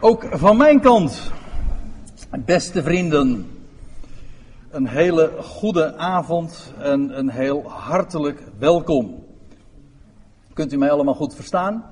Ook 0.00 0.26
van 0.30 0.56
mijn 0.56 0.80
kant, 0.80 1.32
beste 2.44 2.82
vrienden, 2.82 3.50
een 4.70 4.86
hele 4.86 5.32
goede 5.42 5.96
avond 5.96 6.72
en 6.78 7.18
een 7.18 7.28
heel 7.28 7.62
hartelijk 7.68 8.42
welkom. 8.58 9.24
Kunt 10.52 10.72
u 10.72 10.76
mij 10.76 10.90
allemaal 10.90 11.14
goed 11.14 11.34
verstaan? 11.34 11.84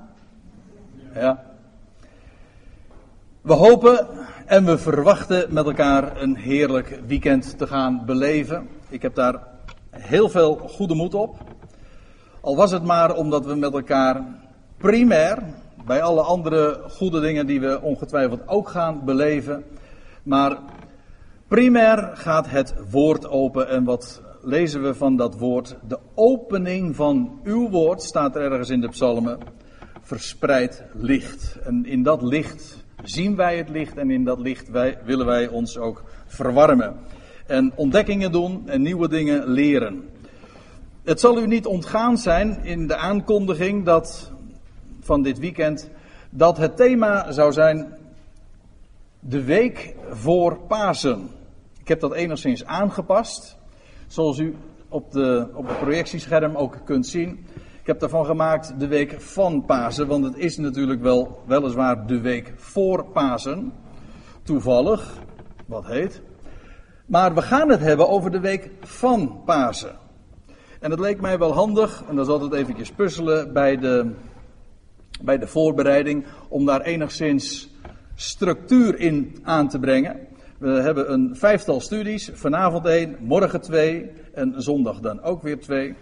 Ja. 1.13 1.43
We 3.41 3.53
hopen 3.53 4.07
en 4.45 4.65
we 4.65 4.77
verwachten 4.77 5.53
met 5.53 5.65
elkaar 5.65 6.21
een 6.21 6.35
heerlijk 6.35 6.99
weekend 7.07 7.57
te 7.57 7.67
gaan 7.67 8.05
beleven. 8.05 8.67
Ik 8.89 9.01
heb 9.01 9.15
daar 9.15 9.47
heel 9.89 10.29
veel 10.29 10.55
goede 10.55 10.95
moed 10.95 11.13
op. 11.13 11.37
Al 12.41 12.55
was 12.55 12.71
het 12.71 12.83
maar 12.83 13.15
omdat 13.15 13.45
we 13.45 13.55
met 13.55 13.73
elkaar 13.73 14.23
primair, 14.77 15.43
bij 15.85 16.01
alle 16.01 16.21
andere 16.21 16.81
goede 16.89 17.19
dingen 17.19 17.45
die 17.45 17.59
we 17.59 17.81
ongetwijfeld 17.81 18.47
ook 18.47 18.69
gaan 18.69 19.05
beleven, 19.05 19.63
maar 20.23 20.57
primair 21.47 22.11
gaat 22.13 22.49
het 22.49 22.73
woord 22.89 23.27
open 23.27 23.69
en 23.69 23.83
wat 23.83 24.21
lezen 24.41 24.83
we 24.83 24.93
van 24.93 25.15
dat 25.15 25.37
woord? 25.37 25.77
De 25.87 25.99
opening 26.13 26.95
van 26.95 27.39
uw 27.43 27.69
woord 27.69 28.01
staat 28.01 28.35
er 28.35 28.41
ergens 28.41 28.69
in 28.69 28.81
de 28.81 28.89
psalmen, 28.89 29.37
verspreid 30.01 30.83
licht. 30.93 31.57
En 31.63 31.85
in 31.85 32.03
dat 32.03 32.21
licht 32.21 32.85
zien 33.03 33.35
wij 33.35 33.57
het 33.57 33.69
licht 33.69 33.97
en 33.97 34.11
in 34.11 34.23
dat 34.23 34.39
licht 34.39 34.69
willen 35.05 35.25
wij 35.25 35.47
ons 35.47 35.77
ook 35.77 36.03
verwarmen. 36.25 36.95
En 37.47 37.71
ontdekkingen 37.75 38.31
doen 38.31 38.69
en 38.69 38.81
nieuwe 38.81 39.09
dingen 39.09 39.47
leren. 39.47 40.09
Het 41.03 41.19
zal 41.19 41.41
u 41.41 41.47
niet 41.47 41.65
ontgaan 41.65 42.17
zijn 42.17 42.59
in 42.63 42.87
de 42.87 42.95
aankondiging 42.95 43.85
dat, 43.85 44.31
van 45.05 45.21
dit 45.21 45.39
weekend 45.39 45.89
dat 46.29 46.57
het 46.57 46.77
thema 46.77 47.31
zou 47.31 47.51
zijn 47.51 47.93
de 49.19 49.43
week 49.43 49.95
voor 50.09 50.57
Pasen. 50.67 51.29
Ik 51.79 51.87
heb 51.87 51.99
dat 51.99 52.13
enigszins 52.13 52.65
aangepast, 52.65 53.57
zoals 54.07 54.39
u 54.39 54.55
op, 54.89 55.11
de, 55.11 55.47
op 55.53 55.67
het 55.67 55.79
projectiescherm 55.79 56.55
ook 56.55 56.77
kunt 56.85 57.07
zien. 57.07 57.45
Ik 57.81 57.87
heb 57.87 57.99
daarvan 57.99 58.25
gemaakt 58.25 58.79
de 58.79 58.87
week 58.87 59.21
van 59.21 59.65
Pasen, 59.65 60.07
want 60.07 60.23
het 60.23 60.37
is 60.37 60.57
natuurlijk 60.57 61.01
wel 61.01 61.43
weliswaar 61.47 62.07
de 62.07 62.21
week 62.21 62.53
voor 62.55 63.05
Pasen. 63.05 63.73
Toevallig, 64.43 65.13
wat 65.65 65.85
heet. 65.85 66.21
Maar 67.05 67.33
we 67.33 67.41
gaan 67.41 67.69
het 67.69 67.79
hebben 67.79 68.09
over 68.09 68.31
de 68.31 68.39
week 68.39 68.71
van 68.81 69.41
Pasen. 69.45 69.95
En 70.79 70.91
het 70.91 70.99
leek 70.99 71.21
mij 71.21 71.37
wel 71.37 71.53
handig, 71.53 72.03
en 72.09 72.15
dan 72.15 72.25
zal 72.25 72.41
het 72.41 72.53
eventjes 72.53 72.91
puzzelen 72.91 73.53
bij 73.53 73.77
de, 73.77 74.11
bij 75.21 75.37
de 75.37 75.47
voorbereiding, 75.47 76.25
om 76.47 76.65
daar 76.65 76.81
enigszins 76.81 77.69
structuur 78.15 78.99
in 78.99 79.37
aan 79.43 79.69
te 79.69 79.79
brengen. 79.79 80.19
We 80.57 80.69
hebben 80.69 81.11
een 81.11 81.35
vijftal 81.35 81.79
studies, 81.79 82.29
vanavond 82.33 82.85
één, 82.85 83.17
morgen 83.19 83.61
twee 83.61 84.11
en 84.33 84.53
zondag 84.57 84.99
dan 84.99 85.21
ook 85.21 85.41
weer 85.41 85.59
twee. 85.59 85.95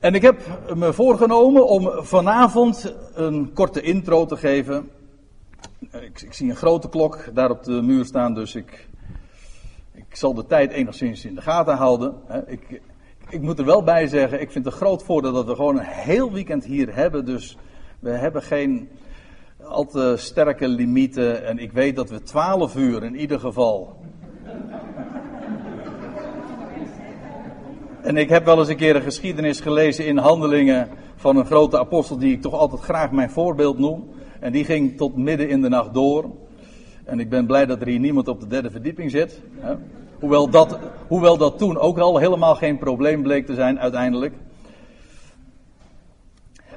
En 0.00 0.14
ik 0.14 0.22
heb 0.22 0.40
me 0.74 0.92
voorgenomen 0.92 1.66
om 1.66 2.04
vanavond 2.04 2.94
een 3.14 3.52
korte 3.52 3.80
intro 3.80 4.26
te 4.26 4.36
geven. 4.36 4.88
Ik, 5.78 6.22
ik, 6.22 6.32
zie 6.32 6.50
een 6.50 6.56
grote 6.56 6.88
klok 6.88 7.34
daar 7.34 7.50
op 7.50 7.64
de 7.64 7.82
muur 7.82 8.04
staan, 8.04 8.34
dus 8.34 8.54
ik, 8.54 8.88
ik 9.92 10.16
zal 10.16 10.34
de 10.34 10.46
tijd 10.46 10.70
enigszins 10.70 11.24
in 11.24 11.34
de 11.34 11.42
gaten 11.42 11.76
houden. 11.76 12.14
Ik, 12.46 12.80
ik 13.30 13.40
moet 13.40 13.58
er 13.58 13.64
wel 13.64 13.82
bij 13.82 14.06
zeggen, 14.06 14.40
ik 14.40 14.50
vind 14.50 14.64
het 14.64 14.74
een 14.74 14.80
groot 14.80 15.02
voordeel 15.02 15.32
dat 15.32 15.46
we 15.46 15.54
gewoon 15.54 15.78
een 15.78 15.84
heel 15.84 16.32
weekend 16.32 16.64
hier 16.64 16.94
hebben. 16.94 17.24
Dus 17.24 17.56
we 18.00 18.10
hebben 18.10 18.42
geen 18.42 18.88
al 19.62 19.86
te 19.86 20.14
sterke 20.16 20.68
limieten. 20.68 21.46
En 21.46 21.58
ik 21.58 21.72
weet 21.72 21.96
dat 21.96 22.10
we 22.10 22.22
12 22.22 22.76
uur 22.76 23.04
in 23.04 23.16
ieder 23.16 23.40
geval. 23.40 23.96
En 28.02 28.16
ik 28.16 28.28
heb 28.28 28.44
wel 28.44 28.58
eens 28.58 28.68
een 28.68 28.76
keer 28.76 28.96
een 28.96 29.02
geschiedenis 29.02 29.60
gelezen 29.60 30.06
in 30.06 30.16
handelingen 30.16 30.88
van 31.16 31.36
een 31.36 31.46
grote 31.46 31.78
apostel 31.78 32.18
die 32.18 32.32
ik 32.32 32.42
toch 32.42 32.54
altijd 32.54 32.80
graag 32.80 33.10
mijn 33.10 33.30
voorbeeld 33.30 33.78
noem. 33.78 34.10
En 34.40 34.52
die 34.52 34.64
ging 34.64 34.96
tot 34.96 35.16
midden 35.16 35.48
in 35.48 35.62
de 35.62 35.68
nacht 35.68 35.94
door. 35.94 36.30
En 37.04 37.20
ik 37.20 37.28
ben 37.28 37.46
blij 37.46 37.66
dat 37.66 37.80
er 37.80 37.86
hier 37.86 37.98
niemand 37.98 38.28
op 38.28 38.40
de 38.40 38.46
derde 38.46 38.70
verdieping 38.70 39.10
zit. 39.10 39.40
Hè. 39.58 39.74
Hoewel 40.20 40.50
dat, 40.50 40.78
hoewel 41.08 41.36
dat 41.36 41.58
toen 41.58 41.78
ook 41.78 41.98
al 41.98 42.18
helemaal 42.18 42.54
geen 42.54 42.78
probleem 42.78 43.22
bleek 43.22 43.46
te 43.46 43.54
zijn 43.54 43.80
uiteindelijk. 43.80 44.34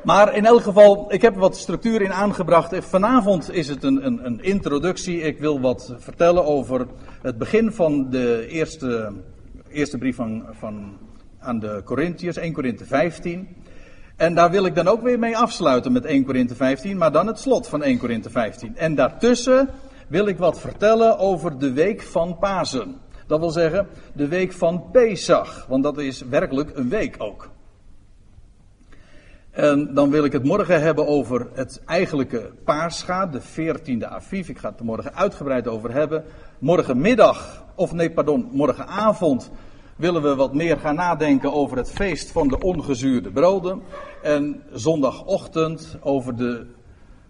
Maar 0.04 0.36
in 0.36 0.46
elk 0.46 0.62
geval, 0.62 1.14
ik 1.14 1.22
heb 1.22 1.36
wat 1.36 1.58
structuur 1.58 2.02
in 2.02 2.14
aangebracht. 2.14 2.76
Vanavond 2.86 3.52
is 3.52 3.68
het 3.68 3.84
een, 3.84 4.06
een, 4.06 4.26
een, 4.26 4.44
introductie. 4.44 5.22
Ik 5.22 5.40
wil 5.40 5.60
wat 5.60 5.96
vertellen 5.98 6.46
over 6.46 6.88
het 7.22 7.38
begin 7.38 7.72
van 7.72 8.10
de 8.10 8.48
eerste, 8.48 9.14
eerste 9.70 9.98
brief 9.98 10.16
van, 10.16 10.46
van, 10.52 10.98
aan 11.40 11.60
de 11.60 11.82
Corinthiërs, 11.86 12.38
1 12.38 12.54
Korinthe 12.54 12.86
15. 12.86 13.48
En 14.16 14.36
daar 14.36 14.52
wil 14.52 14.66
ik 14.66 14.76
dan 14.76 14.88
ook 14.88 15.02
weer 15.02 15.20
mee 15.20 15.38
afsluiten 15.38 15.92
met 15.92 16.06
1 16.06 16.26
Korinthe 16.26 16.56
15, 16.56 16.98
maar 16.98 17.12
dan 17.12 17.28
het 17.28 17.40
slot 17.40 17.68
van 17.68 17.84
1 17.84 17.98
Korinthe 17.98 18.30
15. 18.30 18.78
En 18.78 18.96
daartussen 18.96 19.70
wil 20.08 20.28
ik 20.28 20.38
wat 20.38 20.60
vertellen 20.60 21.18
over 21.18 21.60
de 21.60 21.74
week 21.74 22.02
van 22.02 22.38
Pasen. 22.38 22.96
Dat 23.32 23.40
wil 23.40 23.50
zeggen, 23.50 23.88
de 24.14 24.28
week 24.28 24.54
van 24.54 24.84
Pesach, 24.92 25.66
want 25.68 25.84
dat 25.84 25.98
is 25.98 26.22
werkelijk 26.22 26.72
een 26.78 26.90
week 26.90 27.16
ook. 27.18 27.50
En 29.52 29.94
dan 29.94 30.10
wil 30.10 30.24
ik 30.24 30.32
het 30.32 30.44
morgen 30.44 30.82
hebben 30.82 31.08
over 31.08 31.48
het 31.54 31.82
eigenlijke 31.86 32.52
Paascha, 32.64 33.26
de 33.26 33.42
14e 33.42 34.06
Aviv. 34.06 34.50
Ik 34.50 34.58
ga 34.58 34.70
het 34.70 34.80
er 34.80 34.86
morgen 34.86 35.16
uitgebreid 35.16 35.68
over 35.68 35.94
hebben. 35.94 36.24
Morgenmiddag, 36.60 37.66
of 37.76 37.94
nee, 37.94 38.12
pardon, 38.12 38.50
morgenavond 38.52 39.52
willen 39.96 40.22
we 40.22 40.36
wat 40.36 40.54
meer 40.54 40.78
gaan 40.78 40.96
nadenken 40.96 41.54
over 41.54 41.78
het 41.78 41.92
feest 41.92 42.32
van 42.32 42.48
de 42.48 42.60
ongezuurde 42.60 43.32
broden. 43.32 43.82
En 44.22 44.64
zondagochtend 44.72 45.98
over 46.02 46.36
de, 46.36 46.66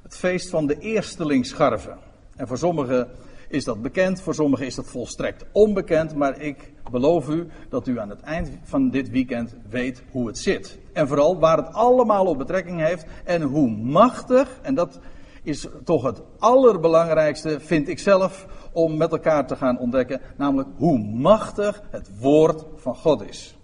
het 0.04 0.16
feest 0.16 0.50
van 0.50 0.68
de 0.68 0.78
eerstelingsscharven. 0.78 1.98
En 2.36 2.48
voor 2.48 2.58
sommigen 2.58 3.08
is 3.52 3.64
dat 3.64 3.82
bekend, 3.82 4.22
voor 4.22 4.36
sommigen 4.36 4.66
is 4.66 4.76
dat 4.76 4.88
volstrekt 4.88 5.46
onbekend, 5.52 6.16
maar 6.16 6.42
ik 6.42 6.72
beloof 6.92 7.30
u 7.30 7.48
dat 7.70 7.88
u 7.88 8.00
aan 8.00 8.10
het 8.10 8.22
eind 8.22 8.50
van 8.64 8.90
dit 8.90 9.10
weekend 9.10 9.56
weet 9.70 10.04
hoe 10.12 10.28
het 10.28 10.38
zit. 10.38 10.80
En 10.94 11.08
vooral 11.08 11.40
waar 11.40 11.58
het 11.58 11.74
allemaal 11.74 12.26
op 12.26 12.38
betrekking 12.38 12.80
heeft 12.80 13.06
en 13.24 13.42
hoe 13.42 13.70
machtig, 13.70 14.60
en 14.62 14.76
dat 14.76 15.00
is 15.44 15.68
toch 15.84 16.04
het 16.04 16.22
allerbelangrijkste, 16.40 17.60
vind 17.60 17.88
ik 17.88 18.00
zelf, 18.00 18.48
om 18.72 18.98
met 18.98 19.12
elkaar 19.12 19.48
te 19.48 19.56
gaan 19.56 19.80
ontdekken, 19.80 20.22
namelijk 20.38 20.70
hoe 20.78 21.00
machtig 21.00 21.82
het 21.90 22.20
woord 22.20 22.66
van 22.76 22.96
God 22.96 23.30
is. 23.30 23.58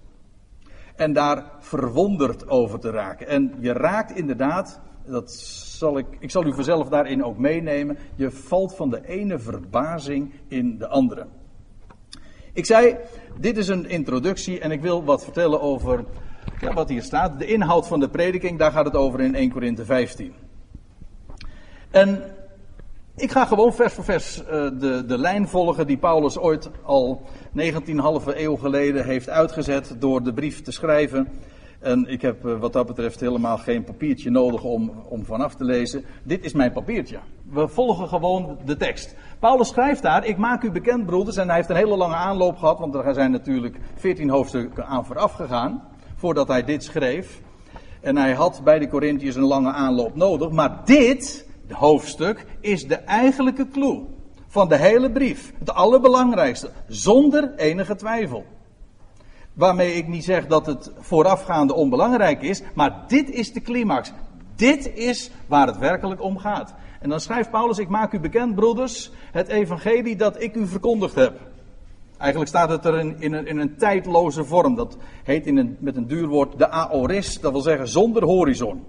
En 0.95 1.13
daar 1.13 1.51
verwonderd 1.59 2.49
over 2.49 2.79
te 2.79 2.89
raken. 2.89 3.27
En 3.27 3.53
je 3.59 3.73
raakt 3.73 4.11
inderdaad 4.11 4.79
dat 5.05 5.31
zal 5.77 5.97
ik, 5.97 6.05
ik 6.19 6.31
zal 6.31 6.45
u 6.45 6.53
vanzelf 6.53 6.89
daarin 6.89 7.23
ook 7.23 7.37
meenemen. 7.37 7.97
Je 8.15 8.31
valt 8.31 8.75
van 8.75 8.89
de 8.89 9.07
ene 9.07 9.39
verbazing 9.39 10.33
in 10.47 10.77
de 10.77 10.87
andere. 10.87 11.25
Ik 12.53 12.65
zei, 12.65 12.95
dit 13.39 13.57
is 13.57 13.67
een 13.67 13.89
introductie 13.89 14.59
en 14.59 14.71
ik 14.71 14.81
wil 14.81 15.03
wat 15.03 15.23
vertellen 15.23 15.61
over 15.61 16.05
ja, 16.59 16.73
wat 16.73 16.89
hier 16.89 17.01
staat. 17.01 17.39
De 17.39 17.45
inhoud 17.45 17.87
van 17.87 17.99
de 17.99 18.09
prediking, 18.09 18.59
daar 18.59 18.71
gaat 18.71 18.85
het 18.85 18.95
over 18.95 19.21
in 19.21 19.35
1 19.35 19.51
Korinthe 19.51 19.85
15. 19.85 20.33
En 21.91 22.23
ik 23.15 23.31
ga 23.31 23.45
gewoon 23.45 23.73
vers 23.73 23.93
voor 23.93 24.03
vers 24.03 24.41
uh, 24.41 24.47
de, 24.49 25.03
de 25.07 25.17
lijn 25.17 25.47
volgen 25.47 25.87
die 25.87 25.97
Paulus 25.97 26.37
ooit 26.37 26.69
al 26.83 27.21
19,5 27.57 27.63
eeuw 28.25 28.55
geleden 28.55 29.05
heeft 29.05 29.29
uitgezet 29.29 29.95
door 29.99 30.23
de 30.23 30.33
brief 30.33 30.61
te 30.61 30.71
schrijven 30.71 31.27
en 31.87 32.05
ik 32.07 32.21
heb 32.21 32.45
eh, 32.45 32.59
wat 32.59 32.73
dat 32.73 32.85
betreft 32.85 33.19
helemaal 33.19 33.57
geen 33.57 33.83
papiertje 33.83 34.29
nodig 34.29 34.63
om, 34.63 34.91
om 35.09 35.25
vanaf 35.25 35.55
te 35.55 35.63
lezen. 35.63 36.05
Dit 36.23 36.45
is 36.45 36.53
mijn 36.53 36.71
papiertje. 36.71 37.19
We 37.49 37.67
volgen 37.67 38.07
gewoon 38.07 38.57
de 38.65 38.77
tekst. 38.77 39.15
Paulus 39.39 39.67
schrijft 39.67 40.01
daar, 40.01 40.25
ik 40.25 40.37
maak 40.37 40.63
u 40.63 40.71
bekend 40.71 41.05
broeders, 41.05 41.37
en 41.37 41.47
hij 41.47 41.55
heeft 41.55 41.69
een 41.69 41.75
hele 41.75 41.97
lange 41.97 42.15
aanloop 42.15 42.57
gehad, 42.57 42.79
want 42.79 42.95
er 42.95 43.13
zijn 43.13 43.31
natuurlijk 43.31 43.77
veertien 43.95 44.29
hoofdstukken 44.29 44.85
aan 44.85 45.05
vooraf 45.05 45.33
gegaan, 45.33 45.83
voordat 46.15 46.47
hij 46.47 46.63
dit 46.63 46.83
schreef. 46.83 47.41
En 48.01 48.17
hij 48.17 48.33
had 48.33 48.61
bij 48.63 48.79
de 48.79 48.87
Corinthiërs 48.87 49.35
een 49.35 49.43
lange 49.43 49.71
aanloop 49.71 50.15
nodig, 50.15 50.51
maar 50.51 50.81
dit 50.85 51.47
hoofdstuk 51.69 52.45
is 52.59 52.87
de 52.87 52.95
eigenlijke 52.95 53.67
clue 53.67 54.05
van 54.47 54.67
de 54.67 54.77
hele 54.77 55.11
brief. 55.11 55.53
Het 55.59 55.73
allerbelangrijkste, 55.73 56.69
zonder 56.87 57.53
enige 57.55 57.95
twijfel. 57.95 58.45
Waarmee 59.57 59.93
ik 59.93 60.07
niet 60.07 60.23
zeg 60.23 60.47
dat 60.47 60.65
het 60.65 60.91
voorafgaande 60.99 61.73
onbelangrijk 61.73 62.41
is, 62.41 62.61
maar 62.73 63.03
dit 63.07 63.29
is 63.29 63.53
de 63.53 63.61
climax. 63.61 64.11
Dit 64.55 64.93
is 64.93 65.31
waar 65.47 65.67
het 65.67 65.77
werkelijk 65.77 66.21
om 66.21 66.37
gaat. 66.37 66.73
En 66.99 67.09
dan 67.09 67.19
schrijft 67.19 67.51
Paulus: 67.51 67.77
Ik 67.77 67.89
maak 67.89 68.13
u 68.13 68.19
bekend, 68.19 68.55
broeders, 68.55 69.11
het 69.31 69.47
evangelie 69.47 70.15
dat 70.15 70.41
ik 70.41 70.55
u 70.55 70.67
verkondigd 70.67 71.15
heb. 71.15 71.39
Eigenlijk 72.17 72.49
staat 72.49 72.69
het 72.69 72.85
er 72.85 72.99
in, 72.99 73.15
in, 73.19 73.33
een, 73.33 73.47
in 73.47 73.57
een, 73.57 73.77
tijdloze 73.77 74.43
vorm. 74.43 74.75
Dat 74.75 74.97
heet 75.23 75.45
in 75.45 75.57
een, 75.57 75.77
met 75.79 75.95
een 75.95 76.07
duur 76.07 76.27
woord 76.27 76.57
de 76.57 76.69
aoris, 76.69 77.39
dat 77.39 77.51
wil 77.51 77.61
zeggen 77.61 77.87
zonder 77.87 78.23
horizon. 78.23 78.83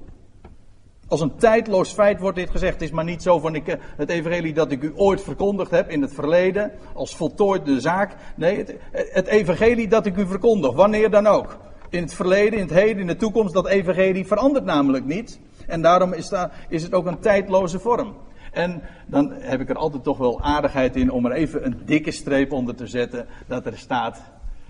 Als 1.09 1.21
een 1.21 1.37
tijdloos 1.37 1.93
feit 1.93 2.21
wordt 2.21 2.37
dit 2.37 2.51
gezegd. 2.51 2.73
Het 2.73 2.83
is 2.83 2.91
maar 2.91 3.05
niet 3.05 3.23
zo 3.23 3.39
van 3.39 3.55
ik, 3.55 3.79
het 3.97 4.11
evangelie 4.11 4.53
dat 4.53 4.71
ik 4.71 4.83
u 4.83 4.93
ooit 4.95 5.23
verkondigd 5.23 5.71
heb 5.71 5.91
in 5.91 6.03
het 6.03 6.15
verleden, 6.15 6.73
als 6.95 7.17
voltooide 7.17 7.81
zaak. 7.81 8.15
Nee, 8.37 8.57
het, 8.57 8.75
het 8.91 9.27
evangelie 9.27 9.89
dat 9.89 10.07
ik 10.07 10.17
u 10.17 10.27
verkondig, 10.27 10.73
wanneer 10.73 11.11
dan 11.11 11.27
ook. 11.27 11.57
In 11.89 12.03
het 12.03 12.15
verleden, 12.15 12.59
in 12.59 12.65
het 12.65 12.75
heden, 12.75 13.01
in 13.01 13.07
de 13.07 13.17
toekomst, 13.17 13.55
dat 13.55 13.67
evangelie 13.67 14.27
verandert 14.27 14.65
namelijk 14.65 15.05
niet. 15.05 15.41
En 15.67 15.83
daarom 15.83 16.13
is, 16.13 16.29
daar, 16.29 16.67
is 16.69 16.83
het 16.83 16.95
ook 16.95 17.07
een 17.07 17.19
tijdloze 17.19 17.79
vorm. 17.79 18.15
En 18.53 18.83
dan 19.07 19.33
heb 19.33 19.61
ik 19.61 19.69
er 19.69 19.77
altijd 19.77 20.03
toch 20.03 20.19
wel 20.19 20.41
aardigheid 20.41 20.97
in 20.97 21.11
om 21.11 21.27
er 21.27 21.33
even 21.33 21.67
een 21.67 21.81
dikke 21.85 22.11
streep 22.11 22.53
onder 22.53 22.75
te 22.75 22.87
zetten. 22.87 23.27
Dat 23.47 23.67
er 23.67 23.79
staat, 23.79 24.23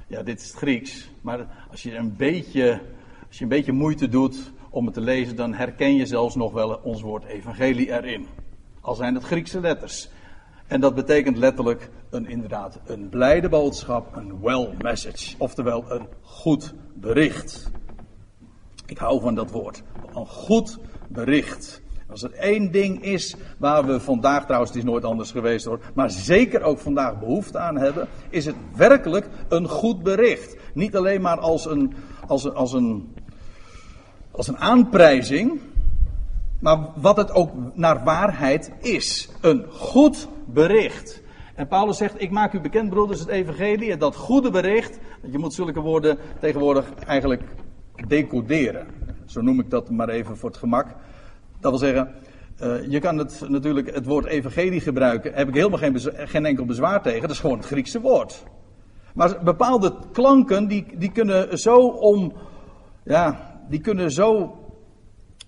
ja 0.06 0.22
dit 0.22 0.40
is 0.40 0.46
het 0.46 0.56
Grieks. 0.56 1.10
Maar 1.20 1.46
als 1.70 1.82
je 1.82 1.96
een 1.96 2.16
beetje, 2.16 2.80
als 3.28 3.38
je 3.38 3.42
een 3.42 3.50
beetje 3.50 3.72
moeite 3.72 4.08
doet 4.08 4.52
om 4.70 4.84
het 4.84 4.94
te 4.94 5.00
lezen, 5.00 5.36
dan 5.36 5.54
herken 5.54 5.94
je 5.94 6.06
zelfs 6.06 6.34
nog 6.34 6.52
wel 6.52 6.80
ons 6.82 7.02
woord 7.02 7.24
evangelie 7.24 7.92
erin. 7.92 8.26
Al 8.80 8.94
zijn 8.94 9.14
het 9.14 9.24
Griekse 9.24 9.60
letters. 9.60 10.08
En 10.66 10.80
dat 10.80 10.94
betekent 10.94 11.36
letterlijk 11.36 11.90
een, 12.10 12.28
inderdaad 12.28 12.80
een 12.86 13.08
blijde 13.08 13.48
boodschap, 13.48 14.16
een 14.16 14.40
well 14.40 14.68
message. 14.82 15.34
Oftewel 15.38 15.84
een 15.88 16.06
goed 16.22 16.74
bericht. 16.94 17.70
Ik 18.86 18.98
hou 18.98 19.20
van 19.20 19.34
dat 19.34 19.50
woord. 19.50 19.82
Een 20.14 20.26
goed 20.26 20.78
bericht. 21.08 21.82
Als 22.10 22.22
er 22.22 22.32
één 22.32 22.70
ding 22.70 23.02
is 23.02 23.36
waar 23.58 23.86
we 23.86 24.00
vandaag, 24.00 24.44
trouwens 24.44 24.70
het 24.70 24.78
is 24.78 24.84
nooit 24.90 25.04
anders 25.04 25.30
geweest 25.30 25.64
hoor, 25.64 25.80
maar 25.94 26.10
zeker 26.10 26.62
ook 26.62 26.78
vandaag 26.78 27.18
behoefte 27.18 27.58
aan 27.58 27.76
hebben, 27.76 28.08
is 28.30 28.46
het 28.46 28.54
werkelijk 28.76 29.28
een 29.48 29.68
goed 29.68 30.02
bericht. 30.02 30.56
Niet 30.74 30.96
alleen 30.96 31.20
maar 31.20 31.38
als 31.38 31.66
een, 31.66 31.94
als 32.26 32.44
een, 32.44 32.54
als 32.54 32.72
een, 32.72 33.14
als 34.38 34.48
een 34.48 34.58
aanprijzing, 34.58 35.60
maar 36.58 36.78
wat 36.94 37.16
het 37.16 37.32
ook 37.32 37.50
naar 37.74 38.04
waarheid 38.04 38.72
is. 38.80 39.28
Een 39.40 39.64
goed 39.68 40.28
bericht. 40.46 41.22
En 41.54 41.68
Paulus 41.68 41.96
zegt, 41.96 42.22
ik 42.22 42.30
maak 42.30 42.52
u 42.52 42.60
bekend 42.60 42.90
broeders 42.90 43.20
het 43.20 43.28
evangelie, 43.28 43.96
dat 43.96 44.16
goede 44.16 44.50
bericht, 44.50 44.98
je 45.30 45.38
moet 45.38 45.54
zulke 45.54 45.80
woorden 45.80 46.18
tegenwoordig 46.40 46.94
eigenlijk 47.06 47.42
decoderen. 48.06 48.86
Zo 49.26 49.40
noem 49.40 49.60
ik 49.60 49.70
dat 49.70 49.90
maar 49.90 50.08
even 50.08 50.36
voor 50.36 50.48
het 50.48 50.58
gemak. 50.58 50.86
Dat 51.60 51.70
wil 51.70 51.80
zeggen, 51.80 52.14
uh, 52.62 52.90
je 52.90 52.98
kan 52.98 53.18
het 53.18 53.44
natuurlijk 53.48 53.94
het 53.94 54.06
woord 54.06 54.26
evangelie 54.26 54.80
gebruiken. 54.80 55.34
Heb 55.34 55.48
ik 55.48 55.54
helemaal 55.54 55.78
geen, 55.78 56.00
geen 56.14 56.46
enkel 56.46 56.64
bezwaar 56.64 57.02
tegen. 57.02 57.20
Dat 57.20 57.30
is 57.30 57.40
gewoon 57.40 57.58
het 57.58 57.66
Griekse 57.66 58.00
woord. 58.00 58.44
Maar 59.14 59.38
bepaalde 59.44 59.94
klanken 60.12 60.68
die, 60.68 60.86
die 60.94 61.12
kunnen 61.12 61.58
zo 61.58 61.78
om. 61.88 62.32
Ja, 63.02 63.47
die 63.68 63.80
kunnen 63.80 64.10
zo 64.10 64.58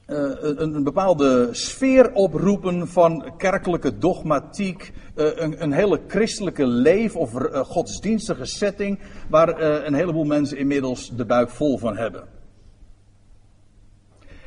uh, 0.06 0.17
een, 0.40 0.75
een, 0.75 0.84
bepaalde 0.84 1.49
sfeer 1.50 2.12
oproepen 2.12 2.88
van 2.88 3.32
kerkelijke 3.37 3.99
dogmatiek, 3.99 4.93
uh, 5.17 5.26
een, 5.34 5.62
een, 5.62 5.72
hele 5.72 6.00
christelijke 6.06 6.67
leef 6.67 7.17
of 7.17 7.34
uh, 7.34 7.61
godsdienstige 7.61 8.44
setting, 8.44 8.99
waar 9.28 9.61
een 9.61 9.94
heleboel 9.94 10.25
mensen 10.25 10.58
inmiddels 10.58 11.11
de 11.17 11.25
buik 11.25 11.50
vol 11.50 11.78
van 11.78 11.96
hebben. 11.96 12.25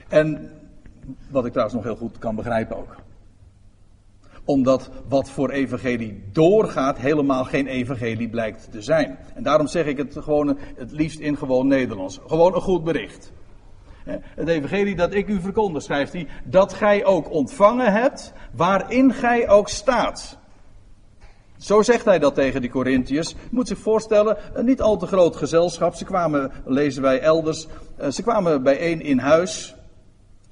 En 0.08 0.52
wat 1.30 1.46
ik 1.46 1.52
trouwens 1.52 1.76
nog 1.76 1.86
heel 1.86 2.08
goed 2.08 2.18
kan 2.18 2.36
begrijpen 2.36 2.78
ook. 2.78 2.96
Omdat 4.46 4.90
wat 5.08 5.30
voor 5.30 5.50
evangelie 5.50 6.24
doorgaat 6.32 6.98
helemaal 6.98 7.44
geen 7.44 7.68
evangelie 7.68 8.30
blijkt 8.30 8.72
te 8.72 8.82
zijn. 8.82 9.18
En 9.36 9.44
daarom 9.44 9.68
zeg 9.68 9.86
ik 9.86 9.98
het 9.98 10.18
gewoon 10.20 10.58
het 10.76 10.92
liefst 10.92 11.20
in 11.20 11.38
gewoon 11.38 11.68
Nederlands. 11.68 12.20
Gewoon 12.28 12.56
een 12.56 12.62
goed 12.62 12.84
bericht. 12.84 13.32
Het 14.36 14.48
evangelie 14.48 14.96
dat 14.96 15.14
ik 15.14 15.28
u 15.28 15.42
verkondig, 15.42 15.84
schrijft 15.84 16.14
hij, 16.14 16.28
dat 16.44 16.74
gij 16.74 17.06
ook 17.06 17.32
ontvangen 17.32 17.92
hebt, 17.92 18.34
waarin 18.52 19.14
gij 19.14 19.50
ook 19.50 19.70
staat. 19.70 20.38
Zo 21.58 21.82
zegt 21.82 22.06
hij 22.06 22.20
dat 22.20 22.36
tegen 22.36 22.62
die 22.62 22.70
Corinthiërs. 22.70 23.36
Moet 23.52 23.68
zich 23.68 23.78
voorstellen, 23.78 24.38
een 24.54 24.66
niet 24.66 24.82
al 24.82 24.98
te 24.98 25.06
groot 25.06 25.36
gezelschap. 25.36 25.96
Ze 25.96 26.06
kwamen, 26.06 26.52
lezen 26.66 27.02
wij 27.02 27.20
elders, 27.20 27.68
eh, 27.98 28.10
ze 28.10 28.22
kwamen 28.22 28.64
bijeen 28.64 29.02
in 29.02 29.20
huis. 29.20 29.76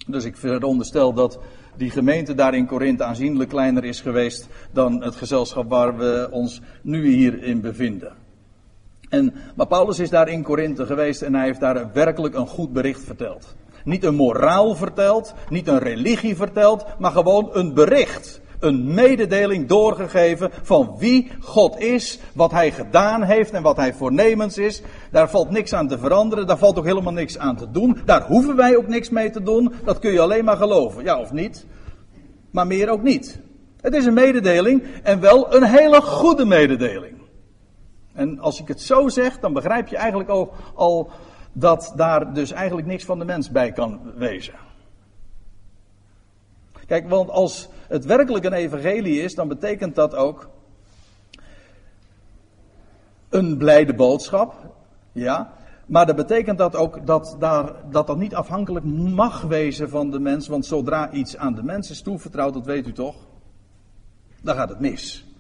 Dus 0.07 0.25
ik 0.25 0.38
veronderstel 0.38 1.13
dat 1.13 1.39
die 1.77 1.89
gemeente 1.89 2.36
daar 2.36 2.54
in 2.54 2.65
Korinthe 2.65 3.04
aanzienlijk 3.04 3.50
kleiner 3.50 3.83
is 3.83 4.01
geweest 4.01 4.47
dan 4.71 5.04
het 5.04 5.15
gezelschap 5.15 5.69
waar 5.69 5.97
we 5.97 6.27
ons 6.31 6.62
nu 6.81 7.07
hier 7.07 7.44
in 7.44 7.62
bevinden. 7.62 8.20
En, 9.11 9.33
maar 9.55 9.67
Paulus 9.67 9.99
is 9.99 10.09
daar 10.09 10.27
in 10.27 10.43
Korinthe 10.43 10.85
geweest 10.85 11.21
en 11.21 11.35
hij 11.35 11.45
heeft 11.45 11.59
daar 11.59 11.91
werkelijk 11.93 12.35
een 12.35 12.47
goed 12.47 12.73
bericht 12.73 13.03
verteld. 13.03 13.55
Niet 13.83 14.03
een 14.03 14.15
moraal 14.15 14.75
verteld, 14.75 15.33
niet 15.49 15.67
een 15.67 15.79
religie 15.79 16.35
verteld, 16.35 16.85
maar 16.99 17.11
gewoon 17.11 17.49
een 17.53 17.73
bericht 17.73 18.41
een 18.61 18.93
mededeling 18.93 19.67
doorgegeven 19.67 20.51
van 20.61 20.95
wie 20.97 21.31
God 21.39 21.79
is, 21.79 22.19
wat 22.33 22.51
hij 22.51 22.71
gedaan 22.71 23.23
heeft 23.23 23.51
en 23.51 23.61
wat 23.61 23.77
hij 23.77 23.93
voornemens 23.93 24.57
is. 24.57 24.81
Daar 25.11 25.29
valt 25.29 25.49
niks 25.49 25.73
aan 25.73 25.87
te 25.87 25.97
veranderen, 25.97 26.47
daar 26.47 26.57
valt 26.57 26.77
ook 26.77 26.85
helemaal 26.85 27.13
niks 27.13 27.37
aan 27.37 27.55
te 27.55 27.71
doen. 27.71 27.97
Daar 28.05 28.27
hoeven 28.27 28.55
wij 28.55 28.77
ook 28.77 28.87
niks 28.87 29.09
mee 29.09 29.29
te 29.29 29.43
doen. 29.43 29.73
Dat 29.85 29.99
kun 29.99 30.11
je 30.11 30.19
alleen 30.19 30.45
maar 30.45 30.57
geloven, 30.57 31.03
ja 31.03 31.19
of 31.19 31.31
niet? 31.31 31.65
Maar 32.51 32.67
meer 32.67 32.89
ook 32.89 33.03
niet. 33.03 33.39
Het 33.81 33.93
is 33.93 34.05
een 34.05 34.13
mededeling 34.13 34.83
en 35.03 35.19
wel 35.19 35.55
een 35.55 35.63
hele 35.63 36.01
goede 36.01 36.45
mededeling. 36.45 37.20
En 38.13 38.39
als 38.39 38.61
ik 38.61 38.67
het 38.67 38.81
zo 38.81 39.09
zeg, 39.09 39.39
dan 39.39 39.53
begrijp 39.53 39.87
je 39.87 39.97
eigenlijk 39.97 40.29
ook 40.29 40.53
al 40.75 41.09
dat 41.53 41.93
daar 41.95 42.33
dus 42.33 42.51
eigenlijk 42.51 42.87
niks 42.87 43.05
van 43.05 43.19
de 43.19 43.25
mens 43.25 43.51
bij 43.51 43.71
kan 43.71 43.99
wezen. 44.15 44.53
Kijk, 46.85 47.09
want 47.09 47.29
als 47.29 47.69
het 47.87 48.05
werkelijk 48.05 48.45
een 48.45 48.53
evangelie 48.53 49.21
is, 49.21 49.35
dan 49.35 49.47
betekent 49.47 49.95
dat 49.95 50.15
ook 50.15 50.49
een 53.29 53.57
blijde 53.57 53.93
boodschap. 53.93 54.53
Ja. 55.11 55.53
Maar 55.85 56.05
dat 56.05 56.15
betekent 56.15 56.57
dat 56.57 56.75
ook 56.75 57.05
dat, 57.05 57.35
daar, 57.39 57.73
dat 57.89 58.07
dat 58.07 58.17
niet 58.17 58.35
afhankelijk 58.35 58.85
mag 58.85 59.41
wezen 59.41 59.89
van 59.89 60.11
de 60.11 60.19
mens. 60.19 60.47
Want 60.47 60.65
zodra 60.65 61.11
iets 61.11 61.37
aan 61.37 61.55
de 61.55 61.63
mens 61.63 61.89
is 61.89 62.01
toevertrouwd, 62.01 62.53
dat 62.53 62.65
weet 62.65 62.87
u 62.87 62.93
toch, 62.93 63.15
dan 64.41 64.55
gaat 64.55 64.69
het 64.69 64.79
mis. 64.79 65.31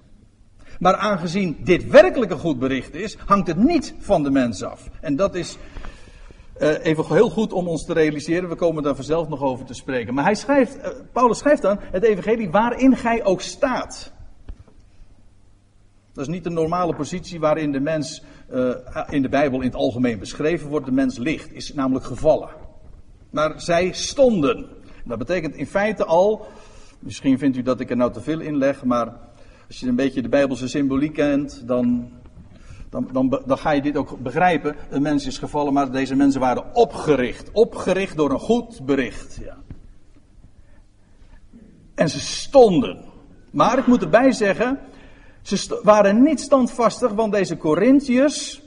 Maar 0.81 0.95
aangezien 0.95 1.57
dit 1.63 1.89
werkelijk 1.89 2.31
een 2.31 2.39
goed 2.39 2.59
bericht 2.59 2.95
is, 2.95 3.17
hangt 3.25 3.47
het 3.47 3.57
niet 3.57 3.95
van 3.99 4.23
de 4.23 4.29
mens 4.29 4.63
af. 4.63 4.89
En 5.01 5.15
dat 5.15 5.35
is 5.35 5.57
uh, 6.61 6.85
even 6.85 7.05
heel 7.05 7.29
goed 7.29 7.53
om 7.53 7.67
ons 7.67 7.85
te 7.85 7.93
realiseren. 7.93 8.49
We 8.49 8.55
komen 8.55 8.83
daar 8.83 8.95
vanzelf 8.95 9.27
nog 9.27 9.41
over 9.41 9.65
te 9.65 9.73
spreken. 9.73 10.13
Maar 10.13 10.23
hij 10.23 10.35
schrijft, 10.35 10.77
uh, 10.77 10.87
Paulus 11.11 11.37
schrijft 11.37 11.61
dan 11.61 11.79
het 11.91 12.03
evangelie 12.03 12.49
waarin 12.49 12.97
gij 12.97 13.23
ook 13.23 13.41
staat. 13.41 14.11
Dat 16.13 16.27
is 16.27 16.33
niet 16.33 16.43
de 16.43 16.49
normale 16.49 16.95
positie 16.95 17.39
waarin 17.39 17.71
de 17.71 17.79
mens 17.79 18.23
uh, 18.53 18.75
in 19.09 19.21
de 19.21 19.29
Bijbel 19.29 19.59
in 19.59 19.67
het 19.67 19.75
algemeen 19.75 20.19
beschreven 20.19 20.69
wordt. 20.69 20.85
De 20.85 20.91
mens 20.91 21.17
ligt, 21.17 21.53
is 21.53 21.73
namelijk 21.73 22.05
gevallen. 22.05 22.49
Maar 23.29 23.61
zij 23.61 23.91
stonden. 23.91 24.67
Dat 25.05 25.17
betekent 25.17 25.55
in 25.55 25.67
feite 25.67 26.05
al, 26.05 26.45
misschien 26.99 27.37
vindt 27.37 27.57
u 27.57 27.61
dat 27.61 27.79
ik 27.79 27.89
er 27.89 27.97
nou 27.97 28.11
te 28.11 28.21
veel 28.21 28.39
in 28.39 28.57
leg, 28.57 28.83
maar 28.83 29.29
als 29.71 29.79
je 29.79 29.87
een 29.87 29.95
beetje 29.95 30.21
de 30.21 30.29
Bijbelse 30.29 30.67
symboliek 30.67 31.13
kent, 31.13 31.67
dan 31.67 32.11
dan, 32.89 33.07
dan, 33.11 33.41
dan, 33.45 33.57
ga 33.57 33.71
je 33.71 33.81
dit 33.81 33.97
ook 33.97 34.19
begrijpen. 34.19 34.75
Een 34.89 35.01
mens 35.01 35.25
is 35.25 35.37
gevallen, 35.37 35.73
maar 35.73 35.91
deze 35.91 36.15
mensen 36.15 36.41
waren 36.41 36.75
opgericht. 36.75 37.51
Opgericht 37.51 38.17
door 38.17 38.31
een 38.31 38.39
goed 38.39 38.85
bericht. 38.85 39.39
Ja. 39.43 39.57
En 41.95 42.09
ze 42.09 42.19
stonden. 42.19 43.03
Maar 43.51 43.77
ik 43.77 43.87
moet 43.87 44.01
erbij 44.01 44.31
zeggen, 44.31 44.79
ze 45.41 45.79
waren 45.83 46.23
niet 46.23 46.39
standvastig, 46.39 47.11
want 47.11 47.33
deze 47.33 47.57
Corinthiërs, 47.57 48.61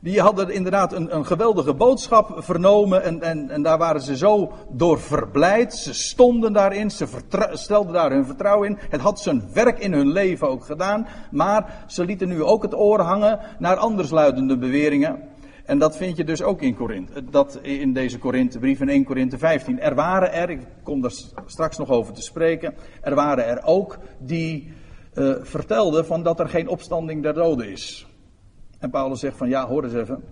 die 0.00 0.20
hadden 0.20 0.50
inderdaad 0.50 0.92
een, 0.92 1.14
een 1.14 1.26
geweldige 1.26 1.74
boodschap 1.74 2.34
vernomen 2.36 3.02
en, 3.02 3.22
en, 3.22 3.50
en 3.50 3.62
daar 3.62 3.78
waren 3.78 4.00
ze 4.00 4.16
zo 4.16 4.52
door 4.70 5.00
verblijd. 5.00 5.74
Ze 5.74 5.94
stonden 5.94 6.52
daarin, 6.52 6.90
ze 6.90 7.06
stelden 7.52 7.92
daar 7.92 8.10
hun 8.10 8.26
vertrouwen 8.26 8.68
in. 8.68 8.78
Het 8.88 9.00
had 9.00 9.20
zijn 9.20 9.42
werk 9.52 9.78
in 9.78 9.92
hun 9.92 10.12
leven 10.12 10.48
ook 10.48 10.64
gedaan, 10.64 11.06
maar 11.30 11.84
ze 11.86 12.04
lieten 12.04 12.28
nu 12.28 12.42
ook 12.42 12.62
het 12.62 12.74
oor 12.74 13.00
hangen 13.00 13.40
naar 13.58 13.76
andersluidende 13.76 14.58
beweringen. 14.58 15.28
En 15.64 15.78
dat 15.78 15.96
vind 15.96 16.16
je 16.16 16.24
dus 16.24 16.42
ook 16.42 16.62
in 16.62 16.74
Korinthe. 16.74 17.24
Dat 17.30 17.58
in 17.62 17.92
deze 17.92 18.18
Korinthebrief 18.18 18.80
in 18.80 18.88
1 18.88 19.04
Korinthe 19.04 19.38
15. 19.38 19.80
Er 19.80 19.94
waren 19.94 20.32
er, 20.32 20.50
ik 20.50 20.60
kom 20.82 21.00
daar 21.00 21.12
straks 21.46 21.78
nog 21.78 21.90
over 21.90 22.12
te 22.14 22.22
spreken. 22.22 22.74
Er 23.00 23.14
waren 23.14 23.46
er 23.46 23.60
ook 23.64 23.98
die 24.18 24.72
uh, 25.14 25.34
vertelden 25.40 26.06
van 26.06 26.22
dat 26.22 26.40
er 26.40 26.48
geen 26.48 26.68
opstanding 26.68 27.22
der 27.22 27.34
doden 27.34 27.70
is. 27.70 28.09
En 28.80 28.90
Paulus 28.90 29.20
zegt 29.20 29.36
van 29.36 29.48
ja, 29.48 29.66
hoor 29.66 29.84
eens 29.84 29.94
even. 29.94 30.24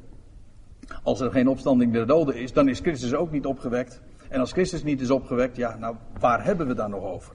Als 1.03 1.21
er 1.21 1.31
geen 1.31 1.49
opstanding 1.49 1.93
der 1.93 2.07
doden 2.07 2.35
is, 2.35 2.53
dan 2.53 2.69
is 2.69 2.81
Christus 2.81 3.15
ook 3.15 3.31
niet 3.31 3.47
opgewekt. 3.47 4.01
En 4.29 4.41
als 4.41 4.53
Christus 4.53 4.83
niet 4.83 5.01
is 5.01 5.11
opgewekt, 5.11 5.57
ja, 5.57 5.77
nou, 5.77 5.97
waar 6.19 6.45
hebben 6.45 6.67
we 6.67 6.75
daar 6.75 6.89
nog 6.89 7.05
over? 7.05 7.35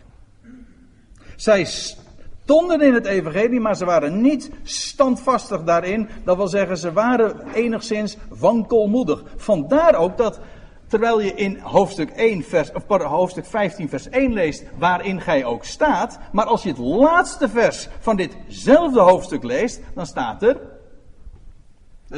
Zij 1.36 1.66
stonden 1.66 2.82
in 2.82 2.94
het 2.94 3.06
evangelie, 3.06 3.60
maar 3.60 3.76
ze 3.76 3.86
waren 3.86 4.22
niet 4.22 4.52
standvastig 4.64 5.64
daarin. 5.64 6.10
Dat 6.24 6.38
wil 6.38 6.48
zeggen, 6.48 6.78
ze 6.78 6.92
waren 6.92 7.54
enigszins 7.54 8.18
wankelmoedig. 8.30 9.24
Vandaar 9.36 9.96
ook 9.96 10.18
dat 10.18 10.40
Terwijl 10.88 11.20
je 11.20 11.34
in 11.34 11.60
hoofdstuk, 11.60 12.10
1 12.10 12.44
vers, 12.44 12.72
of 12.72 12.88
hoofdstuk 12.88 13.46
15 13.46 13.90
vers 13.90 14.10
1 14.10 14.34
leest, 14.34 14.64
waarin 14.78 15.22
gij 15.22 15.46
ook 15.46 15.64
staat. 15.64 16.20
Maar 16.32 16.46
als 16.46 16.64
je 16.64 16.70
het 16.70 16.78
laatste 16.78 17.50
vers 17.50 17.90
van 18.00 18.16
ditzelfde 18.16 19.00
hoofdstuk 19.00 19.44
leest, 19.44 19.82
dan 19.96 20.06
staat 20.06 20.44
er. 20.44 20.73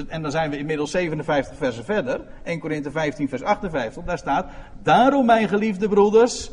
En 0.08 0.22
dan 0.22 0.32
zijn 0.32 0.50
we 0.50 0.58
inmiddels 0.58 0.92
57 0.92 1.58
versen 1.58 1.86
verder. 1.86 2.22
1 2.44 2.60
Korinthe 2.60 2.92
15 2.92 3.30
vers 3.30 3.44
58. 3.44 4.04
Daar 4.04 4.18
staat. 4.18 4.46
Daarom 4.84 5.26
mijn 5.26 5.48
geliefde 5.48 5.90
broeders. 5.90 6.52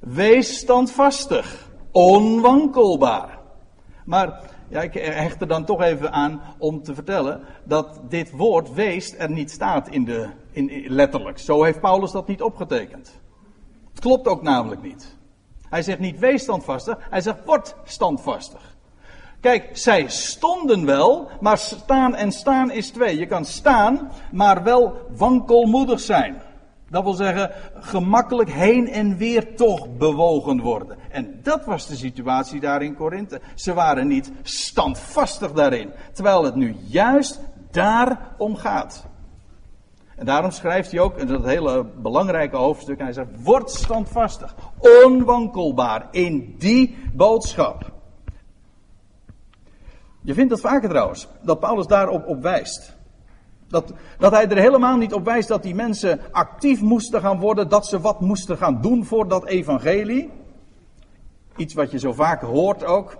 Wees 0.00 0.58
standvastig. 0.58 1.68
Onwankelbaar. 1.90 3.38
Maar 4.04 4.40
ja, 4.68 4.82
ik 4.82 4.94
hecht 4.94 5.40
er 5.40 5.48
dan 5.48 5.64
toch 5.64 5.82
even 5.82 6.12
aan 6.12 6.40
om 6.58 6.82
te 6.82 6.94
vertellen 6.94 7.40
dat 7.64 8.00
dit 8.08 8.30
woord 8.30 8.72
wees 8.72 9.16
er 9.18 9.30
niet 9.30 9.50
staat 9.50 9.88
in 9.88 10.04
de, 10.04 10.28
in, 10.50 10.84
letterlijk. 10.86 11.38
Zo 11.38 11.62
heeft 11.62 11.80
Paulus 11.80 12.10
dat 12.10 12.26
niet 12.26 12.42
opgetekend. 12.42 13.20
Het 13.90 14.00
klopt 14.00 14.26
ook 14.26 14.42
namelijk 14.42 14.82
niet. 14.82 15.16
Hij 15.68 15.82
zegt 15.82 15.98
niet 15.98 16.18
wees 16.18 16.42
standvastig, 16.42 16.96
hij 17.10 17.20
zegt 17.20 17.44
word 17.44 17.74
standvastig. 17.84 18.69
Kijk, 19.40 19.68
zij 19.72 20.08
stonden 20.08 20.86
wel, 20.86 21.30
maar 21.40 21.58
staan 21.58 22.14
en 22.14 22.32
staan 22.32 22.70
is 22.70 22.90
twee. 22.90 23.18
Je 23.18 23.26
kan 23.26 23.44
staan, 23.44 24.10
maar 24.32 24.62
wel 24.62 24.96
wankelmoedig 25.16 26.00
zijn. 26.00 26.42
Dat 26.90 27.02
wil 27.02 27.12
zeggen, 27.12 27.50
gemakkelijk 27.74 28.50
heen 28.52 28.88
en 28.88 29.16
weer 29.16 29.56
toch 29.56 29.96
bewogen 29.96 30.60
worden. 30.60 30.96
En 31.10 31.40
dat 31.42 31.64
was 31.64 31.86
de 31.86 31.96
situatie 31.96 32.60
daar 32.60 32.82
in 32.82 32.94
Korinthe. 32.94 33.40
Ze 33.54 33.74
waren 33.74 34.08
niet 34.08 34.32
standvastig 34.42 35.52
daarin. 35.52 35.90
Terwijl 36.12 36.44
het 36.44 36.54
nu 36.54 36.76
juist 36.86 37.40
daarom 37.70 38.56
gaat. 38.56 39.06
En 40.16 40.26
daarom 40.26 40.50
schrijft 40.50 40.90
hij 40.90 41.00
ook, 41.00 41.18
in 41.18 41.26
dat 41.26 41.44
hele 41.44 41.84
belangrijke 41.84 42.56
hoofdstuk, 42.56 42.98
hij 42.98 43.12
zegt, 43.12 43.28
word 43.42 43.70
standvastig, 43.70 44.54
onwankelbaar 45.04 46.08
in 46.10 46.54
die 46.58 46.96
boodschap. 47.12 47.99
Je 50.22 50.34
vindt 50.34 50.50
dat 50.50 50.60
vaker 50.60 50.88
trouwens, 50.88 51.28
dat 51.42 51.60
Paulus 51.60 51.86
daarop 51.86 52.26
op 52.26 52.42
wijst. 52.42 52.98
Dat, 53.68 53.92
dat 54.18 54.32
hij 54.32 54.48
er 54.48 54.56
helemaal 54.56 54.96
niet 54.96 55.14
op 55.14 55.24
wijst 55.24 55.48
dat 55.48 55.62
die 55.62 55.74
mensen 55.74 56.20
actief 56.30 56.80
moesten 56.80 57.20
gaan 57.20 57.38
worden, 57.38 57.68
dat 57.68 57.86
ze 57.86 58.00
wat 58.00 58.20
moesten 58.20 58.56
gaan 58.56 58.80
doen 58.80 59.04
voor 59.04 59.28
dat 59.28 59.46
evangelie. 59.46 60.30
Iets 61.56 61.74
wat 61.74 61.90
je 61.90 61.98
zo 61.98 62.12
vaak 62.12 62.42
hoort 62.42 62.84
ook. 62.84 63.16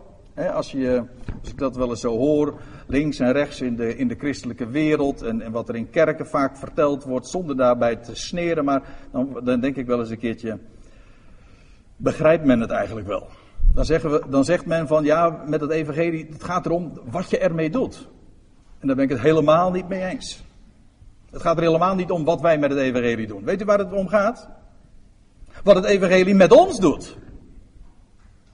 Als, 0.54 0.72
je, 0.72 1.04
als 1.40 1.50
ik 1.50 1.58
dat 1.58 1.76
wel 1.76 1.88
eens 1.88 2.00
zo 2.00 2.16
hoor, 2.16 2.60
links 2.86 3.18
en 3.18 3.32
rechts 3.32 3.60
in 3.60 3.76
de, 3.76 3.96
in 3.96 4.08
de 4.08 4.14
christelijke 4.14 4.66
wereld 4.66 5.22
en, 5.22 5.40
en 5.40 5.52
wat 5.52 5.68
er 5.68 5.76
in 5.76 5.90
kerken 5.90 6.26
vaak 6.26 6.56
verteld 6.56 7.04
wordt, 7.04 7.28
zonder 7.28 7.56
daarbij 7.56 7.96
te 7.96 8.14
sneren, 8.14 8.64
maar 8.64 8.82
dan, 9.12 9.40
dan 9.44 9.60
denk 9.60 9.76
ik 9.76 9.86
wel 9.86 9.98
eens 9.98 10.10
een 10.10 10.18
keertje, 10.18 10.58
begrijpt 11.96 12.44
men 12.44 12.60
het 12.60 12.70
eigenlijk 12.70 13.06
wel? 13.06 13.28
Dan, 13.74 13.84
zeggen 13.84 14.10
we, 14.10 14.22
dan 14.28 14.44
zegt 14.44 14.66
men 14.66 14.86
van 14.86 15.04
ja, 15.04 15.42
met 15.46 15.60
het 15.60 15.70
evangelie, 15.70 16.26
het 16.32 16.44
gaat 16.44 16.66
erom 16.66 16.92
wat 17.10 17.30
je 17.30 17.38
ermee 17.38 17.70
doet. 17.70 18.08
En 18.78 18.86
daar 18.86 18.96
ben 18.96 19.04
ik 19.04 19.10
het 19.10 19.20
helemaal 19.20 19.70
niet 19.70 19.88
mee 19.88 20.04
eens. 20.04 20.42
Het 21.30 21.42
gaat 21.42 21.56
er 21.56 21.62
helemaal 21.62 21.94
niet 21.94 22.10
om 22.10 22.24
wat 22.24 22.40
wij 22.40 22.58
met 22.58 22.70
het 22.70 22.78
evangelie 22.78 23.26
doen. 23.26 23.44
Weet 23.44 23.62
u 23.62 23.64
waar 23.64 23.78
het 23.78 23.92
om 23.92 24.08
gaat? 24.08 24.48
Wat 25.62 25.74
het 25.74 25.84
evangelie 25.84 26.34
met 26.34 26.52
ons 26.52 26.78
doet. 26.78 27.16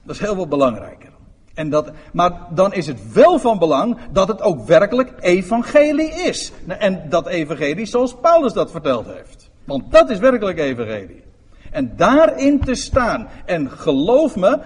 Dat 0.03 0.15
is 0.15 0.21
heel 0.21 0.35
veel 0.35 0.47
belangrijker. 0.47 1.09
En 1.53 1.69
dat, 1.69 1.91
maar 2.13 2.47
dan 2.49 2.73
is 2.73 2.87
het 2.87 3.13
wel 3.13 3.39
van 3.39 3.59
belang 3.59 3.97
dat 4.11 4.27
het 4.27 4.41
ook 4.41 4.65
werkelijk 4.65 5.13
evangelie 5.19 6.09
is. 6.09 6.51
En 6.67 7.09
dat 7.09 7.27
evangelie 7.27 7.85
zoals 7.85 8.15
Paulus 8.15 8.53
dat 8.53 8.71
verteld 8.71 9.05
heeft. 9.05 9.49
Want 9.65 9.91
dat 9.91 10.09
is 10.09 10.19
werkelijk 10.19 10.59
evangelie. 10.59 11.23
En 11.71 11.93
daarin 11.95 12.59
te 12.59 12.75
staan. 12.75 13.27
En 13.45 13.71
geloof 13.71 14.35
me, 14.35 14.59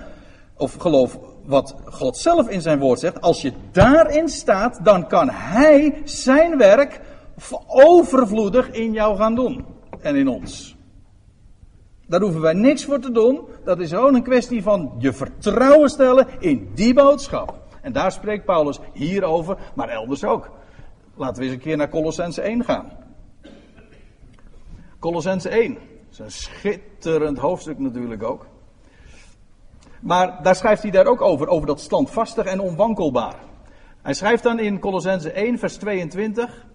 of 0.62 0.75
geloof 0.75 1.20
wat 1.46 1.75
God 1.86 2.18
zelf 2.18 2.50
in 2.50 2.62
zijn 2.62 2.80
woord 2.80 3.00
zegt, 3.00 3.22
als 3.22 3.41
je 3.41 3.53
daarin 3.72 4.30
staat, 4.30 4.80
dan 4.84 5.08
kan 5.08 5.30
Hij 5.30 6.01
zijn 6.03 6.58
werk 6.58 7.01
overvloedig 7.68 8.72
in 8.72 8.91
jou 8.91 9.18
gaan 9.18 9.36
doen. 9.36 9.65
En 10.01 10.15
in 10.15 10.27
ons. 10.27 10.75
Daar 12.08 12.22
hoeven 12.22 12.41
wij 12.41 12.53
niks 12.53 12.86
voor 12.86 13.00
te 13.00 13.12
doen. 13.12 13.41
Dat 13.63 13.80
is 13.80 13.89
gewoon 13.89 14.15
een 14.15 14.24
kwestie 14.24 14.63
van 14.63 14.91
je 14.98 15.13
vertrouwen 15.13 15.89
stellen 15.89 16.27
in 16.39 16.72
die 16.74 16.94
boodschap. 16.94 17.60
En 17.82 17.91
daar 17.91 18.12
spreekt 18.12 18.46
Paulus 18.46 18.80
hierover, 18.94 19.58
maar 19.75 19.89
elders 19.89 20.24
ook. 20.24 20.50
Laten 21.15 21.38
we 21.38 21.44
eens 21.44 21.53
een 21.53 21.62
keer 21.62 21.77
naar 21.77 21.89
Colossense 21.89 22.41
1 22.41 22.63
gaan. 22.63 22.91
Colossense 25.00 25.50
1. 25.50 25.74
Dat 25.74 25.82
is 26.12 26.20
een 26.20 26.32
schitterend 26.32 27.38
hoofdstuk 27.38 27.80
natuurlijk 27.80 28.24
ook. 28.24 28.46
Maar 30.01 30.43
daar 30.43 30.55
schrijft 30.55 30.81
hij 30.81 30.91
daar 30.91 31.05
ook 31.05 31.22
over, 31.22 31.48
over 31.48 31.67
dat 31.67 31.81
standvastig 31.81 32.46
en 32.46 32.60
onwankelbaar. 32.60 33.36
Hij 34.01 34.13
schrijft 34.13 34.43
dan 34.43 34.60
in 34.60 34.79
Colossense 34.79 35.31
1, 35.31 35.60
vers 35.60 35.77
22. 35.77 36.65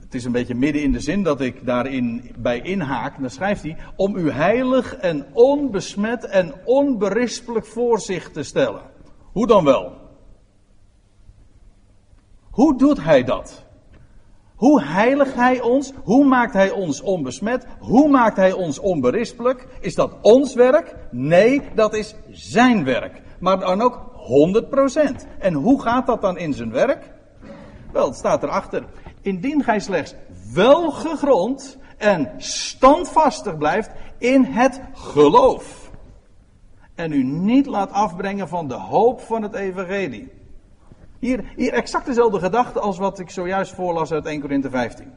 Het 0.00 0.14
is 0.14 0.24
een 0.24 0.32
beetje 0.32 0.54
midden 0.54 0.82
in 0.82 0.92
de 0.92 1.00
zin 1.00 1.22
dat 1.22 1.40
ik 1.40 1.66
daarin 1.66 2.30
bij 2.36 2.60
inhaak. 2.60 3.20
Dan 3.20 3.30
schrijft 3.30 3.62
hij: 3.62 3.76
Om 3.96 4.16
u 4.16 4.30
heilig 4.30 4.96
en 4.96 5.26
onbesmet 5.32 6.24
en 6.24 6.54
onberispelijk 6.64 7.66
voor 7.66 8.00
zich 8.00 8.30
te 8.30 8.42
stellen. 8.42 8.82
Hoe 9.32 9.46
dan 9.46 9.64
wel? 9.64 9.92
Hoe 12.50 12.78
doet 12.78 13.04
hij 13.04 13.24
dat? 13.24 13.64
Hoe 14.62 14.82
heiligt 14.82 15.34
hij 15.34 15.60
ons? 15.60 15.92
Hoe 16.04 16.24
maakt 16.24 16.52
hij 16.52 16.70
ons 16.70 17.00
onbesmet? 17.00 17.66
Hoe 17.78 18.08
maakt 18.08 18.36
hij 18.36 18.52
ons 18.52 18.78
onberispelijk? 18.78 19.66
Is 19.80 19.94
dat 19.94 20.16
ons 20.20 20.54
werk? 20.54 20.96
Nee, 21.10 21.62
dat 21.74 21.94
is 21.94 22.14
zijn 22.30 22.84
werk. 22.84 23.22
Maar 23.38 23.58
dan 23.58 23.80
ook 23.80 24.00
100%. 25.22 25.26
En 25.38 25.54
hoe 25.54 25.82
gaat 25.82 26.06
dat 26.06 26.20
dan 26.20 26.38
in 26.38 26.52
zijn 26.52 26.70
werk? 26.70 27.10
Wel, 27.92 28.06
het 28.06 28.16
staat 28.16 28.42
erachter. 28.42 28.84
Indien 29.20 29.64
gij 29.64 29.80
slechts 29.80 30.14
wel 30.54 30.90
gegrond 30.90 31.78
en 31.96 32.30
standvastig 32.36 33.56
blijft 33.56 33.90
in 34.18 34.44
het 34.44 34.80
geloof. 34.92 35.90
En 36.94 37.12
u 37.12 37.24
niet 37.24 37.66
laat 37.66 37.92
afbrengen 37.92 38.48
van 38.48 38.68
de 38.68 38.74
hoop 38.74 39.20
van 39.20 39.42
het 39.42 39.54
evangelie. 39.54 40.41
Hier, 41.22 41.52
hier 41.56 41.72
exact 41.72 42.06
dezelfde 42.06 42.38
gedachte 42.38 42.80
als 42.80 42.98
wat 42.98 43.18
ik 43.18 43.30
zojuist 43.30 43.74
voorlas 43.74 44.12
uit 44.12 44.26
1 44.26 44.40
Korinthe 44.40 44.70
15. 44.70 45.12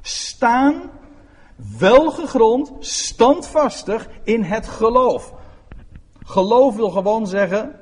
Staan 0.00 0.82
welgegrond, 1.78 2.72
standvastig 2.78 4.08
in 4.22 4.42
het 4.42 4.66
geloof. 4.66 5.34
Geloof 6.24 6.76
wil 6.76 6.90
gewoon 6.90 7.26
zeggen 7.26 7.78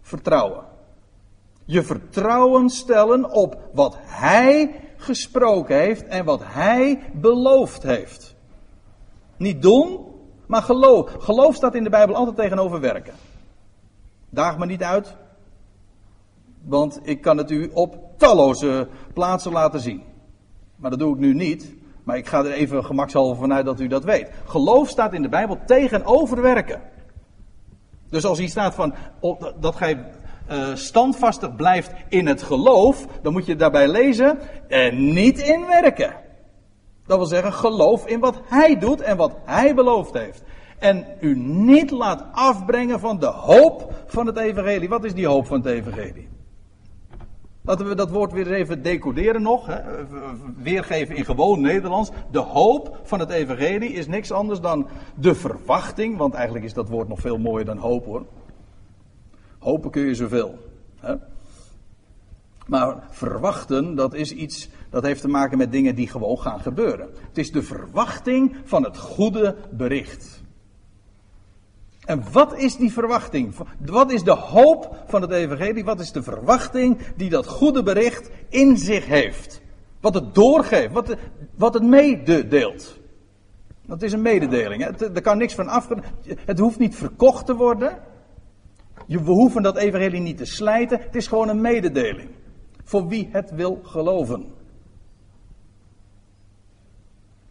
vertrouwen. 0.00 0.64
Je 1.64 1.82
vertrouwen 1.82 2.70
stellen 2.70 3.30
op 3.30 3.58
wat 3.72 3.96
Hij 4.00 4.80
gesproken 4.96 5.76
heeft 5.76 6.06
en 6.06 6.24
wat 6.24 6.40
Hij 6.42 7.02
beloofd 7.12 7.82
heeft. 7.82 8.34
Niet 9.36 9.62
doen, 9.62 10.06
maar 10.46 10.62
geloof. 10.62 11.12
Geloof 11.18 11.54
staat 11.54 11.74
in 11.74 11.84
de 11.84 11.90
Bijbel 11.90 12.14
altijd 12.14 12.36
tegenover 12.36 12.80
werken. 12.80 13.14
Daag 14.30 14.58
me 14.58 14.66
niet 14.66 14.82
uit, 14.82 15.16
want 16.64 17.00
ik 17.02 17.20
kan 17.20 17.36
het 17.36 17.50
u 17.50 17.70
op 17.72 17.98
talloze 18.16 18.88
plaatsen 19.12 19.52
laten 19.52 19.80
zien. 19.80 20.02
Maar 20.76 20.90
dat 20.90 20.98
doe 20.98 21.14
ik 21.14 21.20
nu 21.20 21.34
niet. 21.34 21.74
Maar 22.04 22.16
ik 22.16 22.26
ga 22.26 22.38
er 22.38 22.52
even 22.52 22.84
gemakshalve 22.84 23.40
vanuit 23.40 23.64
dat 23.64 23.80
u 23.80 23.86
dat 23.86 24.04
weet. 24.04 24.30
Geloof 24.44 24.88
staat 24.88 25.12
in 25.12 25.22
de 25.22 25.28
Bijbel 25.28 25.58
tegenover 25.66 26.42
werken. 26.42 26.80
Dus 28.10 28.24
als 28.24 28.38
hier 28.38 28.48
staat 28.48 28.74
van 28.74 28.94
dat 29.60 29.76
gij 29.76 30.06
uh, 30.50 30.74
standvastig 30.74 31.56
blijft 31.56 31.92
in 32.08 32.26
het 32.26 32.42
geloof, 32.42 33.06
dan 33.22 33.32
moet 33.32 33.46
je 33.46 33.56
daarbij 33.56 33.88
lezen 33.88 34.38
en 34.68 35.12
niet 35.12 35.38
in 35.38 35.66
werken. 35.66 36.14
Dat 37.06 37.16
wil 37.16 37.26
zeggen, 37.26 37.52
geloof 37.52 38.06
in 38.06 38.20
wat 38.20 38.40
hij 38.44 38.78
doet 38.78 39.00
en 39.00 39.16
wat 39.16 39.36
hij 39.44 39.74
beloofd 39.74 40.14
heeft. 40.14 40.42
En 40.78 41.06
u 41.20 41.36
niet 41.38 41.90
laat 41.90 42.24
afbrengen 42.32 43.00
van 43.00 43.18
de 43.18 43.26
hoop 43.26 43.92
van 44.06 44.26
het 44.26 44.36
evangelie. 44.36 44.88
Wat 44.88 45.04
is 45.04 45.14
die 45.14 45.26
hoop 45.26 45.46
van 45.46 45.56
het 45.56 45.66
evangelie? 45.66 46.28
Laten 47.66 47.88
we 47.88 47.94
dat 47.94 48.10
woord 48.10 48.32
weer 48.32 48.52
even 48.52 48.82
decoderen 48.82 49.42
nog. 49.42 49.66
Hè. 49.66 49.80
Weergeven 50.56 51.16
in 51.16 51.24
gewoon 51.24 51.60
Nederlands. 51.60 52.10
De 52.30 52.38
hoop 52.38 53.00
van 53.02 53.20
het 53.20 53.30
evangelie 53.30 53.92
is 53.92 54.06
niks 54.06 54.30
anders 54.30 54.60
dan 54.60 54.86
de 55.14 55.34
verwachting. 55.34 56.16
Want 56.16 56.34
eigenlijk 56.34 56.64
is 56.64 56.72
dat 56.72 56.88
woord 56.88 57.08
nog 57.08 57.20
veel 57.20 57.38
mooier 57.38 57.64
dan 57.64 57.78
hoop 57.78 58.04
hoor. 58.04 58.26
Hopen 59.58 59.90
kun 59.90 60.02
je 60.02 60.14
zoveel. 60.14 60.58
Hè. 61.00 61.14
Maar 62.66 63.06
verwachten, 63.10 63.94
dat 63.94 64.14
is 64.14 64.32
iets, 64.32 64.68
dat 64.90 65.02
heeft 65.02 65.20
te 65.20 65.28
maken 65.28 65.58
met 65.58 65.72
dingen 65.72 65.94
die 65.94 66.08
gewoon 66.08 66.38
gaan 66.38 66.60
gebeuren. 66.60 67.08
Het 67.28 67.38
is 67.38 67.52
de 67.52 67.62
verwachting 67.62 68.56
van 68.64 68.84
het 68.84 68.98
goede 68.98 69.56
bericht. 69.70 70.43
En 72.04 72.24
wat 72.32 72.58
is 72.58 72.76
die 72.76 72.92
verwachting? 72.92 73.54
Wat 73.78 74.12
is 74.12 74.22
de 74.22 74.30
hoop 74.30 75.04
van 75.06 75.22
het 75.22 75.30
evangelie? 75.30 75.84
Wat 75.84 76.00
is 76.00 76.12
de 76.12 76.22
verwachting 76.22 76.98
die 77.16 77.30
dat 77.30 77.46
goede 77.46 77.82
bericht 77.82 78.30
in 78.48 78.78
zich 78.78 79.06
heeft? 79.06 79.60
Wat 80.00 80.14
het 80.14 80.34
doorgeeft, 80.34 80.92
wat, 80.92 81.08
het, 81.08 81.18
wat 81.54 81.74
het 81.74 81.82
mededeelt. 81.82 82.98
Dat 83.86 84.02
is 84.02 84.12
een 84.12 84.22
mededeling. 84.22 84.82
Hè? 84.82 85.14
Er 85.14 85.20
kan 85.20 85.38
niks 85.38 85.54
van 85.54 85.68
af. 85.68 85.88
Het 86.44 86.58
hoeft 86.58 86.78
niet 86.78 86.96
verkocht 86.96 87.46
te 87.46 87.54
worden. 87.54 87.98
We 89.06 89.18
hoeven 89.18 89.62
dat 89.62 89.76
evangelie 89.76 90.20
niet 90.20 90.36
te 90.36 90.44
slijten. 90.44 91.00
Het 91.00 91.16
is 91.16 91.26
gewoon 91.26 91.48
een 91.48 91.60
mededeling. 91.60 92.28
Voor 92.84 93.08
wie 93.08 93.28
het 93.32 93.50
wil 93.50 93.80
geloven. 93.82 94.52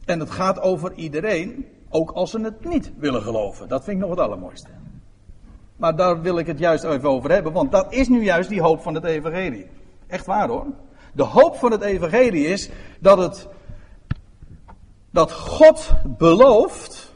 En 0.05 0.19
het 0.19 0.31
gaat 0.31 0.60
over 0.60 0.93
iedereen, 0.93 1.65
ook 1.93 2.12
als 2.12 2.31
ze 2.31 2.39
het 2.39 2.65
niet 2.65 2.91
willen 2.97 3.21
geloven. 3.21 3.67
Dat 3.67 3.83
vind 3.83 3.95
ik 3.95 4.01
nog 4.01 4.12
het 4.12 4.25
allermooiste. 4.25 4.69
Maar 5.75 5.95
daar 5.95 6.21
wil 6.21 6.38
ik 6.38 6.47
het 6.47 6.59
juist 6.59 6.83
even 6.83 7.09
over 7.09 7.31
hebben, 7.31 7.53
want 7.53 7.71
dat 7.71 7.93
is 7.93 8.07
nu 8.07 8.23
juist 8.23 8.50
die 8.50 8.62
hoop 8.62 8.81
van 8.81 8.93
het 8.95 9.03
evangelie. 9.03 9.67
Echt 10.07 10.25
waar 10.25 10.47
hoor. 10.47 10.65
De 11.13 11.23
hoop 11.23 11.55
van 11.55 11.71
het 11.71 11.81
evangelie 11.81 12.45
is 12.45 12.69
dat 13.00 13.17
het 13.17 13.47
dat 15.12 15.31
God 15.31 15.91
belooft 16.17 17.13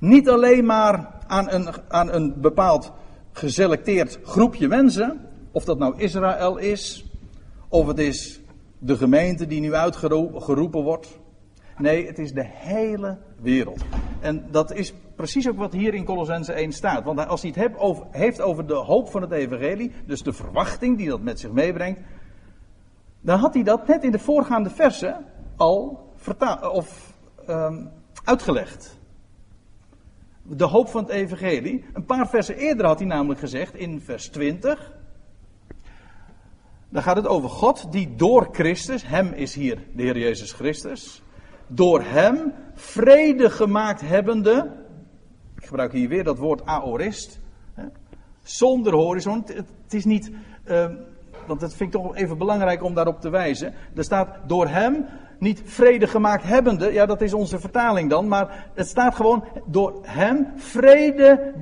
niet 0.00 0.28
alleen 0.28 0.64
maar 0.64 1.10
aan 1.26 1.50
een, 1.50 1.68
aan 1.88 2.12
een 2.12 2.40
bepaald 2.40 2.92
geselecteerd 3.32 4.18
groepje 4.22 4.68
mensen, 4.68 5.20
of 5.52 5.64
dat 5.64 5.78
nou 5.78 5.94
Israël 5.96 6.56
is, 6.56 7.04
of 7.68 7.86
het 7.86 7.98
is 7.98 8.40
de 8.78 8.96
gemeente 8.96 9.46
die 9.46 9.60
nu 9.60 9.74
uitgeroepen 9.74 10.82
wordt. 10.82 11.18
Nee, 11.78 12.06
het 12.06 12.18
is 12.18 12.32
de 12.32 12.44
hele 12.46 13.18
wereld. 13.44 13.84
En 14.20 14.46
dat 14.50 14.72
is 14.72 14.94
precies 15.16 15.48
ook 15.48 15.56
wat 15.56 15.72
hier 15.72 15.94
in 15.94 16.04
Colossense 16.04 16.52
1 16.52 16.72
staat. 16.72 17.04
Want 17.04 17.26
als 17.26 17.42
hij 17.42 17.50
het 17.54 17.76
heeft 18.10 18.40
over, 18.40 18.66
de 18.66 18.74
hoop 18.74 19.10
van 19.10 19.22
het 19.22 19.30
evangelie, 19.30 19.92
dus 20.06 20.22
de 20.22 20.32
verwachting 20.32 20.96
die 20.96 21.08
dat 21.08 21.20
met 21.20 21.40
zich 21.40 21.50
meebrengt, 21.50 22.00
dan 23.20 23.38
had 23.38 23.54
hij 23.54 23.62
dat 23.62 23.86
net 23.86 24.04
in 24.04 24.10
de 24.10 24.18
voorgaande 24.18 24.70
versen 24.70 25.24
al 25.56 26.12
of 26.72 27.14
um, 27.48 27.90
uitgelegd. 28.24 28.98
De 30.42 30.64
hoop 30.64 30.88
van 30.88 31.02
het 31.02 31.12
evangelie. 31.12 31.84
Een 31.92 32.04
paar 32.04 32.28
versen 32.28 32.56
eerder 32.56 32.86
had 32.86 32.98
hij 32.98 33.08
namelijk 33.08 33.40
gezegd, 33.40 33.74
in 33.74 34.00
vers 34.00 34.28
20. 34.28 34.92
Dan 36.88 37.02
gaat 37.02 37.16
het 37.16 37.26
over 37.26 37.48
God 37.48 37.92
die 37.92 38.14
door 38.16 38.48
Christus, 38.52 39.06
hem 39.06 39.32
is 39.32 39.54
hier 39.54 39.78
de 39.92 40.02
Heer 40.02 40.18
Jezus 40.18 40.52
Christus, 40.52 41.22
door 41.74 42.02
hem 42.02 42.52
vrede 42.74 43.50
gemaakt 43.50 44.00
hebbende, 44.00 44.70
ik 45.56 45.66
gebruik 45.66 45.92
hier 45.92 46.08
weer 46.08 46.24
dat 46.24 46.38
woord 46.38 46.66
aorist, 46.66 47.40
zonder 48.42 48.92
horizon, 48.92 49.44
het, 49.46 49.94
is 49.94 50.04
niet, 50.04 50.30
uh, 50.66 50.86
want 51.46 51.60
dat 51.60 51.74
vind 51.74 51.94
ik 51.94 52.00
toch 52.00 52.16
even 52.16 52.38
belangrijk 52.38 52.82
om 52.82 52.94
daarop 52.94 53.20
te 53.20 53.30
wijzen, 53.30 53.74
er 53.94 54.04
staat 54.04 54.28
door 54.46 54.68
hem 54.68 55.06
niet 55.38 55.62
vrede 55.64 56.06
gemaakt 56.06 56.42
hebbende, 56.42 56.92
ja 56.92 57.06
dat 57.06 57.20
is 57.20 57.34
onze 57.34 57.58
vertaling 57.58 58.10
dan, 58.10 58.28
maar 58.28 58.70
het 58.74 58.88
staat 58.88 59.14
gewoon 59.14 59.44
door 59.66 59.98
hem 60.02 60.52
vrede, 60.56 61.52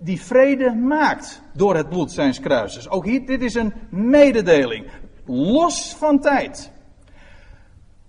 die 0.00 0.20
vrede 0.20 0.74
maakt 0.74 1.42
door 1.52 1.76
het 1.76 1.88
bloed 1.88 2.12
zijns 2.12 2.40
kruises. 2.40 2.88
Ook 2.88 3.04
hier, 3.04 3.26
dit 3.26 3.42
is 3.42 3.54
een 3.54 3.72
mededeling, 3.90 4.86
los 5.24 5.94
van 5.94 6.20
tijd. 6.20 6.72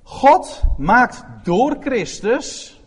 God 0.10 0.62
maakt 0.78 1.26
door 1.44 1.78
Christus 1.80 2.80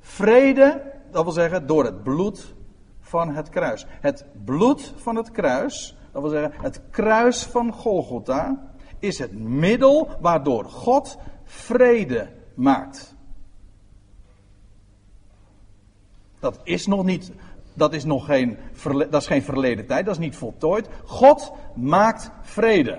vrede, 0.00 0.92
dat 1.10 1.24
wil 1.24 1.32
zeggen 1.32 1.66
door 1.66 1.84
het 1.84 2.02
bloed 2.02 2.54
van 3.00 3.34
het 3.34 3.48
kruis. 3.48 3.86
Het 3.88 4.24
bloed 4.44 4.92
van 4.96 5.16
het 5.16 5.30
kruis, 5.30 5.96
dat 6.12 6.22
wil 6.22 6.30
zeggen 6.30 6.52
het 6.62 6.80
kruis 6.90 7.42
van 7.42 7.72
Golgotha, 7.72 8.72
is 8.98 9.18
het 9.18 9.38
middel 9.38 10.08
waardoor 10.20 10.64
God 10.64 11.18
vrede 11.44 12.28
maakt. 12.54 13.14
Dat 16.38 16.60
is 16.62 16.86
nog 16.86 17.04
niet, 17.04 17.32
dat 17.74 17.94
is 17.94 18.04
nog 18.04 18.26
geen, 18.26 18.58
dat 19.10 19.20
is 19.22 19.26
geen 19.26 19.42
verleden 19.42 19.86
tijd, 19.86 20.04
dat 20.04 20.14
is 20.14 20.20
niet 20.20 20.36
voltooid. 20.36 20.88
God 21.04 21.52
maakt 21.74 22.30
vrede. 22.42 22.98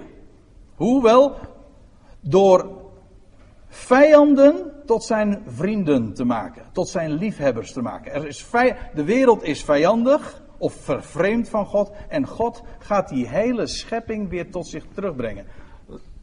Hoewel 0.75 1.36
door 2.19 2.86
vijanden 3.77 4.71
tot 4.85 5.03
zijn 5.03 5.43
vrienden 5.45 6.13
te 6.13 6.23
maken, 6.23 6.63
tot 6.71 6.89
zijn 6.89 7.11
liefhebbers 7.11 7.71
te 7.71 7.81
maken. 7.81 8.13
Er 8.13 8.27
is 8.27 8.45
de 8.93 9.03
wereld 9.03 9.43
is 9.43 9.63
vijandig 9.63 10.41
of 10.57 10.73
vervreemd 10.73 11.49
van 11.49 11.65
God 11.65 11.91
en 12.09 12.27
God 12.27 12.63
gaat 12.79 13.09
die 13.09 13.27
hele 13.27 13.67
schepping 13.67 14.29
weer 14.29 14.51
tot 14.51 14.67
zich 14.67 14.85
terugbrengen. 14.93 15.45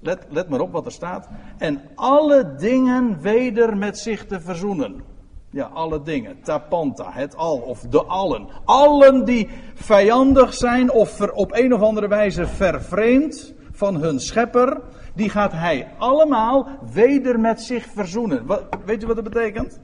Let, 0.00 0.26
let 0.28 0.48
maar 0.48 0.60
op 0.60 0.72
wat 0.72 0.86
er 0.86 0.92
staat. 0.92 1.28
En 1.58 1.82
alle 1.94 2.54
dingen 2.54 3.20
weder 3.20 3.76
met 3.76 3.98
zich 3.98 4.26
te 4.26 4.40
verzoenen. 4.40 5.02
Ja, 5.50 5.64
alle 5.64 6.02
dingen. 6.02 6.40
Tapanta, 6.42 7.10
het 7.12 7.36
al 7.36 7.56
of 7.56 7.80
de 7.80 8.04
allen. 8.04 8.48
Allen 8.64 9.24
die 9.24 9.48
vijandig 9.74 10.54
zijn 10.54 10.90
of 10.90 11.20
op 11.20 11.52
een 11.54 11.74
of 11.74 11.80
andere 11.80 12.08
wijze 12.08 12.46
vervreemd 12.46 13.54
van 13.72 13.96
hun 13.96 14.20
schepper, 14.20 14.80
die 15.14 15.30
gaat 15.30 15.52
hij 15.52 15.88
allemaal 15.98 16.68
weder 16.92 17.40
met 17.40 17.62
zich 17.62 17.86
verzoenen. 17.86 18.46
Wat, 18.46 18.64
weet 18.84 19.02
u 19.02 19.06
wat 19.06 19.16
dat 19.16 19.24
betekent? 19.24 19.80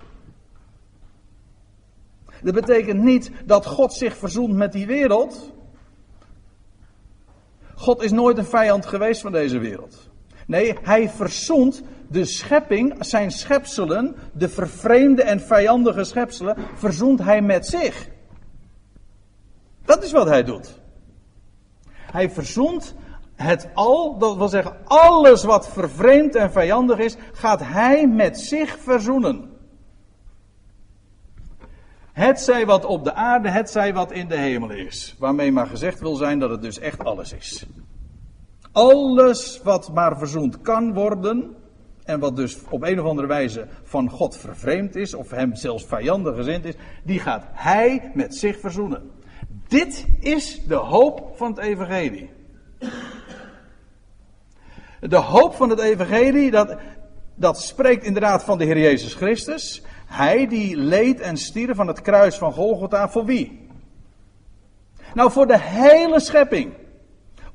Dat 2.43 2.55
betekent 2.55 3.03
niet 3.03 3.31
dat 3.45 3.67
God 3.67 3.93
zich 3.93 4.17
verzoent 4.17 4.55
met 4.55 4.73
die 4.73 4.87
wereld. 4.87 5.53
God 7.75 8.03
is 8.03 8.11
nooit 8.11 8.39
een 8.39 8.45
vijand 8.45 8.87
geweest 8.87 9.21
van 9.21 9.33
deze 9.33 9.59
wereld. 9.59 10.11
Nee, 10.47 10.77
hij 10.83 11.09
verzoent 11.09 11.83
de 12.09 12.25
schepping, 12.25 12.95
zijn 12.99 13.31
schepselen, 13.31 14.17
de 14.33 14.49
vervreemde 14.49 15.23
en 15.23 15.41
vijandige 15.41 16.05
schepselen, 16.05 16.57
verzoent 16.75 17.23
hij 17.23 17.43
met 17.43 17.67
zich. 17.67 18.09
Dat 19.85 20.05
is 20.05 20.13
wat 20.13 20.27
hij 20.27 20.45
doet. 20.45 20.81
Hij 21.91 22.31
verzoent 22.31 22.95
het 23.43 23.69
al, 23.75 24.19
dat 24.19 24.37
wil 24.37 24.49
zeggen 24.49 24.77
alles 24.85 25.45
wat 25.45 25.69
vervreemd 25.69 26.35
en 26.35 26.53
vijandig 26.53 26.99
is, 26.99 27.17
gaat 27.33 27.61
hij 27.63 28.07
met 28.07 28.41
zich 28.41 28.79
verzoenen. 28.79 29.51
Het 32.13 32.41
zij 32.41 32.67
wat 32.67 32.85
op 32.85 33.05
de 33.05 33.15
aarde, 33.15 33.51
het 33.51 33.71
zij 33.71 33.95
wat 33.95 34.13
in 34.13 34.29
de 34.29 34.37
hemel 34.37 34.71
is. 34.71 35.17
Waarmee 35.19 35.53
maar 35.53 35.67
gezegd 35.67 36.01
wil 36.01 36.15
zijn 36.15 36.39
dat 36.39 36.51
het 36.51 36.63
dus 36.63 36.79
echt 36.79 37.05
alles 37.05 37.33
is. 37.33 37.67
Alles 38.73 39.61
wat 39.63 39.93
maar 39.93 40.19
verzoend 40.19 40.61
kan 40.61 40.95
worden, 40.95 41.57
en 42.05 42.21
wat 42.21 42.37
dus 42.37 42.59
op 42.71 42.83
een 42.83 43.01
of 43.01 43.07
andere 43.07 43.27
wijze 43.27 43.67
van 43.83 44.11
God 44.11 44.37
vervreemd 44.37 44.97
is, 44.97 45.15
of 45.15 45.31
hem 45.31 45.55
zelfs 45.55 45.85
vijandig 45.85 46.37
gezind 46.37 46.65
is, 46.65 46.75
die 47.05 47.21
gaat 47.21 47.45
hij 47.53 48.11
met 48.15 48.37
zich 48.37 48.61
verzoenen. 48.61 49.11
Dit 49.69 50.07
is 50.21 50.65
de 50.67 50.75
hoop 50.75 51.33
van 51.35 51.51
het 51.51 51.59
Evangelie. 51.59 52.31
De 55.01 55.17
hoop 55.17 55.55
van 55.55 55.71
het 55.71 55.81
Evangelie, 55.81 56.51
dat, 56.51 56.77
dat 57.35 57.61
spreekt 57.61 58.05
inderdaad 58.05 58.45
van 58.45 58.59
de 58.59 58.65
Heer 58.65 58.79
Jezus 58.79 59.15
Christus. 59.15 59.83
Hij 60.07 60.47
die 60.47 60.77
leed 60.77 61.21
en 61.21 61.37
stierf 61.37 61.77
van 61.77 61.87
het 61.87 62.01
kruis 62.01 62.37
van 62.37 62.53
Golgotha 62.53 63.09
voor 63.09 63.25
wie? 63.25 63.69
Nou, 65.15 65.31
voor 65.31 65.47
de 65.47 65.59
hele 65.59 66.21
schepping 66.21 66.73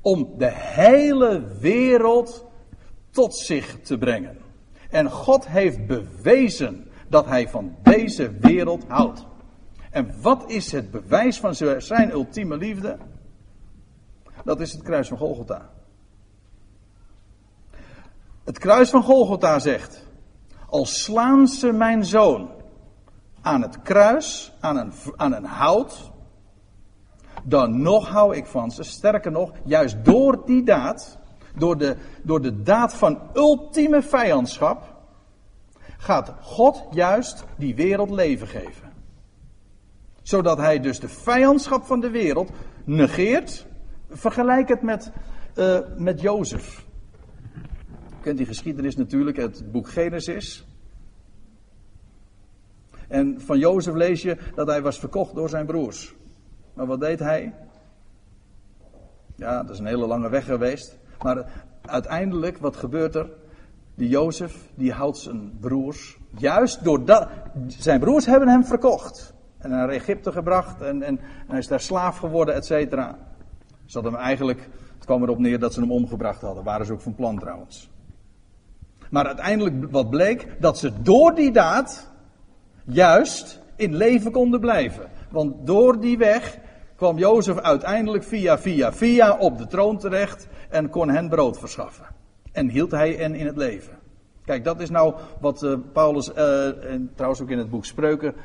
om 0.02 0.34
de 0.38 0.52
hele 0.54 1.44
wereld 1.60 2.46
tot 3.10 3.36
zich 3.36 3.80
te 3.82 3.98
brengen. 3.98 4.38
En 4.90 5.12
God 5.12 5.48
heeft 5.48 5.88
bewezen 5.88 6.88
dat 7.08 7.26
hij 7.26 7.50
van 7.50 7.76
deze 7.84 8.32
wereld 8.40 8.84
houdt. 8.88 9.26
En 9.92 10.14
wat 10.22 10.44
is 10.48 10.72
het 10.72 10.92
bewijs 10.92 11.40
van 11.40 11.56
zijn 11.82 12.12
ultieme 12.12 12.58
liefde? 12.58 12.98
Dat 14.46 14.60
is 14.60 14.72
het 14.72 14.82
kruis 14.82 15.08
van 15.08 15.18
Golgotha. 15.18 15.70
Het 18.44 18.60
kruis 18.60 18.90
van 18.90 19.04
Golgotha 19.04 19.60
zegt: 19.60 20.06
Al 20.70 20.86
slaan 20.86 21.48
ze 21.48 21.72
mijn 21.72 22.06
zoon 22.06 22.50
aan 23.42 23.62
het 23.62 23.82
kruis, 23.82 24.54
aan 24.60 24.78
een, 24.78 24.94
aan 25.16 25.34
een 25.34 25.46
hout, 25.46 26.12
dan 27.44 27.82
nog 27.82 28.10
hou 28.10 28.36
ik 28.36 28.46
van 28.46 28.72
ze. 28.72 28.84
Sterker 28.84 29.32
nog, 29.32 29.52
juist 29.64 30.06
door 30.06 30.46
die 30.46 30.64
daad, 30.64 31.18
door 31.56 31.78
de, 31.78 31.96
door 32.24 32.42
de 32.42 32.62
daad 32.62 32.94
van 32.94 33.20
ultieme 33.34 34.02
vijandschap, 34.02 34.96
gaat 35.98 36.34
God 36.42 36.84
juist 36.92 37.44
die 37.58 37.76
wereld 37.76 38.10
leven 38.10 38.48
geven. 38.48 38.94
Zodat 40.22 40.58
hij 40.58 40.80
dus 40.80 41.00
de 41.00 41.10
vijandschap 41.10 41.86
van 41.86 42.00
de 42.00 42.10
wereld 42.10 42.52
negeert. 42.84 43.66
Vergelijk 44.10 44.68
het 44.68 44.82
met, 44.82 45.12
uh, 45.56 45.80
met 45.98 46.22
Jozef. 46.22 46.86
U 48.10 48.22
kent 48.22 48.38
die 48.38 48.46
geschiedenis 48.46 48.96
natuurlijk, 48.96 49.38
het 49.38 49.72
boek 49.72 49.89
Genesis. 49.89 50.65
En 53.08 53.41
van 53.41 53.60
Jozef 53.60 53.94
lees 53.94 54.22
je 54.22 54.38
dat 54.56 54.68
hij 54.68 54.82
was 54.82 55.00
verkocht 55.00 55.36
door 55.36 55.50
zijn 55.50 55.65
broers. 55.65 56.15
Maar 56.74 56.86
wat 56.86 57.00
deed 57.00 57.20
hij? 57.20 57.54
Ja, 59.36 59.63
dat 59.63 59.70
is 59.70 59.80
een 59.80 59.86
hele 59.86 60.08
lange 60.08 60.30
weg 60.30 60.46
geweest. 60.46 60.98
Maar 61.22 61.52
uiteindelijk, 61.82 62.58
wat 62.58 62.76
gebeurt 62.76 63.15
er? 63.15 63.30
Die 63.96 64.10
Jozef, 64.10 64.70
die 64.76 64.91
houdt 64.91 65.18
zijn 65.18 65.58
broers. 65.60 66.18
Juist 66.38 66.84
doordat. 66.84 67.28
Zijn 67.68 68.00
broers 68.00 68.26
hebben 68.26 68.48
hem 68.48 68.65
verkocht. 68.65 69.34
En 69.58 69.70
naar 69.70 69.89
Egypte 69.89 70.32
gebracht. 70.32 70.82
En, 70.82 71.02
en, 71.02 71.20
en 71.20 71.48
hij 71.48 71.60
is 71.60 71.68
daar 71.68 71.80
slaaf 71.80 72.18
geworden, 72.18 72.56
et 72.56 72.65
cetera. 72.65 73.18
Ze 73.86 73.93
hadden 73.93 74.13
hem 74.13 74.21
eigenlijk. 74.21 74.69
Het 74.95 75.06
kwam 75.06 75.24
erop 75.24 75.39
neer 75.39 75.60
dat 75.60 75.74
ze 75.74 75.80
hem 75.80 75.91
omgebracht 75.91 76.41
hadden. 76.41 76.63
Waren 76.63 76.86
ze 76.86 76.93
ook 76.93 77.02
van 77.02 77.15
plan 77.15 77.39
trouwens. 77.39 77.89
Maar 79.10 79.26
uiteindelijk 79.26 79.91
wat 79.91 80.10
bleek? 80.10 80.48
Dat 80.60 80.78
ze 80.78 81.02
door 81.02 81.36
die 81.36 81.52
daad. 81.52 82.12
Juist 82.86 83.62
in 83.76 83.95
leven 83.95 84.32
konden 84.32 84.60
blijven. 84.60 85.10
Want 85.30 85.67
door 85.67 86.00
die 86.00 86.17
weg 86.17 86.58
kwam 86.95 87.17
Jozef 87.17 87.58
uiteindelijk 87.58 88.24
via, 88.24 88.58
via, 88.58 88.93
via 88.93 89.38
op 89.38 89.58
de 89.58 89.67
troon 89.67 89.98
terecht 89.98 90.48
en 90.69 90.89
kon 90.89 91.10
hen 91.10 91.30
brood 91.30 91.60
verschaffen. 91.60 92.06
En 92.52 92.69
hield 92.69 92.91
hij 92.91 93.13
hen 93.13 93.36
in 93.36 93.45
het 93.45 93.58
leven. 93.58 93.98
Kijk, 94.45 94.63
dat 94.63 94.80
is 94.80 94.89
nou 94.89 95.15
wat 95.39 95.63
uh, 95.63 95.74
Paulus, 95.93 96.30
uh, 96.30 96.91
en 96.91 97.12
trouwens 97.15 97.41
ook 97.41 97.50
in 97.50 97.58
het 97.58 97.69
boek 97.69 97.86
Spreuken, 97.86 98.36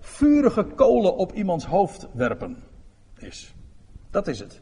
vurige 0.00 0.64
kolen 0.64 1.16
op 1.16 1.32
iemands 1.32 1.66
hoofd 1.66 2.08
werpen 2.12 2.56
is. 3.18 3.55
Dat 4.16 4.26
is 4.26 4.38
het. 4.38 4.60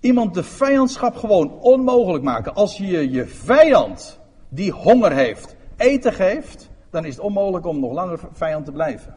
Iemand 0.00 0.34
de 0.34 0.42
vijandschap 0.42 1.16
gewoon 1.16 1.52
onmogelijk 1.60 2.24
maken. 2.24 2.54
Als 2.54 2.76
je 2.76 3.10
je 3.10 3.26
vijand 3.26 4.20
die 4.48 4.72
honger 4.72 5.12
heeft, 5.12 5.56
eten 5.76 6.12
geeft, 6.12 6.70
dan 6.90 7.04
is 7.04 7.14
het 7.14 7.24
onmogelijk 7.24 7.66
om 7.66 7.80
nog 7.80 7.92
langer 7.92 8.20
vijand 8.32 8.64
te 8.64 8.72
blijven. 8.72 9.16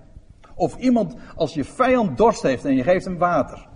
Of 0.55 0.75
iemand, 0.75 1.15
als 1.35 1.53
je 1.53 1.63
vijand 1.63 2.17
dorst 2.17 2.41
heeft 2.41 2.65
en 2.65 2.75
je 2.75 2.83
geeft 2.83 3.05
hem 3.05 3.17
water, 3.17 3.67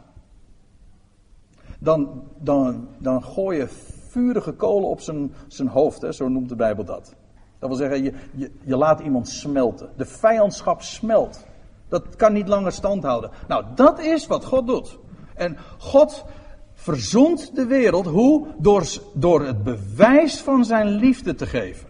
dan, 1.79 2.23
dan, 2.39 2.87
dan 2.97 3.23
gooi 3.23 3.57
je 3.57 3.67
vurige 4.09 4.51
kolen 4.51 4.89
op 4.89 4.99
zijn, 4.99 5.33
zijn 5.47 5.67
hoofd, 5.67 6.01
hè, 6.01 6.11
zo 6.11 6.27
noemt 6.27 6.49
de 6.49 6.55
Bijbel 6.55 6.83
dat. 6.83 7.15
Dat 7.59 7.69
wil 7.69 7.77
zeggen, 7.77 8.03
je, 8.03 8.13
je, 8.33 8.51
je 8.63 8.77
laat 8.77 8.99
iemand 8.99 9.29
smelten. 9.29 9.89
De 9.95 10.05
vijandschap 10.05 10.81
smelt. 10.81 11.46
Dat 11.89 12.15
kan 12.15 12.34
niet 12.34 12.47
langer 12.47 12.71
stand 12.71 13.04
houden. 13.04 13.32
Nou, 13.47 13.65
dat 13.76 14.00
is 14.00 14.28
wat 14.28 14.45
God 14.45 14.67
doet. 14.67 14.97
En 15.36 15.58
God 15.78 16.26
verzoent 16.73 17.56
de 17.56 17.65
wereld. 17.65 18.06
Hoe? 18.06 18.47
Door, 18.58 18.86
door 19.13 19.45
het 19.45 19.63
bewijs 19.63 20.41
van 20.41 20.65
zijn 20.65 20.88
liefde 20.88 21.36
te 21.36 21.45
geven. 21.45 21.88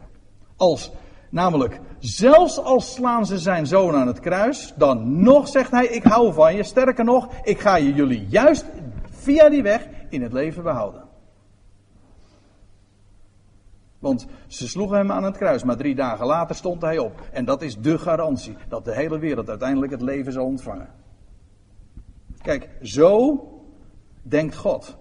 Als, 0.56 0.92
namelijk, 1.30 1.80
zelfs 2.00 2.60
als 2.60 2.94
slaan 2.94 3.26
ze 3.26 3.38
zijn 3.38 3.68
zoon 3.68 3.96
aan 3.96 4.08
het 4.08 4.20
kruis, 4.20 4.74
dan 4.76 5.22
nog 5.24 5.48
zegt 5.48 5.72
hij: 5.72 5.86
Ik 5.86 6.04
hou 6.04 6.34
van 6.34 6.56
je. 6.56 6.64
Sterker 6.64 7.04
nog, 7.04 7.28
ik 7.44 7.60
ga 7.60 7.76
je 7.76 7.94
jullie 7.94 8.26
juist 8.30 8.66
via 9.10 9.50
die 9.50 9.64
weg 9.64 9.88
in 10.10 10.22
het 10.22 10.34
leven 10.34 10.64
behouden. 10.64 11.07
Want 14.00 14.26
ze 14.48 14.68
sloegen 14.68 14.98
hem 14.98 15.12
aan 15.12 15.24
het 15.24 15.38
kruis, 15.38 15.64
maar 15.64 15.78
drie 15.78 15.96
dagen 15.96 16.26
later 16.26 16.56
stond 16.56 16.82
hij 16.82 16.98
op. 16.98 17.22
En 17.32 17.46
dat 17.46 17.62
is 17.62 17.78
de 17.78 17.98
garantie 17.98 18.58
dat 18.70 18.86
de 18.86 18.96
hele 18.96 19.20
wereld 19.20 19.50
uiteindelijk 19.50 19.92
het 19.92 20.02
leven 20.02 20.32
zal 20.32 20.46
ontvangen. 20.46 20.90
Kijk, 22.42 22.70
zo 22.82 23.42
denkt 24.22 24.56
God. 24.56 24.98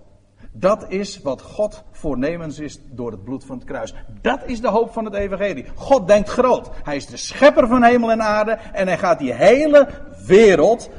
Dat 0.52 0.86
is 0.88 1.22
wat 1.22 1.42
God 1.42 1.84
voornemens 1.90 2.58
is 2.58 2.80
door 2.90 3.10
het 3.10 3.24
bloed 3.24 3.44
van 3.44 3.56
het 3.56 3.66
kruis. 3.66 3.94
Dat 4.20 4.40
is 4.46 4.60
de 4.60 4.68
hoop 4.68 4.92
van 4.92 5.04
het 5.04 5.14
evangelie. 5.14 5.64
God 5.74 6.06
denkt 6.06 6.28
groot. 6.28 6.70
Hij 6.82 6.96
is 6.96 7.06
de 7.06 7.16
schepper 7.16 7.68
van 7.68 7.82
hemel 7.82 8.10
en 8.10 8.22
aarde 8.22 8.50
en 8.72 8.86
hij 8.86 8.98
gaat 8.98 9.18
die 9.18 9.32
hele 9.32 9.88
wereld, 10.26 10.90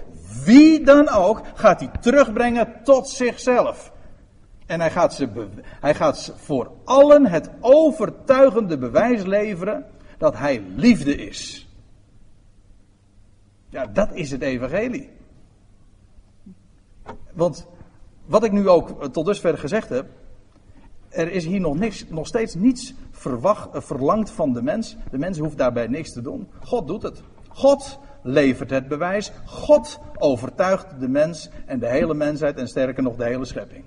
wie 0.43 0.83
dan 0.83 1.09
ook, 1.09 1.41
gaat 1.53 1.79
hij 1.79 1.89
terugbrengen 2.01 2.73
tot 2.83 3.09
zichzelf. 3.09 3.91
En 4.67 4.79
hij 4.79 4.91
gaat, 4.91 5.13
ze, 5.13 5.47
hij 5.61 5.95
gaat 5.95 6.33
voor 6.35 6.71
allen 6.83 7.25
het 7.25 7.49
overtuigende 7.59 8.77
bewijs 8.77 9.23
leveren 9.23 9.85
dat 10.17 10.37
hij 10.37 10.63
liefde 10.75 11.15
is. 11.15 11.69
Ja, 13.69 13.85
dat 13.85 14.13
is 14.13 14.31
het 14.31 14.41
evangelie. 14.41 15.09
Want 17.33 17.67
wat 18.25 18.43
ik 18.43 18.51
nu 18.51 18.69
ook 18.69 19.13
tot 19.13 19.25
dusver 19.25 19.57
gezegd 19.57 19.89
heb, 19.89 20.05
er 21.09 21.31
is 21.31 21.45
hier 21.45 21.59
nog, 21.59 21.77
niks, 21.77 22.05
nog 22.09 22.27
steeds 22.27 22.55
niets 22.55 22.93
verwacht, 23.11 23.73
eh, 23.73 23.81
verlangd 23.81 24.31
van 24.31 24.53
de 24.53 24.61
mens. 24.61 24.97
De 25.11 25.17
mens 25.17 25.37
hoeft 25.37 25.57
daarbij 25.57 25.87
niks 25.87 26.13
te 26.13 26.21
doen. 26.21 26.47
God 26.59 26.87
doet 26.87 27.03
het. 27.03 27.21
God 27.47 27.99
levert 28.23 28.69
het 28.69 28.87
bewijs. 28.87 29.31
God 29.45 29.99
overtuigt 30.17 30.99
de 30.99 31.07
mens 31.07 31.49
en 31.65 31.79
de 31.79 31.89
hele 31.89 32.13
mensheid 32.13 32.57
en 32.57 32.67
sterker 32.67 33.03
nog 33.03 33.15
de 33.15 33.23
hele 33.23 33.45
schepping. 33.45 33.83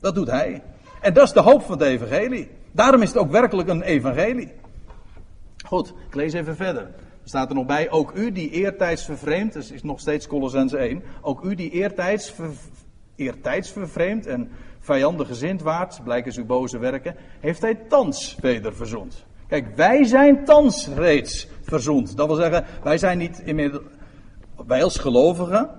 Dat 0.00 0.14
doet 0.14 0.30
hij. 0.30 0.62
En 1.00 1.12
dat 1.12 1.26
is 1.26 1.32
de 1.32 1.40
hoop 1.40 1.62
van 1.62 1.78
het 1.78 1.86
evangelie. 1.86 2.50
Daarom 2.72 3.02
is 3.02 3.08
het 3.08 3.18
ook 3.18 3.30
werkelijk 3.30 3.68
een 3.68 3.82
evangelie. 3.82 4.52
Goed, 5.66 5.94
ik 6.08 6.14
lees 6.14 6.32
even 6.32 6.56
verder. 6.56 6.82
Er 6.82 7.34
staat 7.34 7.48
er 7.48 7.54
nog 7.54 7.66
bij, 7.66 7.90
ook 7.90 8.12
u 8.14 8.32
die 8.32 8.50
eertijds 8.50 9.04
vervreemd, 9.04 9.52
dat 9.52 9.70
is 9.70 9.82
nog 9.82 10.00
steeds 10.00 10.26
Colossens 10.26 10.72
1, 10.72 11.02
ook 11.20 11.42
u 11.42 11.54
die 11.54 11.70
eertijds, 11.70 12.34
eertijds 13.16 13.70
vervreemd 13.70 14.26
en 14.26 14.50
vijandig 14.80 15.26
gezind 15.26 15.62
waart, 15.62 16.00
blijken 16.04 16.32
uw 16.36 16.46
boze 16.46 16.78
werken, 16.78 17.16
heeft 17.40 17.62
hij 17.62 17.74
thans 17.74 18.36
weder 18.40 18.74
verzoend. 18.74 19.26
Kijk, 19.48 19.76
wij 19.76 20.04
zijn 20.04 20.44
thans 20.44 20.88
reeds 20.88 21.48
verzoend. 21.62 22.16
Dat 22.16 22.26
wil 22.26 22.36
zeggen, 22.36 22.64
wij 22.82 22.98
zijn 22.98 23.18
niet 23.18 23.42
inmiddels, 23.44 23.82
wij 24.66 24.82
als 24.82 24.98
gelovigen, 24.98 25.70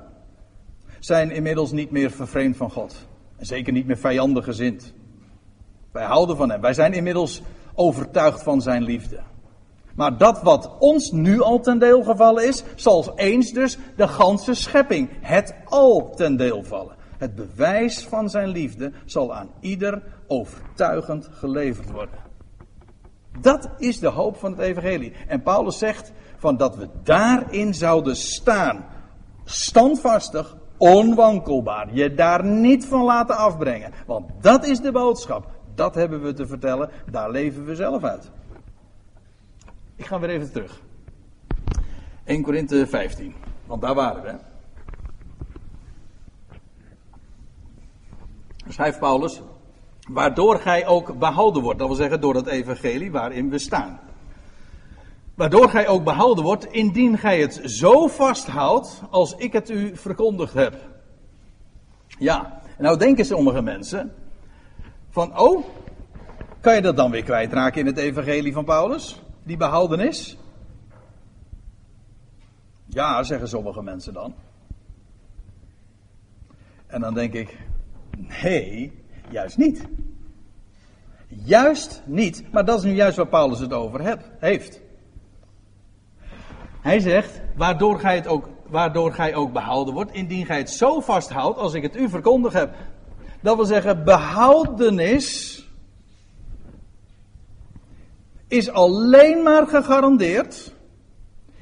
zijn 0.99 1.31
inmiddels 1.31 1.71
niet 1.71 1.91
meer 1.91 2.11
vervreemd 2.11 2.57
van 2.57 2.71
God. 2.71 3.07
En 3.39 3.45
zeker 3.45 3.73
niet 3.73 3.85
meer 3.85 3.97
vijandig 3.97 4.43
gezind. 4.43 4.93
Wij 5.91 6.05
houden 6.05 6.37
van 6.37 6.49
hem. 6.49 6.61
Wij 6.61 6.73
zijn 6.73 6.93
inmiddels 6.93 7.41
overtuigd 7.73 8.43
van 8.43 8.61
zijn 8.61 8.83
liefde. 8.83 9.19
Maar 9.95 10.17
dat 10.17 10.41
wat 10.41 10.77
ons 10.79 11.11
nu 11.11 11.41
al 11.41 11.59
ten 11.59 11.79
deel 11.79 12.03
gevallen 12.03 12.47
is, 12.47 12.63
zal 12.75 13.11
eens 13.15 13.51
dus 13.51 13.77
de 13.95 14.07
ganse 14.07 14.53
schepping, 14.53 15.09
het 15.21 15.55
al 15.65 16.09
ten 16.15 16.37
deel 16.37 16.63
vallen. 16.63 16.95
Het 17.17 17.35
bewijs 17.35 18.05
van 18.05 18.29
zijn 18.29 18.47
liefde 18.47 18.91
zal 19.05 19.35
aan 19.35 19.49
ieder 19.59 20.03
overtuigend 20.27 21.29
geleverd 21.31 21.91
worden. 21.91 22.19
Dat 23.41 23.69
is 23.77 23.99
de 23.99 24.07
hoop 24.07 24.37
van 24.37 24.51
het 24.51 24.59
evangelie. 24.59 25.13
En 25.27 25.41
Paulus 25.41 25.77
zegt 25.77 26.11
van 26.37 26.57
dat 26.57 26.75
we 26.75 26.89
daarin 27.03 27.73
zouden 27.73 28.15
staan. 28.15 28.85
Standvastig, 29.45 30.57
onwankelbaar. 30.79 31.93
Je 31.93 32.13
daar 32.13 32.45
niet 32.45 32.85
van 32.85 33.03
laten 33.03 33.37
afbrengen. 33.37 33.93
Want 34.05 34.29
dat 34.41 34.65
is 34.65 34.79
de 34.79 34.91
boodschap. 34.91 35.51
Dat 35.75 35.95
hebben 35.95 36.21
we 36.21 36.33
te 36.33 36.47
vertellen. 36.47 36.89
Daar 37.11 37.31
leven 37.31 37.65
we 37.65 37.75
zelf 37.75 38.03
uit. 38.03 38.31
Ik 39.95 40.05
ga 40.05 40.19
weer 40.19 40.29
even 40.29 40.51
terug. 40.51 40.81
1 42.23 42.41
Korinthe 42.41 42.87
15. 42.87 43.35
Want 43.65 43.81
daar 43.81 43.95
waren 43.95 44.23
we. 44.23 44.35
Schrijft 48.67 48.99
Paulus. 48.99 49.41
Waardoor 50.09 50.59
gij 50.59 50.87
ook 50.87 51.19
behouden 51.19 51.61
wordt. 51.61 51.79
Dat 51.79 51.87
wil 51.87 51.97
zeggen 51.97 52.21
door 52.21 52.35
het 52.35 52.47
evangelie 52.47 53.11
waarin 53.11 53.49
we 53.49 53.57
staan. 53.57 53.99
Waardoor 55.39 55.69
gij 55.69 55.87
ook 55.87 56.03
behouden 56.03 56.43
wordt, 56.43 56.65
indien 56.65 57.17
gij 57.17 57.41
het 57.41 57.61
zo 57.63 58.07
vasthoudt 58.07 59.01
als 59.09 59.35
ik 59.35 59.53
het 59.53 59.69
u 59.69 59.97
verkondigd 59.97 60.53
heb. 60.53 60.75
Ja, 62.17 62.61
nou 62.77 62.97
denken 62.97 63.25
sommige 63.25 63.61
mensen 63.61 64.13
van, 65.09 65.39
oh, 65.39 65.65
kan 66.59 66.75
je 66.75 66.81
dat 66.81 66.95
dan 66.95 67.11
weer 67.11 67.23
kwijtraken 67.23 67.79
in 67.79 67.85
het 67.85 67.97
evangelie 67.97 68.53
van 68.53 68.65
Paulus? 68.65 69.21
Die 69.43 69.57
behoudenis? 69.57 70.37
Ja, 72.85 73.23
zeggen 73.23 73.47
sommige 73.47 73.81
mensen 73.81 74.13
dan. 74.13 74.33
En 76.87 77.01
dan 77.01 77.13
denk 77.13 77.33
ik, 77.33 77.57
nee, 78.41 79.03
juist 79.29 79.57
niet. 79.57 79.87
Juist 81.27 82.01
niet, 82.05 82.51
maar 82.51 82.65
dat 82.65 82.77
is 82.77 82.85
nu 82.85 82.93
juist 82.93 83.17
waar 83.17 83.27
Paulus 83.27 83.59
het 83.59 83.73
over 83.73 84.19
heeft. 84.39 84.87
Hij 86.89 86.99
zegt, 86.99 87.41
waardoor 87.55 87.99
gij, 87.99 88.15
het 88.15 88.27
ook, 88.27 88.49
waardoor 88.67 89.13
gij 89.13 89.35
ook 89.35 89.53
behouden 89.53 89.93
wordt, 89.93 90.11
indien 90.11 90.45
gij 90.45 90.57
het 90.57 90.69
zo 90.69 90.99
vasthoudt 90.99 91.57
als 91.57 91.73
ik 91.73 91.81
het 91.81 91.95
u 91.95 92.09
verkondigd 92.09 92.53
heb. 92.53 92.75
Dat 93.41 93.55
wil 93.55 93.65
zeggen, 93.65 94.03
behoudenis 94.03 95.67
is 98.47 98.69
alleen 98.69 99.43
maar 99.43 99.67
gegarandeerd 99.67 100.73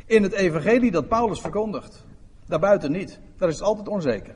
in 0.05 0.23
het 0.23 0.33
evangelie 0.33 0.91
dat 0.91 1.07
Paulus 1.07 1.41
verkondigt. 1.41 2.05
Daarbuiten 2.45 2.91
niet. 2.91 3.19
Daar 3.37 3.49
is 3.49 3.55
het 3.55 3.63
altijd 3.63 3.87
onzeker. 3.87 4.35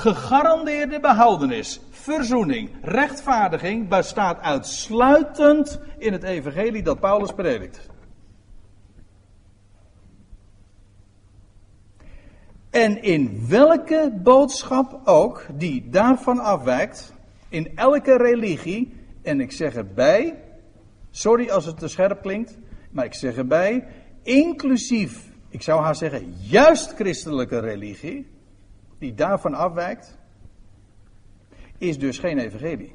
Gegarandeerde 0.00 1.00
behoudenis, 1.00 1.80
verzoening, 1.90 2.70
rechtvaardiging 2.82 3.88
bestaat 3.88 4.40
uitsluitend 4.40 5.80
in 5.98 6.12
het 6.12 6.22
evangelie 6.22 6.82
dat 6.82 7.00
Paulus 7.00 7.32
predikt. 7.32 7.88
En 12.70 13.02
in 13.02 13.46
welke 13.48 14.12
boodschap 14.22 15.00
ook 15.04 15.46
die 15.52 15.88
daarvan 15.88 16.38
afwijkt, 16.38 17.12
in 17.48 17.76
elke 17.76 18.16
religie, 18.16 18.92
en 19.22 19.40
ik 19.40 19.52
zeg 19.52 19.74
erbij, 19.74 20.42
sorry 21.10 21.50
als 21.50 21.64
het 21.64 21.78
te 21.78 21.88
scherp 21.88 22.22
klinkt, 22.22 22.58
maar 22.90 23.04
ik 23.04 23.14
zeg 23.14 23.36
erbij, 23.36 23.86
inclusief, 24.22 25.30
ik 25.48 25.62
zou 25.62 25.82
haar 25.82 25.96
zeggen, 25.96 26.34
juist 26.40 26.92
christelijke 26.94 27.58
religie, 27.58 28.26
die 29.00 29.14
daarvan 29.14 29.54
afwijkt, 29.54 30.18
is 31.78 31.98
dus 31.98 32.18
geen 32.18 32.38
evangelie. 32.38 32.92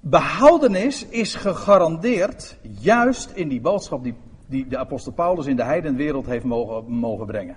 Behoudenis 0.00 1.06
is 1.06 1.34
gegarandeerd 1.34 2.56
juist 2.80 3.30
in 3.30 3.48
die 3.48 3.60
boodschap 3.60 4.02
die, 4.04 4.14
die 4.46 4.66
de 4.66 4.78
apostel 4.78 5.12
Paulus 5.12 5.46
in 5.46 5.56
de 5.56 5.64
heidenwereld 5.64 6.26
heeft 6.26 6.44
mogen, 6.44 6.92
mogen 6.92 7.26
brengen. 7.26 7.56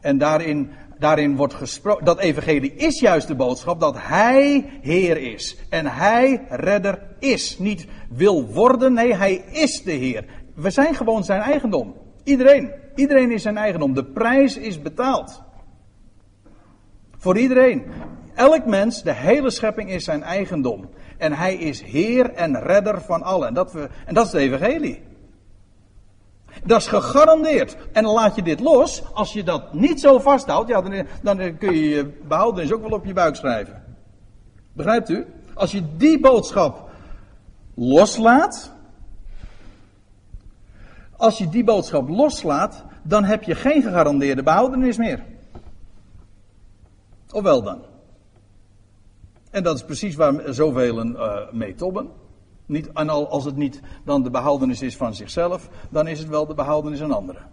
En 0.00 0.18
daarin, 0.18 0.70
daarin 0.98 1.36
wordt 1.36 1.54
gesproken, 1.54 2.04
dat 2.04 2.18
evangelie 2.18 2.74
is 2.74 3.00
juist 3.00 3.28
de 3.28 3.34
boodschap 3.34 3.80
dat 3.80 3.96
hij 3.98 4.70
Heer 4.80 5.16
is. 5.16 5.56
En 5.68 5.86
hij 5.86 6.46
redder 6.48 7.02
is. 7.18 7.58
Niet 7.58 7.86
wil 8.08 8.46
worden, 8.46 8.92
nee, 8.92 9.14
hij 9.14 9.34
is 9.34 9.82
de 9.82 9.92
Heer. 9.92 10.24
We 10.54 10.70
zijn 10.70 10.94
gewoon 10.94 11.24
zijn 11.24 11.40
eigendom. 11.40 11.94
Iedereen. 12.24 12.72
Iedereen 12.94 13.30
is 13.30 13.42
zijn 13.42 13.56
eigendom. 13.56 13.94
De 13.94 14.04
prijs 14.04 14.56
is 14.56 14.82
betaald. 14.82 15.42
Voor 17.16 17.38
iedereen. 17.38 17.84
Elk 18.34 18.66
mens, 18.66 19.02
de 19.02 19.12
hele 19.12 19.50
schepping 19.50 19.90
is 19.90 20.04
zijn 20.04 20.22
eigendom. 20.22 20.90
En 21.18 21.32
hij 21.32 21.54
is 21.54 21.82
Heer 21.82 22.30
en 22.30 22.60
Redder 22.60 23.00
van 23.00 23.22
allen. 23.22 23.48
En 23.48 23.54
dat, 23.54 23.72
we, 23.72 23.88
en 24.06 24.14
dat 24.14 24.26
is 24.26 24.32
de 24.32 24.38
Evangelie. 24.38 25.02
Dat 26.64 26.80
is 26.80 26.86
gegarandeerd. 26.86 27.76
En 27.92 28.02
dan 28.02 28.12
laat 28.12 28.34
je 28.34 28.42
dit 28.42 28.60
los. 28.60 29.02
Als 29.14 29.32
je 29.32 29.42
dat 29.42 29.72
niet 29.72 30.00
zo 30.00 30.18
vasthoudt, 30.18 30.68
ja, 30.68 30.80
dan, 30.82 31.06
dan 31.22 31.58
kun 31.58 31.74
je 31.74 31.88
je 31.88 32.20
behoudenis 32.28 32.72
ook 32.72 32.82
wel 32.82 32.98
op 32.98 33.04
je 33.04 33.12
buik 33.12 33.36
schrijven. 33.36 33.82
Begrijpt 34.72 35.08
u? 35.08 35.26
Als 35.54 35.72
je 35.72 35.96
die 35.96 36.20
boodschap 36.20 36.90
loslaat. 37.74 38.71
Als 41.22 41.38
je 41.38 41.48
die 41.48 41.64
boodschap 41.64 42.08
loslaat, 42.08 42.84
dan 43.02 43.24
heb 43.24 43.42
je 43.42 43.54
geen 43.54 43.82
gegarandeerde 43.82 44.42
behoudenis 44.42 44.96
meer. 44.96 45.24
Of 47.32 47.42
wel 47.42 47.62
dan? 47.62 47.82
En 49.50 49.62
dat 49.62 49.76
is 49.76 49.84
precies 49.84 50.14
waar 50.14 50.54
zoveel 50.54 51.04
uh, 51.04 51.52
mee 51.52 51.74
tobben. 51.74 52.10
Niet, 52.66 52.92
en 52.92 53.08
als 53.08 53.44
het 53.44 53.56
niet 53.56 53.80
dan 54.04 54.22
de 54.22 54.30
behoudenis 54.30 54.82
is 54.82 54.96
van 54.96 55.14
zichzelf, 55.14 55.68
dan 55.90 56.06
is 56.06 56.18
het 56.18 56.28
wel 56.28 56.46
de 56.46 56.54
behoudenis 56.54 56.98
van 56.98 57.12
anderen. 57.12 57.48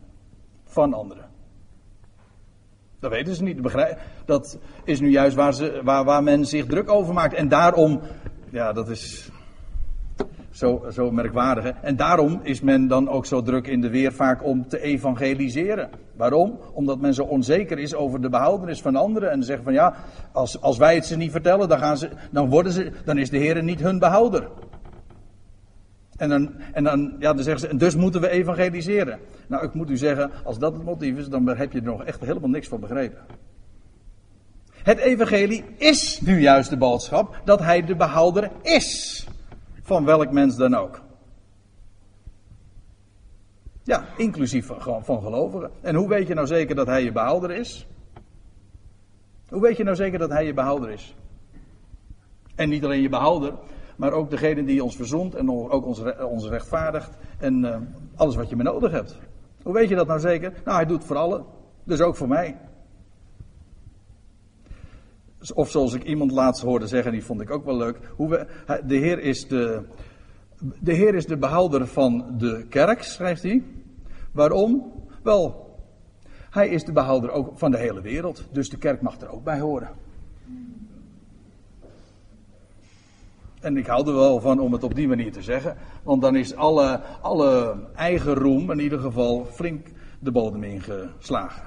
Van 0.65 0.93
anderen. 0.93 1.29
Dat 2.99 3.11
weten 3.11 3.35
ze 3.35 3.43
niet. 3.43 3.59
Dat 4.25 4.57
is 4.83 4.99
nu 4.99 5.09
juist 5.09 5.35
waar, 5.35 5.53
ze, 5.53 5.81
waar, 5.83 6.03
waar 6.03 6.23
men 6.23 6.45
zich 6.45 6.65
druk 6.65 6.89
over 6.89 7.13
maakt. 7.13 7.33
En 7.33 7.47
daarom, 7.47 8.01
ja, 8.51 8.73
dat 8.73 8.89
is 8.89 9.31
zo, 10.59 10.85
zo 10.91 11.11
merkwaardig. 11.11 11.63
Hè? 11.63 11.69
En 11.69 11.95
daarom 11.95 12.39
is 12.43 12.61
men 12.61 12.87
dan 12.87 13.09
ook 13.09 13.25
zo 13.25 13.41
druk 13.41 13.67
in 13.67 13.81
de 13.81 13.89
weer 13.89 14.13
vaak 14.13 14.43
om 14.43 14.67
te 14.67 14.81
evangeliseren. 14.81 15.89
Waarom? 16.15 16.59
Omdat 16.73 16.99
men 16.99 17.13
zo 17.13 17.23
onzeker 17.23 17.79
is 17.79 17.95
over 17.95 18.21
de 18.21 18.29
behoudenis 18.29 18.81
van 18.81 18.95
anderen. 18.95 19.31
En 19.31 19.43
zeggen 19.43 19.63
van 19.63 19.73
ja, 19.73 19.95
als, 20.31 20.61
als 20.61 20.77
wij 20.77 20.95
het 20.95 21.05
ze 21.05 21.17
niet 21.17 21.31
vertellen, 21.31 21.69
dan, 21.69 21.79
gaan 21.79 21.97
ze, 21.97 22.09
dan, 22.31 22.49
worden 22.49 22.71
ze, 22.71 22.91
dan 23.05 23.17
is 23.17 23.29
de 23.29 23.37
Heer 23.37 23.63
niet 23.63 23.79
hun 23.79 23.99
behouder. 23.99 24.47
En 26.17 26.29
dan, 26.29 26.51
en 26.73 26.83
dan, 26.83 27.15
ja, 27.19 27.33
dan 27.33 27.43
zeggen 27.43 27.69
ze, 27.69 27.75
dus 27.75 27.95
moeten 27.95 28.21
we 28.21 28.29
evangeliseren. 28.29 29.19
Nou, 29.47 29.65
ik 29.65 29.73
moet 29.73 29.89
u 29.89 29.97
zeggen, 29.97 30.31
als 30.43 30.59
dat 30.59 30.73
het 30.73 30.83
motief 30.83 31.17
is, 31.17 31.29
dan 31.29 31.47
heb 31.47 31.71
je 31.71 31.79
er 31.79 31.85
nog 31.85 32.03
echt 32.03 32.19
helemaal 32.19 32.49
niks 32.49 32.67
van 32.67 32.79
begrepen. 32.79 33.21
Het 34.83 34.97
evangelie 34.97 35.63
is 35.77 36.21
nu 36.21 36.41
juist 36.41 36.69
de 36.69 36.77
boodschap 36.77 37.41
dat 37.45 37.59
hij 37.59 37.85
de 37.85 37.95
behouder 37.95 38.51
is. 38.61 39.27
Van 39.89 40.05
welk 40.05 40.31
mens 40.31 40.55
dan 40.55 40.75
ook. 40.75 41.01
Ja, 43.83 44.05
inclusief 44.17 44.65
van, 44.65 45.05
van 45.05 45.21
gelovigen. 45.21 45.71
En 45.81 45.95
hoe 45.95 46.07
weet 46.07 46.27
je 46.27 46.33
nou 46.33 46.47
zeker 46.47 46.75
dat 46.75 46.87
hij 46.87 47.03
je 47.03 47.11
behouder 47.11 47.51
is? 47.51 47.87
Hoe 49.47 49.61
weet 49.61 49.77
je 49.77 49.83
nou 49.83 49.95
zeker 49.95 50.19
dat 50.19 50.29
hij 50.29 50.45
je 50.45 50.53
behouder 50.53 50.89
is? 50.89 51.15
En 52.55 52.69
niet 52.69 52.83
alleen 52.83 53.01
je 53.01 53.09
behouder, 53.09 53.53
maar 53.95 54.11
ook 54.11 54.29
degene 54.29 54.63
die 54.63 54.83
ons 54.83 54.95
verzond 54.95 55.35
en 55.35 55.51
ook 55.51 55.85
ons, 55.85 56.03
ons 56.21 56.47
rechtvaardigt 56.47 57.17
en 57.39 57.63
uh, 57.63 57.75
alles 58.15 58.35
wat 58.35 58.49
je 58.49 58.55
meer 58.55 58.65
nodig 58.65 58.91
hebt. 58.91 59.17
Hoe 59.63 59.73
weet 59.73 59.89
je 59.89 59.95
dat 59.95 60.07
nou 60.07 60.19
zeker? 60.19 60.51
Nou, 60.65 60.77
hij 60.77 60.85
doet 60.85 61.03
voor 61.03 61.15
allen, 61.15 61.45
dus 61.83 62.01
ook 62.01 62.15
voor 62.15 62.27
mij. 62.27 62.57
Of 65.53 65.69
zoals 65.69 65.93
ik 65.93 66.03
iemand 66.03 66.31
laatst 66.31 66.61
hoorde 66.61 66.87
zeggen, 66.87 67.11
die 67.11 67.23
vond 67.23 67.41
ik 67.41 67.49
ook 67.49 67.65
wel 67.65 67.77
leuk. 67.77 67.99
Hoe 68.15 68.29
we, 68.29 68.47
de, 68.85 68.95
Heer 68.95 69.19
is 69.19 69.47
de, 69.47 69.81
de 70.79 70.93
Heer 70.93 71.15
is 71.15 71.25
de 71.25 71.37
behouder 71.37 71.87
van 71.87 72.35
de 72.37 72.65
kerk, 72.69 73.03
schrijft 73.03 73.43
hij. 73.43 73.63
Waarom? 74.31 74.91
Wel, 75.23 75.69
hij 76.49 76.69
is 76.69 76.83
de 76.83 76.91
behouder 76.91 77.31
ook 77.31 77.57
van 77.57 77.71
de 77.71 77.77
hele 77.77 78.01
wereld. 78.01 78.47
Dus 78.51 78.69
de 78.69 78.77
kerk 78.77 79.01
mag 79.01 79.21
er 79.21 79.29
ook 79.29 79.43
bij 79.43 79.59
horen. 79.59 79.89
En 83.59 83.77
ik 83.77 83.85
hou 83.85 84.07
er 84.07 84.13
wel 84.13 84.39
van 84.39 84.59
om 84.59 84.73
het 84.73 84.83
op 84.83 84.95
die 84.95 85.07
manier 85.07 85.31
te 85.31 85.41
zeggen. 85.41 85.77
Want 86.03 86.21
dan 86.21 86.35
is 86.35 86.55
alle, 86.55 87.01
alle 87.21 87.79
eigen 87.95 88.33
roem 88.33 88.71
in 88.71 88.79
ieder 88.79 88.99
geval 88.99 89.45
flink 89.45 89.87
de 90.19 90.31
bodem 90.31 90.63
ingeslagen. 90.63 91.63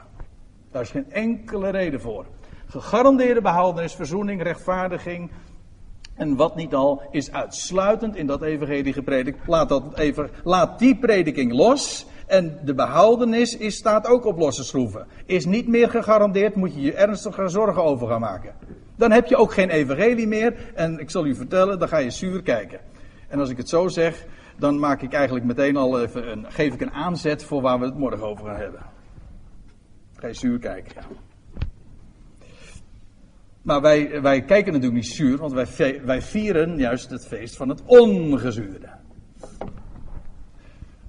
Daar 0.71 0.83
is 0.83 0.91
geen 0.91 1.13
enkele 1.13 1.71
reden 1.71 2.01
voor. 2.01 2.27
Gegarandeerde 2.73 3.41
behoudenis, 3.41 3.95
verzoening, 3.95 4.43
rechtvaardiging. 4.43 5.31
En 6.15 6.37
wat 6.37 6.57
niet 6.57 6.75
al, 6.75 7.03
is 7.11 7.33
uitsluitend 7.33 8.17
in 8.17 8.27
dat 8.27 8.43
evangelie 8.43 8.93
gepredikt. 8.93 9.47
Laat, 9.47 9.69
dat 9.69 9.99
even, 9.99 10.31
laat 10.45 10.79
die 10.79 10.97
prediking 10.97 11.53
los. 11.53 12.07
En 12.27 12.59
de 12.65 12.75
behoudenis 12.75 13.57
is, 13.57 13.77
staat 13.77 14.07
ook 14.07 14.25
op 14.25 14.39
losse 14.39 14.65
schroeven. 14.65 15.07
Is 15.27 15.45
niet 15.45 15.69
meer 15.69 15.91
gegarandeerd, 15.91 16.55
moet 16.55 16.75
je 16.75 16.81
je 16.81 16.95
ernstige 16.95 17.49
zorgen 17.49 17.83
over 17.83 18.09
gaan 18.09 18.21
maken. 18.21 18.55
Dan 18.97 19.11
heb 19.11 19.27
je 19.27 19.37
ook 19.37 19.53
geen 19.53 19.71
evangelie 19.71 20.27
meer. 20.27 20.73
En 20.75 20.99
ik 20.99 21.11
zal 21.11 21.27
u 21.27 21.35
vertellen, 21.35 21.79
dan 21.79 21.89
ga 21.89 21.99
je 21.99 22.11
zuur 22.11 22.43
kijken. 22.43 22.81
En 23.29 23.39
als 23.39 23.51
ik 23.51 23.57
het 23.57 23.69
zo 23.69 23.89
zeg, 23.89 24.27
dan 24.59 24.79
maak 24.79 25.03
ik 25.03 25.13
eigenlijk 25.13 25.45
meteen 25.45 25.77
al 25.77 26.03
even 26.03 26.31
een, 26.31 26.47
geef 26.49 26.75
ik 26.75 26.81
een 26.81 26.93
aanzet 26.93 27.45
voor 27.45 27.63
waar 27.63 27.79
we 27.79 27.85
het 27.85 27.99
morgen 27.99 28.27
over 28.27 28.47
gaan 28.47 28.61
hebben. 28.61 28.81
Ga 30.17 30.27
je 30.27 30.35
zuur 30.35 30.59
kijken. 30.59 31.31
Maar 33.63 33.81
wij, 33.81 34.23
wij 34.23 34.43
kijken 34.43 34.73
natuurlijk 34.73 35.03
niet 35.03 35.13
zuur, 35.13 35.39
want 35.39 35.53
wij, 35.53 36.01
wij 36.05 36.23
vieren 36.23 36.77
juist 36.77 37.11
het 37.11 37.27
feest 37.27 37.57
van 37.57 37.69
het 37.69 37.83
ongezuurde. 37.87 38.89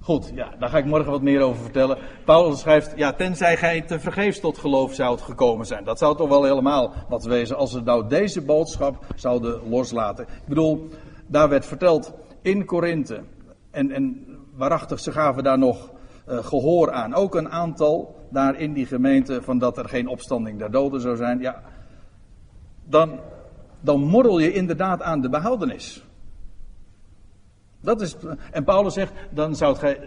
Goed, 0.00 0.32
ja, 0.34 0.54
daar 0.58 0.68
ga 0.68 0.78
ik 0.78 0.84
morgen 0.84 1.10
wat 1.10 1.22
meer 1.22 1.40
over 1.40 1.62
vertellen. 1.62 1.98
Paulus 2.24 2.60
schrijft, 2.60 2.92
ja, 2.96 3.12
tenzij 3.12 3.56
gij 3.56 3.80
te 3.80 4.00
vergeefs 4.00 4.40
tot 4.40 4.58
geloof 4.58 4.94
zoudt 4.94 5.20
gekomen 5.20 5.66
zijn. 5.66 5.84
Dat 5.84 5.98
zou 5.98 6.16
toch 6.16 6.28
wel 6.28 6.44
helemaal 6.44 6.92
wat 7.08 7.24
wezen 7.24 7.56
als 7.56 7.72
we 7.72 7.80
nou 7.80 8.08
deze 8.08 8.42
boodschap 8.42 9.06
zouden 9.14 9.68
loslaten. 9.68 10.24
Ik 10.24 10.48
bedoel, 10.48 10.88
daar 11.26 11.48
werd 11.48 11.66
verteld 11.66 12.12
in 12.42 12.64
Korinthe. 12.64 13.22
En, 13.70 13.90
en 13.90 14.26
waarachtig, 14.54 15.00
ze 15.00 15.12
gaven 15.12 15.42
daar 15.42 15.58
nog 15.58 15.92
uh, 16.28 16.38
gehoor 16.38 16.92
aan. 16.92 17.14
Ook 17.14 17.34
een 17.34 17.50
aantal 17.50 18.16
daar 18.30 18.58
in 18.58 18.72
die 18.72 18.86
gemeente 18.86 19.42
van 19.42 19.58
dat 19.58 19.78
er 19.78 19.88
geen 19.88 20.08
opstanding 20.08 20.58
der 20.58 20.70
doden 20.70 21.00
zou 21.00 21.16
zijn. 21.16 21.40
Ja, 21.40 21.62
dan, 22.84 23.20
dan 23.80 24.00
morrel 24.00 24.38
je 24.38 24.52
inderdaad 24.52 25.02
aan 25.02 25.20
de 25.20 25.28
behoudenis. 25.28 26.04
Dat 27.80 28.00
is, 28.00 28.16
en 28.50 28.64
Paulus 28.64 28.94
zegt, 28.94 29.12
dan 29.30 29.56
zou 29.56 29.76
gij, 29.76 30.00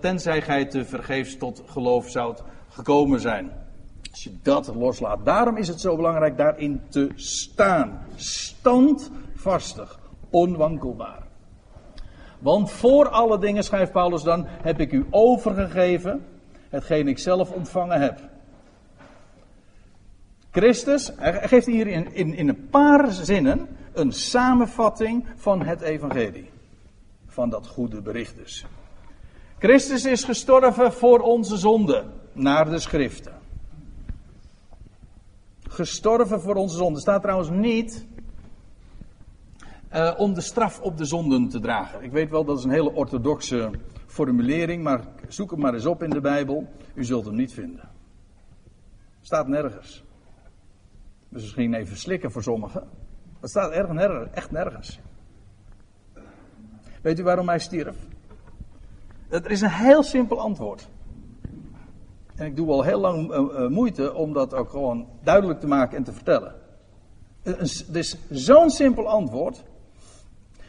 tenzij 0.00 0.42
gij 0.42 0.64
te 0.64 0.84
vergeefs 0.84 1.36
tot 1.36 1.62
geloof 1.66 2.10
zoudt 2.10 2.42
gekomen 2.68 3.20
zijn. 3.20 3.50
Als 4.10 4.24
je 4.24 4.32
dat 4.42 4.74
loslaat. 4.74 5.24
Daarom 5.24 5.56
is 5.56 5.68
het 5.68 5.80
zo 5.80 5.96
belangrijk 5.96 6.36
daarin 6.36 6.80
te 6.88 7.10
staan. 7.14 8.02
Standvastig, 8.16 9.98
onwankelbaar. 10.30 11.26
Want 12.38 12.70
voor 12.70 13.08
alle 13.08 13.38
dingen, 13.38 13.64
schrijft 13.64 13.92
Paulus 13.92 14.22
dan, 14.22 14.46
heb 14.48 14.80
ik 14.80 14.92
u 14.92 15.06
overgegeven 15.10 16.24
hetgeen 16.68 17.08
ik 17.08 17.18
zelf 17.18 17.50
ontvangen 17.50 18.00
heb. 18.00 18.20
Christus, 20.50 21.12
hij 21.16 21.48
geeft 21.48 21.66
hier 21.66 21.86
in, 21.86 22.14
in, 22.14 22.34
in 22.34 22.48
een 22.48 22.68
paar 22.68 23.12
zinnen 23.12 23.68
een 23.92 24.12
samenvatting 24.12 25.26
van 25.36 25.62
het 25.62 25.80
evangelie. 25.80 26.50
Van 27.26 27.50
dat 27.50 27.66
goede 27.66 28.02
bericht 28.02 28.36
dus. 28.36 28.66
Christus 29.58 30.04
is 30.04 30.24
gestorven 30.24 30.92
voor 30.92 31.20
onze 31.20 31.56
zonde, 31.56 32.04
naar 32.32 32.70
de 32.70 32.78
schriften. 32.78 33.32
Gestorven 35.62 36.40
voor 36.40 36.54
onze 36.54 36.76
zonde. 36.76 37.00
Staat 37.00 37.22
trouwens 37.22 37.50
niet. 37.50 38.06
Eh, 39.88 40.14
om 40.16 40.34
de 40.34 40.40
straf 40.40 40.80
op 40.80 40.96
de 40.96 41.04
zonden 41.04 41.48
te 41.48 41.60
dragen. 41.60 42.02
Ik 42.02 42.10
weet 42.10 42.30
wel, 42.30 42.44
dat 42.44 42.58
is 42.58 42.64
een 42.64 42.70
hele 42.70 42.92
orthodoxe 42.92 43.70
formulering, 44.06 44.82
maar 44.82 45.04
zoek 45.28 45.50
hem 45.50 45.60
maar 45.60 45.74
eens 45.74 45.86
op 45.86 46.02
in 46.02 46.10
de 46.10 46.20
Bijbel. 46.20 46.68
U 46.94 47.04
zult 47.04 47.24
hem 47.24 47.34
niet 47.34 47.52
vinden. 47.52 47.88
Staat 49.20 49.48
nergens. 49.48 50.04
Dus 51.28 51.42
misschien 51.42 51.74
even 51.74 51.96
slikken 51.96 52.30
voor 52.30 52.42
sommigen. 52.42 52.88
Dat 53.40 53.50
staat 53.50 53.72
erg 53.72 53.92
nergens, 53.92 54.30
echt 54.32 54.50
nergens. 54.50 55.00
Weet 57.02 57.18
u 57.18 57.22
waarom 57.22 57.48
hij 57.48 57.58
stierf? 57.58 57.96
Er 59.28 59.50
is 59.50 59.60
een 59.60 59.70
heel 59.70 60.02
simpel 60.02 60.40
antwoord. 60.40 60.88
En 62.34 62.46
ik 62.46 62.56
doe 62.56 62.70
al 62.70 62.82
heel 62.82 63.00
lang 63.00 63.30
uh, 63.30 63.38
uh, 63.38 63.68
moeite 63.68 64.14
om 64.14 64.32
dat 64.32 64.54
ook 64.54 64.70
gewoon 64.70 65.08
duidelijk 65.22 65.60
te 65.60 65.66
maken 65.66 65.96
en 65.96 66.04
te 66.04 66.12
vertellen. 66.12 66.54
Het 67.42 67.88
is 67.92 68.16
zo'n 68.30 68.70
simpel 68.70 69.08
antwoord. 69.08 69.64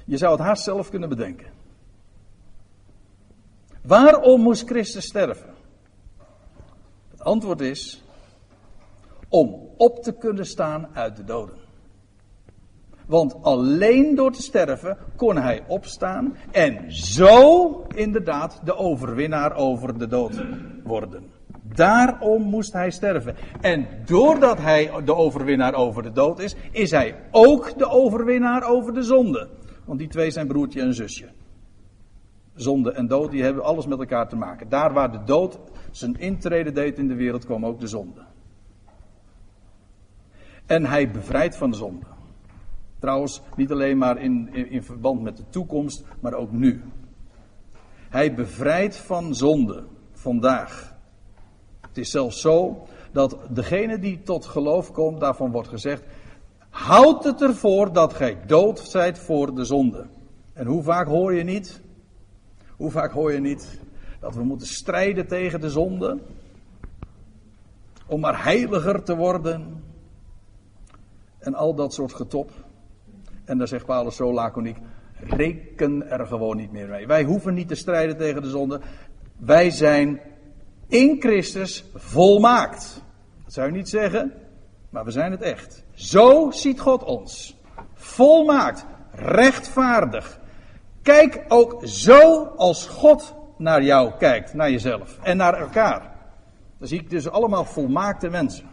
Je 0.06 0.18
zou 0.18 0.32
het 0.32 0.42
haast 0.42 0.64
zelf 0.64 0.90
kunnen 0.90 1.10
bedenken. 1.10 1.48
Waarom 3.82 4.42
moest 4.42 4.68
Christus 4.68 5.06
sterven? 5.06 5.54
Het 7.10 7.22
antwoord 7.22 7.62
is 7.62 8.04
om 9.30 9.70
op 9.78 10.04
te 10.04 10.12
kunnen 10.12 10.46
staan 10.46 10.88
uit 10.94 11.16
de 11.16 11.24
doden. 11.24 11.56
Want 13.06 13.42
alleen 13.42 14.16
door 14.16 14.32
te 14.32 14.42
sterven 14.42 14.98
kon 15.16 15.38
hij 15.38 15.64
opstaan 15.68 16.36
en 16.52 16.92
zo 16.96 17.86
inderdaad 17.96 18.62
de 18.64 18.76
overwinnaar 18.76 19.56
over 19.56 19.98
de 19.98 20.08
dood 20.08 20.44
worden. 20.84 21.24
Daarom 21.62 22.42
moest 22.42 22.74
hij 22.74 22.90
sterven. 22.90 23.36
En 23.62 23.88
doordat 24.06 24.58
hij 24.58 24.92
de 25.06 25.16
overwinnaar 25.16 25.74
over 25.74 26.04
de 26.04 26.12
dood 26.12 26.40
is, 26.40 26.56
is 26.72 26.92
hij 26.92 27.16
ook 27.32 27.78
de 27.78 27.90
overwinnaar 27.90 28.64
over 28.64 28.94
de 28.94 29.04
zonde. 29.04 29.50
Want 29.86 30.00
die 30.00 30.08
twee 30.08 30.32
zijn 30.32 30.48
broertje 30.48 30.82
en 30.82 30.94
zusje. 30.94 31.30
Zonde 32.56 32.92
en 32.92 33.08
dood, 33.08 33.32
die 33.32 33.44
hebben 33.44 33.64
alles 33.64 33.88
met 33.88 34.00
elkaar 34.00 34.28
te 34.28 34.36
maken. 34.36 34.70
Daar 34.70 34.94
waar 34.94 35.12
de 35.12 35.24
dood 35.24 35.60
zijn 35.92 36.20
intrede 36.20 36.72
deed 36.72 36.98
in 36.98 37.08
de 37.08 37.16
wereld, 37.16 37.46
kwam 37.46 37.66
ook 37.66 37.80
de 37.80 37.88
zonde. 37.88 38.22
En 40.70 40.86
hij 40.86 41.12
bevrijdt 41.12 41.56
van 41.56 41.72
de 41.72 41.78
zonde. 41.78 42.06
Trouwens, 43.00 43.42
niet 43.56 43.72
alleen 43.72 43.98
maar 43.98 44.22
in, 44.22 44.50
in, 44.52 44.70
in, 44.70 44.84
verband 44.84 45.22
met 45.22 45.38
de 45.38 45.44
toekomst, 45.50 46.04
maar 46.20 46.34
ook 46.34 46.52
nu. 46.52 46.82
Hij 48.10 48.34
bevrijdt 48.34 48.96
van 48.96 49.36
zonde 49.36 49.84
vandaag. 50.12 50.96
Het 51.82 51.98
is 51.98 52.12
zelfs 52.12 52.42
zo 52.42 52.88
dat 53.12 53.38
degene 53.50 54.00
die 54.00 54.22
tot 54.24 54.46
geloof 54.46 54.92
komt, 54.92 55.20
daarvan 55.20 55.52
wordt 55.52 55.68
gezegd: 55.68 56.04
houd 56.70 57.24
het 57.24 57.42
ervoor 57.42 57.94
dat 57.94 58.14
gij 58.14 58.38
dood 58.46 58.80
zijt 58.80 59.20
voor 59.20 59.56
de 59.56 59.66
zonde. 59.66 60.06
En 60.54 60.66
hoe 60.66 60.84
vaak 60.84 61.08
hoor 61.08 61.34
je 61.34 61.44
niet? 61.44 61.82
Hoe 62.78 62.92
vaak 62.92 63.12
hoor 63.12 63.34
je 63.34 63.40
niet 63.40 63.80
dat 64.20 64.36
we 64.36 64.44
moeten 64.44 64.68
strijden 64.68 65.28
tegen 65.28 65.62
de 65.62 65.70
zonde? 65.70 66.18
Om 68.08 68.20
maar 68.20 68.44
heiliger 68.44 69.04
te 69.04 69.16
worden. 69.16 69.88
En 71.40 71.56
al 71.56 71.76
dat 71.76 71.94
soort 71.94 72.14
getop. 72.14 72.52
En 73.46 73.58
dan 73.58 73.68
zegt 73.68 73.86
Paulus 73.86 74.16
zo 74.16 74.34
laconiek: 74.34 74.78
reken 75.14 76.10
er 76.10 76.28
gewoon 76.28 76.58
niet 76.58 76.72
meer 76.72 76.88
mee. 76.88 77.08
Wij 77.08 77.24
hoeven 77.24 77.54
niet 77.54 77.68
te 77.68 77.76
strijden 77.76 78.18
tegen 78.18 78.42
de 78.42 78.50
zonde. 78.50 78.82
Wij 79.38 79.70
zijn 79.70 80.22
in 80.88 81.16
Christus 81.20 81.86
volmaakt. 81.94 83.02
Dat 83.44 83.54
zou 83.54 83.68
je 83.68 83.74
niet 83.74 83.90
zeggen, 83.90 84.34
maar 84.90 85.06
we 85.06 85.12
zijn 85.12 85.32
het 85.32 85.42
echt. 85.42 85.84
Zo 85.94 86.52
ziet 86.52 86.80
God 86.80 87.04
ons. 87.04 87.58
Volmaakt, 87.94 88.86
rechtvaardig. 89.12 90.40
Kijk 91.02 91.46
ook 91.48 91.82
zo 91.88 92.44
als 92.44 92.88
God 92.88 93.36
naar 93.58 93.84
jou 93.84 94.12
kijkt, 94.18 94.54
naar 94.54 94.72
jezelf 94.72 95.20
en 95.22 95.38
naar 95.38 95.54
elkaar. 95.54 96.12
Dan 96.78 96.88
zie 96.88 97.00
ik 97.00 97.10
dus 97.10 97.30
allemaal 97.30 97.66
volmaakte 97.66 98.30
mensen. 98.30 98.69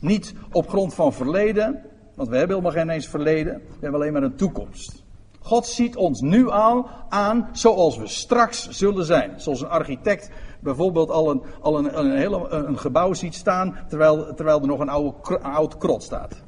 Niet 0.00 0.34
op 0.52 0.68
grond 0.68 0.94
van 0.94 1.12
verleden, 1.12 1.82
want 2.14 2.28
we 2.28 2.36
hebben 2.36 2.56
helemaal 2.56 2.78
geen 2.80 2.90
eens 2.90 3.08
verleden, 3.08 3.54
we 3.54 3.78
hebben 3.80 4.00
alleen 4.00 4.12
maar 4.12 4.22
een 4.22 4.36
toekomst. 4.36 5.04
God 5.40 5.66
ziet 5.66 5.96
ons 5.96 6.20
nu 6.20 6.48
al 6.48 6.88
aan 7.08 7.48
zoals 7.52 7.96
we 7.98 8.06
straks 8.06 8.68
zullen 8.68 9.04
zijn. 9.04 9.40
Zoals 9.40 9.60
een 9.60 9.68
architect 9.68 10.30
bijvoorbeeld 10.60 11.10
al 11.10 11.30
een, 11.30 11.42
al 11.60 11.78
een, 11.78 11.98
een, 11.98 12.16
hele, 12.16 12.48
een 12.48 12.78
gebouw 12.78 13.12
ziet 13.12 13.34
staan 13.34 13.78
terwijl, 13.88 14.34
terwijl 14.34 14.60
er 14.60 14.66
nog 14.66 14.80
een, 14.80 14.88
oude, 14.88 15.14
een 15.22 15.42
oud 15.42 15.76
krot 15.76 16.02
staat. 16.02 16.42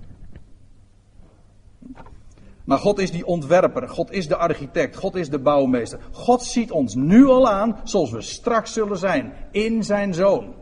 Maar 2.64 2.78
God 2.78 2.98
is 2.98 3.10
die 3.10 3.26
ontwerper, 3.26 3.88
God 3.88 4.10
is 4.10 4.28
de 4.28 4.36
architect, 4.36 4.96
God 4.96 5.14
is 5.14 5.30
de 5.30 5.38
bouwmeester. 5.38 5.98
God 6.12 6.42
ziet 6.42 6.70
ons 6.70 6.94
nu 6.94 7.26
al 7.26 7.48
aan 7.48 7.80
zoals 7.84 8.10
we 8.10 8.20
straks 8.20 8.72
zullen 8.72 8.98
zijn 8.98 9.32
in 9.50 9.84
zijn 9.84 10.14
zoon. 10.14 10.54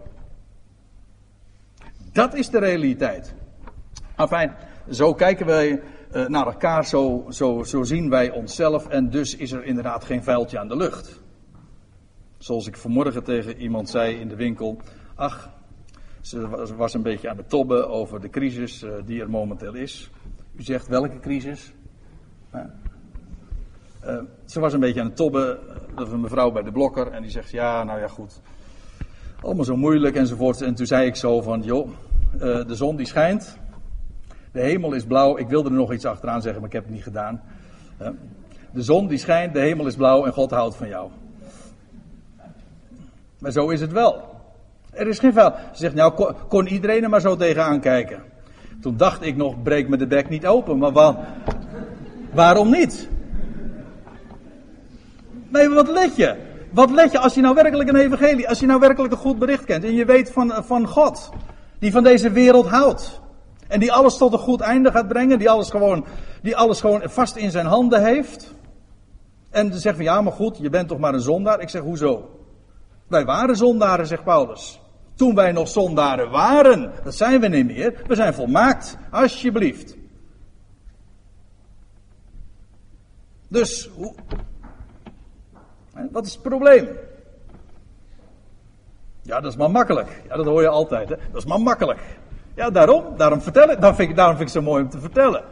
Dat 2.19 2.35
is 2.35 2.51
de 2.51 2.59
realiteit. 2.59 3.35
Enfin, 4.17 4.53
zo 4.91 5.15
kijken 5.15 5.47
wij 5.47 5.71
uh, 6.13 6.27
naar 6.27 6.47
elkaar, 6.47 6.87
zo, 6.87 7.27
zo, 7.63 7.83
zien 7.83 8.11
wij 8.11 8.31
onszelf 8.31 8.89
en 8.89 9.11
dus 9.11 9.37
is 9.37 9.53
er 9.53 9.65
inderdaad 9.65 10.05
geen 10.05 10.23
vuiltje 10.23 10.59
aan 10.59 10.69
de 10.69 10.77
lucht. 10.77 11.21
Zoals 12.39 12.67
ik 12.67 12.77
vanmorgen 12.77 13.25
tegen 13.25 13.61
iemand 13.61 13.89
zei 13.89 14.15
in 14.15 14.29
de 14.29 14.37
winkel, 14.37 14.81
ach, 15.15 15.51
ze 16.21 16.75
was 16.77 16.95
een 16.95 17.03
beetje 17.03 17.29
aan 17.29 17.37
het 17.37 17.49
tobben 17.49 17.89
over 17.89 18.21
de 18.21 18.31
crisis 18.31 18.83
uh, 18.83 18.93
die 19.05 19.21
er 19.21 19.31
momenteel 19.31 19.75
is. 19.75 20.11
U 20.57 20.63
zegt 20.63 20.89
welke 20.89 21.19
crisis? 21.21 21.73
Uh, 22.55 22.61
ze 24.45 24.61
was 24.61 24.73
een 24.73 24.81
beetje 24.81 25.01
aan 25.01 25.07
het 25.07 25.17
tobben, 25.17 25.59
dat 25.95 26.13
een 26.13 26.21
mevrouw 26.21 26.51
bij 26.51 26.63
de 26.63 26.73
blokker 26.73 27.07
en 27.07 27.23
die 27.23 27.31
zegt 27.31 27.51
ja, 27.51 27.85
nou 27.85 28.01
ja 28.01 28.09
goed, 28.09 28.41
allemaal 29.41 29.65
zo 29.65 29.77
moeilijk 29.77 30.17
enzovoort. 30.17 30.61
En 30.61 30.75
toen 30.75 30.87
zei 30.87 31.07
ik 31.07 31.17
zo 31.17 31.41
van, 31.41 31.63
joh, 31.63 31.89
de 32.39 32.75
zon 32.75 32.97
die 32.97 33.07
schijnt, 33.07 33.59
de 34.53 34.61
hemel 34.61 34.93
is 34.93 35.05
blauw. 35.05 35.37
Ik 35.37 35.49
wilde 35.49 35.69
er 35.69 35.75
nog 35.75 35.93
iets 35.93 36.05
achteraan 36.05 36.43
zeggen, 36.43 36.61
maar 36.61 36.71
ik 36.71 36.75
heb 36.75 36.85
het 36.85 36.95
niet 36.95 37.03
gedaan. 37.03 37.41
De 38.71 38.83
zon 38.83 39.07
die 39.07 39.19
schijnt, 39.19 39.53
de 39.53 39.61
hemel 39.61 39.87
is 39.87 39.97
blauw 39.97 40.25
en 40.25 40.33
God 40.33 40.51
houdt 40.51 40.77
van 40.77 40.89
jou. 40.89 41.11
Maar 43.39 43.53
zo 43.53 43.69
is 43.69 43.81
het 43.81 43.93
wel. 43.93 44.37
Er 44.91 45.07
is 45.07 45.19
geen 45.19 45.33
vuil. 45.33 45.53
Ze 45.73 45.79
zegt, 45.79 45.95
nou 45.95 46.35
kon, 46.49 46.67
iedereen 46.67 47.03
er 47.03 47.09
maar 47.09 47.21
zo 47.21 47.37
tegenaan 47.37 47.81
kijken. 47.81 48.23
Toen 48.81 48.97
dacht 48.97 49.23
ik 49.23 49.37
nog, 49.37 49.63
breek 49.63 49.89
me 49.89 49.97
de 49.97 50.07
bek 50.07 50.29
niet 50.29 50.47
open. 50.47 50.79
Maar 50.79 50.93
waar, 50.93 51.17
waarom 52.33 52.71
niet? 52.71 53.09
Nee, 55.49 55.69
wat 55.69 55.89
let 55.89 56.17
je? 56.17 56.37
Wat 56.71 56.91
let 56.91 57.13
je 57.13 57.19
als 57.19 57.35
je 57.35 57.41
nou 57.41 57.55
werkelijk 57.55 57.89
een 57.89 57.97
evangelie, 57.97 58.49
als 58.49 58.61
je 58.61 58.67
nou 58.67 58.81
werkelijk 58.81 59.13
een 59.13 59.19
goed 59.19 59.39
bericht 59.39 59.65
kent 59.65 59.85
en 59.85 59.95
je 59.95 60.05
weet 60.05 60.33
van, 60.33 60.53
van 60.65 60.87
God, 60.87 61.31
die 61.79 61.93
van 61.93 62.03
deze 62.03 62.31
wereld 62.31 62.67
houdt. 62.67 63.21
En 63.69 63.81
die 63.81 63.93
alles 63.93 64.17
tot 64.17 64.33
een 64.33 64.39
goed 64.39 64.61
einde 64.61 64.91
gaat 64.91 65.09
brengen. 65.09 65.39
Die 65.39 65.51
alles 65.51 65.71
gewoon, 65.71 66.05
die 66.43 66.57
alles 66.57 66.81
gewoon 66.81 67.03
vast 67.05 67.37
in 67.37 67.51
zijn 67.51 67.67
handen 67.67 68.05
heeft. 68.05 68.55
En 69.51 69.73
ze 69.73 69.79
zegt 69.79 69.97
van 69.97 70.05
ja, 70.05 70.21
maar 70.21 70.33
goed, 70.33 70.59
je 70.61 70.71
bent 70.71 70.89
toch 70.89 70.99
maar 70.99 71.15
een 71.15 71.21
zondaar. 71.21 71.61
Ik 71.61 71.69
zeg 71.69 71.83
hoezo? 71.83 72.31
Wij 73.07 73.25
waren 73.25 73.57
zondaren, 73.57 74.07
zegt 74.07 74.25
Paulus. 74.25 74.81
Toen 75.15 75.35
wij 75.35 75.53
nog 75.53 75.69
zondaren 75.69 76.31
waren, 76.31 76.93
dat 77.05 77.15
zijn 77.15 77.41
we 77.41 77.49
niet 77.49 77.67
meer. 77.67 78.03
We 78.07 78.15
zijn 78.15 78.35
volmaakt, 78.35 78.99
alsjeblieft. 79.11 79.97
Dus, 83.49 83.91
hoe, 83.97 84.15
wat 86.11 86.27
is 86.27 86.33
het 86.33 86.43
probleem? 86.43 86.89
Ja, 89.29 89.41
dat 89.41 89.51
is 89.51 89.57
maar 89.57 89.71
makkelijk. 89.71 90.23
Ja, 90.29 90.37
dat 90.37 90.47
hoor 90.47 90.61
je 90.61 90.69
altijd. 90.69 91.09
Hè? 91.09 91.15
Dat 91.33 91.43
is 91.43 91.49
maar 91.49 91.61
makkelijk. 91.61 92.01
Ja, 92.55 92.71
daarom. 92.71 93.05
Daarom, 93.17 93.41
vertel 93.41 93.71
ik, 93.71 93.81
daarom, 93.81 93.95
vind 93.95 94.11
ik, 94.11 94.17
daarom 94.17 94.37
vind 94.37 94.49
ik 94.49 94.55
het 94.55 94.65
zo 94.65 94.71
mooi 94.71 94.83
om 94.83 94.91
te 94.91 95.01
vertellen. 95.01 95.45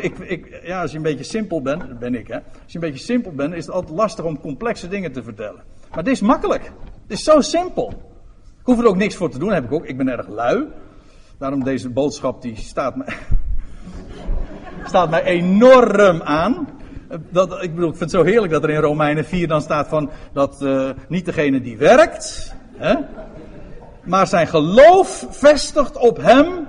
Ik, 0.00 0.18
ik, 0.18 0.60
ja, 0.62 0.80
als 0.80 0.90
je 0.90 0.96
een 0.96 1.02
beetje 1.02 1.24
simpel 1.24 1.62
bent, 1.62 1.98
ben 1.98 2.14
ik 2.14 2.28
hè. 2.28 2.34
Als 2.34 2.72
je 2.72 2.74
een 2.74 2.80
beetje 2.80 3.04
simpel 3.04 3.32
bent, 3.32 3.54
is 3.54 3.66
het 3.66 3.74
altijd 3.74 3.96
lastig 3.96 4.24
om 4.24 4.40
complexe 4.40 4.88
dingen 4.88 5.12
te 5.12 5.22
vertellen. 5.22 5.62
Maar 5.94 6.04
dit 6.04 6.12
is 6.12 6.20
makkelijk. 6.20 6.62
Het 7.02 7.18
is 7.18 7.24
zo 7.24 7.40
simpel. 7.40 7.88
Ik 8.60 8.66
hoef 8.66 8.78
er 8.78 8.86
ook 8.86 8.96
niks 8.96 9.16
voor 9.16 9.30
te 9.30 9.38
doen, 9.38 9.52
heb 9.52 9.64
ik 9.64 9.72
ook. 9.72 9.84
Ik 9.84 9.96
ben 9.96 10.08
erg 10.08 10.28
lui. 10.28 10.66
Daarom 11.38 11.64
deze 11.64 11.90
boodschap, 11.90 12.42
die 12.42 12.56
staat 12.56 12.96
mij, 12.96 13.08
staat 14.90 15.10
mij 15.10 15.22
enorm 15.22 16.22
aan. 16.22 16.68
Dat, 17.30 17.62
ik 17.62 17.74
bedoel, 17.74 17.90
ik 17.90 17.96
vind 17.96 18.10
het 18.12 18.20
zo 18.20 18.26
heerlijk 18.26 18.52
dat 18.52 18.62
er 18.62 18.70
in 18.70 18.80
Romeinen 18.80 19.24
4 19.24 19.48
dan 19.48 19.60
staat 19.60 19.88
van, 19.88 20.10
dat 20.32 20.62
uh, 20.62 20.90
niet 21.08 21.24
degene 21.24 21.60
die 21.60 21.76
werkt, 21.76 22.54
maar 24.04 24.26
zijn 24.26 24.46
geloof 24.46 25.26
vestigt 25.30 25.96
op 25.96 26.16
hem 26.16 26.68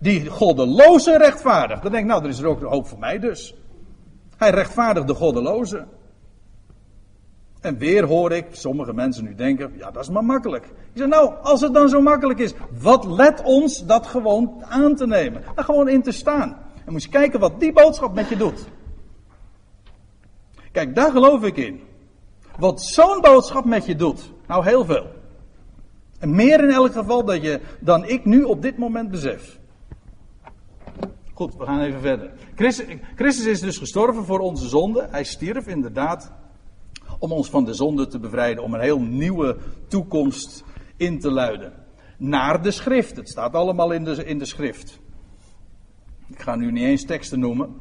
die 0.00 0.26
goddeloze 0.26 1.18
rechtvaardigt. 1.18 1.82
Dan 1.82 1.90
denk 1.90 2.04
ik, 2.04 2.10
nou, 2.10 2.22
er 2.22 2.28
is 2.28 2.38
er 2.38 2.46
ook 2.46 2.62
hoop 2.62 2.86
voor 2.86 2.98
mij 2.98 3.18
dus. 3.18 3.54
Hij 4.36 4.50
rechtvaardigt 4.50 5.06
de 5.06 5.14
goddeloze. 5.14 5.86
En 7.60 7.78
weer 7.78 8.04
hoor 8.04 8.32
ik 8.32 8.46
sommige 8.50 8.92
mensen 8.92 9.24
nu 9.24 9.34
denken, 9.34 9.72
ja, 9.76 9.90
dat 9.90 10.02
is 10.02 10.10
maar 10.10 10.24
makkelijk. 10.24 10.64
Ik 10.64 10.98
zeg, 10.98 11.08
nou, 11.08 11.34
als 11.42 11.60
het 11.60 11.74
dan 11.74 11.88
zo 11.88 12.00
makkelijk 12.00 12.38
is, 12.38 12.54
wat 12.80 13.04
let 13.04 13.42
ons 13.42 13.86
dat 13.86 14.06
gewoon 14.06 14.64
aan 14.68 14.94
te 14.94 15.06
nemen? 15.06 15.42
Daar 15.54 15.64
gewoon 15.64 15.88
in 15.88 16.02
te 16.02 16.12
staan. 16.12 16.56
Dan 16.84 16.92
moet 16.92 17.02
je 17.02 17.08
kijken 17.08 17.40
wat 17.40 17.60
die 17.60 17.72
boodschap 17.72 18.14
met 18.14 18.28
je 18.28 18.36
doet. 18.36 18.64
Kijk, 20.72 20.94
daar 20.94 21.10
geloof 21.10 21.42
ik 21.42 21.56
in. 21.56 21.80
Wat 22.58 22.82
zo'n 22.82 23.20
boodschap 23.20 23.64
met 23.64 23.86
je 23.86 23.96
doet. 23.96 24.31
Nou, 24.46 24.64
heel 24.64 24.84
veel. 24.84 25.06
En 26.18 26.34
meer 26.34 26.62
in 26.62 26.70
elk 26.70 26.92
geval 26.92 27.24
dat 27.24 27.42
je, 27.42 27.60
dan 27.80 28.04
ik 28.04 28.24
nu 28.24 28.42
op 28.42 28.62
dit 28.62 28.78
moment 28.78 29.10
besef. 29.10 29.58
Goed, 31.34 31.56
we 31.56 31.64
gaan 31.64 31.80
even 31.80 32.00
verder. 32.00 32.30
Christus, 32.54 32.86
Christus 33.16 33.46
is 33.46 33.60
dus 33.60 33.78
gestorven 33.78 34.24
voor 34.24 34.38
onze 34.38 34.68
zonde. 34.68 35.08
Hij 35.10 35.24
stierf 35.24 35.66
inderdaad 35.66 36.32
om 37.18 37.32
ons 37.32 37.50
van 37.50 37.64
de 37.64 37.74
zonde 37.74 38.06
te 38.06 38.18
bevrijden, 38.18 38.62
om 38.62 38.74
een 38.74 38.80
heel 38.80 39.00
nieuwe 39.00 39.56
toekomst 39.88 40.64
in 40.96 41.20
te 41.20 41.30
luiden. 41.30 41.72
Naar 42.18 42.62
de 42.62 42.70
schrift. 42.70 43.16
Het 43.16 43.28
staat 43.28 43.54
allemaal 43.54 43.90
in 43.90 44.04
de, 44.04 44.24
in 44.24 44.38
de 44.38 44.44
schrift. 44.44 45.00
Ik 46.28 46.42
ga 46.42 46.56
nu 46.56 46.72
niet 46.72 46.84
eens 46.84 47.04
teksten 47.04 47.40
noemen. 47.40 47.76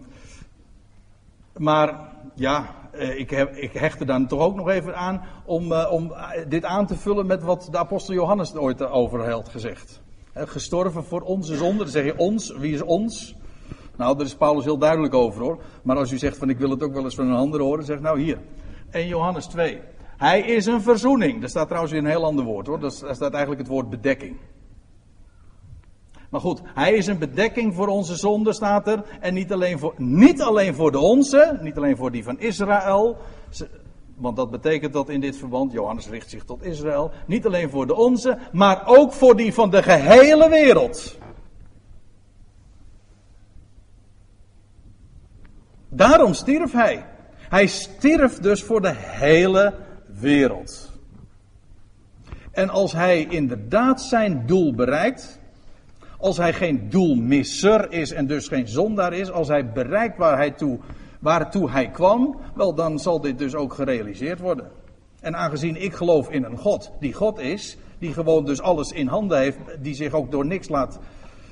Maar 1.57 2.15
ja, 2.35 2.75
ik, 2.93 3.29
heb, 3.29 3.55
ik 3.55 3.73
hecht 3.73 3.99
er 3.99 4.05
dan 4.05 4.27
toch 4.27 4.39
ook 4.39 4.55
nog 4.55 4.69
even 4.69 4.95
aan 4.95 5.21
om, 5.45 5.71
eh, 5.71 5.91
om 5.91 6.13
dit 6.47 6.65
aan 6.65 6.87
te 6.87 6.95
vullen 6.95 7.25
met 7.25 7.43
wat 7.43 7.67
de 7.71 7.77
apostel 7.77 8.13
Johannes 8.13 8.55
ooit 8.55 8.81
over 8.81 9.31
had 9.31 9.49
gezegd. 9.49 10.01
Gestorven 10.33 11.03
voor 11.03 11.21
onze 11.21 11.55
zonde. 11.55 11.83
Dan 11.83 11.91
zeg 11.91 12.05
je 12.05 12.17
ons. 12.17 12.51
Wie 12.57 12.73
is 12.73 12.81
ons? 12.81 13.35
Nou, 13.97 14.17
daar 14.17 14.25
is 14.25 14.35
Paulus 14.35 14.63
heel 14.63 14.77
duidelijk 14.77 15.13
over 15.13 15.41
hoor. 15.41 15.61
Maar 15.83 15.97
als 15.97 16.11
u 16.11 16.17
zegt 16.17 16.37
van 16.37 16.49
ik 16.49 16.57
wil 16.57 16.69
het 16.69 16.83
ook 16.83 16.93
wel 16.93 17.03
eens 17.03 17.15
van 17.15 17.27
een 17.27 17.35
ander 17.35 17.61
horen, 17.61 17.85
zeg 17.85 17.99
nou 17.99 18.21
hier. 18.21 18.39
1 18.91 19.07
Johannes 19.07 19.45
2. 19.45 19.79
Hij 20.17 20.41
is 20.41 20.65
een 20.65 20.81
verzoening. 20.81 21.39
Daar 21.39 21.49
staat 21.49 21.65
trouwens 21.65 21.93
weer 21.93 22.01
een 22.01 22.09
heel 22.09 22.25
ander 22.25 22.45
woord 22.45 22.67
hoor. 22.67 22.79
Daar 22.79 22.91
staat 22.91 23.31
eigenlijk 23.33 23.61
het 23.61 23.67
woord 23.67 23.89
bedekking. 23.89 24.37
Maar 26.31 26.41
goed, 26.41 26.61
hij 26.65 26.93
is 26.93 27.07
een 27.07 27.17
bedekking 27.17 27.75
voor 27.75 27.87
onze 27.87 28.15
zonde, 28.15 28.53
staat 28.53 28.87
er. 28.87 29.03
En 29.19 29.33
niet 29.33 29.51
alleen 29.51 29.79
voor, 29.79 29.93
niet 29.97 30.41
alleen 30.41 30.75
voor 30.75 30.91
de 30.91 30.99
onze, 30.99 31.57
niet 31.61 31.77
alleen 31.77 31.97
voor 31.97 32.11
die 32.11 32.23
van 32.23 32.39
Israël. 32.39 33.17
Want 34.15 34.35
dat 34.35 34.51
betekent 34.51 34.93
dat 34.93 35.09
in 35.09 35.19
dit 35.19 35.37
verband, 35.37 35.71
Johannes 35.71 36.09
richt 36.09 36.29
zich 36.29 36.43
tot 36.43 36.63
Israël. 36.63 37.11
Niet 37.27 37.45
alleen 37.45 37.69
voor 37.69 37.87
de 37.87 37.95
onze, 37.95 38.37
maar 38.51 38.81
ook 38.85 39.13
voor 39.13 39.35
die 39.35 39.53
van 39.53 39.69
de 39.69 39.83
gehele 39.83 40.49
wereld. 40.49 41.17
Daarom 45.89 46.33
stierf 46.33 46.71
hij. 46.71 47.05
Hij 47.35 47.67
stierf 47.67 48.39
dus 48.39 48.63
voor 48.63 48.81
de 48.81 48.95
hele 48.95 49.73
wereld. 50.05 50.91
En 52.51 52.69
als 52.69 52.93
hij 52.93 53.25
inderdaad 53.25 54.01
zijn 54.01 54.43
doel 54.45 54.73
bereikt, 54.73 55.40
als 56.21 56.37
hij 56.37 56.53
geen 56.53 56.89
doelmisser 56.89 57.91
is 57.91 58.11
en 58.11 58.27
dus 58.27 58.47
geen 58.47 58.67
zondaar 58.67 59.13
is, 59.13 59.31
als 59.31 59.47
hij 59.47 59.71
bereikt 59.71 60.17
waar 60.17 60.37
hij 60.37 60.51
toe, 60.51 60.79
waartoe 61.19 61.69
hij 61.69 61.89
kwam, 61.89 62.39
wel 62.55 62.75
dan 62.75 62.99
zal 62.99 63.21
dit 63.21 63.37
dus 63.37 63.55
ook 63.55 63.73
gerealiseerd 63.73 64.39
worden. 64.39 64.71
En 65.19 65.35
aangezien 65.35 65.75
ik 65.75 65.93
geloof 65.93 66.29
in 66.29 66.43
een 66.43 66.57
God 66.57 66.91
die 66.99 67.13
God 67.13 67.39
is, 67.39 67.77
die 67.99 68.13
gewoon 68.13 68.45
dus 68.45 68.61
alles 68.61 68.91
in 68.91 69.07
handen 69.07 69.37
heeft, 69.37 69.57
die 69.79 69.93
zich 69.93 70.13
ook 70.13 70.31
door 70.31 70.45
niks 70.45 70.69
laat 70.69 70.99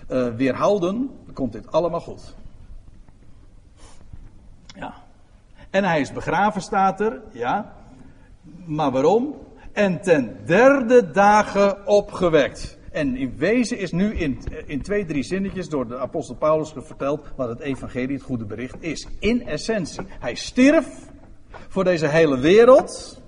uh, 0.10 0.28
weerhouden, 0.36 1.10
komt 1.34 1.52
dit 1.52 1.72
allemaal 1.72 2.02
goed. 2.02 2.36
Ja. 4.76 4.94
En 5.70 5.84
hij 5.84 6.00
is 6.00 6.12
begraven, 6.12 6.62
staat 6.62 7.02
er, 7.02 7.22
ja. 7.32 7.74
Maar 8.66 8.92
waarom? 8.92 9.36
En 9.72 10.02
ten 10.02 10.38
derde 10.46 11.12
dagen 11.12 11.88
opgewekt. 11.88 12.79
En 13.00 13.16
in 13.16 13.34
wezen 13.38 13.78
is 13.78 13.91
nu 13.91 14.14
in, 14.14 14.39
in 14.66 14.82
twee, 14.82 15.06
drie 15.06 15.24
zinnetjes 15.24 15.70
door 15.70 15.88
de 15.88 15.97
apostel 15.97 16.36
Paulus 16.36 16.74
verteld 16.76 17.28
wat 17.36 17.50
het 17.50 17.60
evangelie, 17.60 18.16
het 18.16 18.24
goede 18.24 18.45
bericht 18.45 18.76
is. 18.80 19.08
In 19.20 19.47
essentie. 19.47 20.06
Hij 20.20 20.36
stierf 20.36 20.88
voor 21.68 21.84
deze 21.84 22.08
hele 22.08 22.39
wereld. 22.39 23.22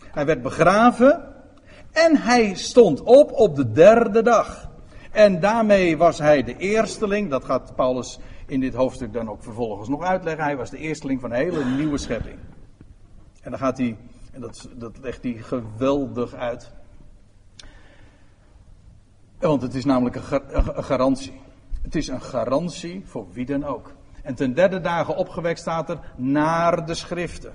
Hij 0.00 0.26
werd 0.26 0.42
begraven. 0.42 1.34
En 1.92 2.16
hij 2.16 2.54
stond 2.54 3.02
op 3.02 3.32
op 3.32 3.56
de 3.56 3.70
derde 3.70 4.22
dag. 4.22 4.70
En 5.10 5.40
daarmee 5.40 5.96
was 5.96 6.18
hij 6.18 6.42
de 6.42 6.56
eersteling. 6.56 7.30
Dat 7.30 7.44
gaat 7.44 7.72
Paulus 7.76 8.18
in 8.46 8.60
dit 8.60 8.74
hoofdstuk 8.74 9.12
dan 9.12 9.30
ook 9.30 9.42
vervolgens 9.42 9.88
nog 9.88 10.02
uitleggen. 10.02 10.44
Hij 10.44 10.56
was 10.56 10.70
de 10.70 10.78
eersteling 10.78 11.20
van 11.20 11.30
een 11.30 11.36
hele 11.36 11.64
nieuwe 11.64 11.98
schepping. 11.98 12.38
En 13.42 13.50
dan 13.50 13.58
gaat 13.58 13.78
hij, 13.78 13.96
en 14.32 14.40
dat, 14.40 14.68
dat 14.74 14.98
legt 15.00 15.22
hij 15.22 15.32
geweldig 15.32 16.34
uit. 16.34 16.72
Want 19.42 19.62
het 19.62 19.74
is 19.74 19.84
namelijk 19.84 20.16
een 20.16 20.84
garantie. 20.84 21.40
Het 21.82 21.94
is 21.94 22.08
een 22.08 22.20
garantie 22.20 23.02
voor 23.04 23.26
wie 23.32 23.46
dan 23.46 23.64
ook. 23.64 23.92
En 24.22 24.34
ten 24.34 24.54
derde 24.54 24.80
dagen 24.80 25.16
opgewekt 25.16 25.58
staat 25.58 25.90
er 25.90 25.98
naar 26.16 26.86
de 26.86 26.94
schriften. 26.94 27.52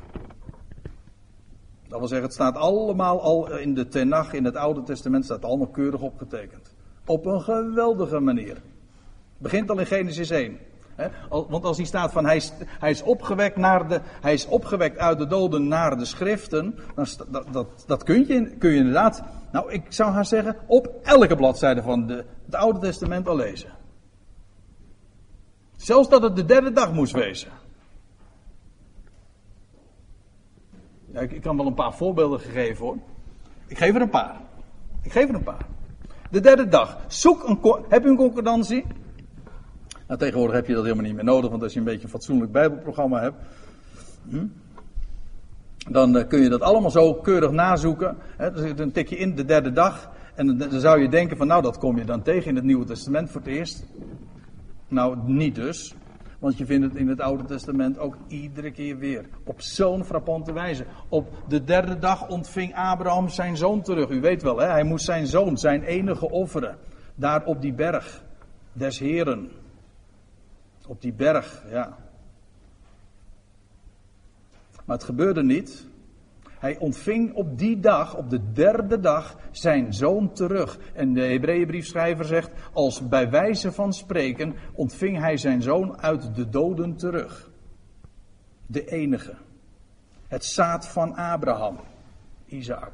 Dat 1.88 2.00
wil 2.00 2.08
zeggen, 2.08 2.26
het 2.26 2.36
staat 2.36 2.56
allemaal 2.56 3.22
al 3.22 3.58
in 3.58 3.74
de 3.74 3.88
Tenach, 3.88 4.34
in 4.34 4.46
het 4.46 4.56
Oude 4.56 4.84
Testament, 4.84 5.26
staat 5.26 5.46
allemaal 5.46 5.68
keurig 5.68 6.02
opgetekend. 6.02 6.76
Op 7.06 7.26
een 7.26 7.42
geweldige 7.42 8.20
manier. 8.20 8.56
Het 8.56 8.64
begint 9.38 9.70
al 9.70 9.80
in 9.80 9.86
Genesis 9.86 10.30
1. 10.30 10.58
Want 11.30 11.64
als 11.64 11.78
hij 11.78 11.86
staat 11.86 12.12
van 12.12 12.26
hij 12.26 12.36
is, 12.36 12.54
hij 12.80 12.90
is, 12.90 13.02
opgewekt 13.02 13.58
naar 13.58 13.88
de, 13.88 14.02
hij 14.22 14.34
is 14.34 14.48
opgewekt 14.48 14.98
uit 14.98 15.18
de 15.18 15.28
doden 15.28 15.68
naar 15.68 15.98
de 15.98 16.06
schriften, 16.06 16.76
dan 16.96 17.08
dat, 17.30 17.46
dat, 17.52 17.84
dat 17.88 18.04
kun, 18.04 18.28
je, 18.28 18.56
kun 18.58 18.72
je 18.72 18.78
inderdaad, 18.78 19.24
nou 19.52 19.72
ik 19.72 19.84
zou 19.90 20.12
haar 20.12 20.26
zeggen, 20.26 20.56
op 20.66 21.00
elke 21.04 21.36
bladzijde 21.36 21.82
van 21.82 22.08
de, 22.08 22.26
het 22.46 22.56
Oude 22.56 22.80
Testament 22.80 23.28
al 23.28 23.36
lezen. 23.36 23.72
Zelfs 25.76 26.10
dat 26.10 26.24
het 26.24 26.36
de 26.36 26.46
derde 26.46 26.72
dag 26.72 26.94
moest 26.94 27.14
wezen. 27.14 27.52
Ik 31.12 31.42
kan 31.42 31.58
wel 31.58 31.66
een 31.66 31.74
paar 31.74 31.94
voorbeelden 31.94 32.40
geven 32.40 32.86
hoor. 32.86 32.98
Ik 33.68 33.78
geef 33.78 33.96
er 33.96 34.02
een 34.02 34.10
paar. 34.10 34.36
Ik 35.02 35.12
geef 35.12 35.30
er 35.30 35.36
een 35.36 35.44
paar. 35.44 35.66
De 36.32 36.40
derde 36.40 36.68
dag. 36.68 36.98
Zoek 37.08 37.44
een, 37.48 37.86
heb 37.90 38.04
je 38.04 38.10
een 38.10 38.16
concordantie? 38.16 38.86
Nou, 40.08 40.20
tegenwoordig 40.20 40.56
heb 40.56 40.68
je 40.68 40.74
dat 40.74 40.84
helemaal 40.84 41.06
niet 41.06 41.16
meer 41.16 41.24
nodig, 41.24 41.50
want 41.50 41.64
als 41.64 41.74
je 41.74 41.80
een 41.80 41.86
beetje 41.86 42.04
een 42.04 42.10
fatsoenlijk 42.10 42.52
Bijbelprogramma 42.52 43.22
hebt, 43.22 43.36
hm, 44.30 44.46
dan 45.90 46.18
uh, 46.18 46.28
kun 46.28 46.42
je 46.42 46.50
dat 46.50 46.62
allemaal 46.62 46.92
zo 46.92 47.14
keurig 47.14 47.52
nazoeken. 47.52 48.18
Hè, 48.38 48.74
dan 48.74 48.92
tik 48.92 49.10
je 49.10 49.18
in 49.18 49.36
de 49.36 49.46
derde 49.46 49.72
dag 49.72 50.10
en 50.36 50.48
dan, 50.48 50.58
dan 50.58 50.80
zou 50.80 51.02
je 51.02 51.10
denken 51.10 51.38
van 51.38 51.48
nou, 51.48 51.62
dat 51.62 51.78
kom 51.78 51.98
je 51.98 52.06
dan 52.06 52.22
tegen 52.22 52.50
in 52.50 52.56
het 52.56 52.64
Nieuwe 52.64 52.86
Testament 52.86 53.30
voor 53.30 53.42
het 53.42 53.50
eerst. 53.50 53.86
Nou, 54.88 55.18
niet 55.26 55.56
dus. 55.56 55.96
Want 56.40 56.58
je 56.58 56.66
vindt 56.66 56.86
het 56.86 56.96
in 56.96 57.08
het 57.08 57.22
Oude 57.22 57.46
Testament 57.46 58.00
ook 58.00 58.18
iedere 58.28 58.72
keer 58.72 58.98
weer. 58.98 59.26
Op 59.44 59.62
zo'n 59.62 60.06
frappante 60.06 60.54
wijze. 60.54 60.86
Op 61.10 61.44
de 61.48 61.64
derde 61.64 62.00
dag 62.00 62.28
ontving 62.28 62.76
Abraham 62.76 63.30
zijn 63.30 63.58
zoon 63.58 63.82
terug. 63.82 64.10
U 64.10 64.22
weet 64.22 64.42
wel, 64.42 64.58
hè? 64.58 64.68
hij 64.68 64.84
moest 64.84 65.06
zijn 65.06 65.28
zoon, 65.28 65.58
zijn 65.58 65.84
enige 65.84 66.30
offeren. 66.30 66.78
Daar 67.16 67.46
op 67.46 67.62
die 67.62 67.74
berg 67.74 68.24
des 68.74 69.00
Heren. 69.00 69.52
Op 70.88 71.02
die 71.02 71.14
berg, 71.14 71.64
ja. 71.70 71.98
Maar 74.88 74.96
het 74.96 75.06
gebeurde 75.06 75.44
niet. 75.44 75.88
Hij 76.60 76.78
ontving 76.78 77.34
op 77.34 77.58
die 77.58 77.80
dag, 77.80 78.16
op 78.16 78.30
de 78.30 78.52
derde 78.52 79.00
dag, 79.00 79.38
zijn 79.52 79.94
zoon 79.94 80.34
terug. 80.34 80.80
En 80.94 81.14
de 81.14 81.22
Hebreeënbriefschrijver 81.22 82.26
zegt, 82.26 82.52
als 82.74 83.08
bij 83.08 83.30
wijze 83.30 83.72
van 83.72 83.94
spreken, 83.94 84.56
ontving 84.74 85.20
hij 85.20 85.38
zijn 85.38 85.62
zoon 85.62 86.02
uit 86.02 86.36
de 86.36 86.50
doden 86.50 86.96
terug. 86.96 87.50
De 88.66 88.86
enige. 88.86 89.34
Het 90.28 90.46
zaad 90.46 90.88
van 90.88 91.16
Abraham, 91.16 91.80
Isaac. 92.46 92.92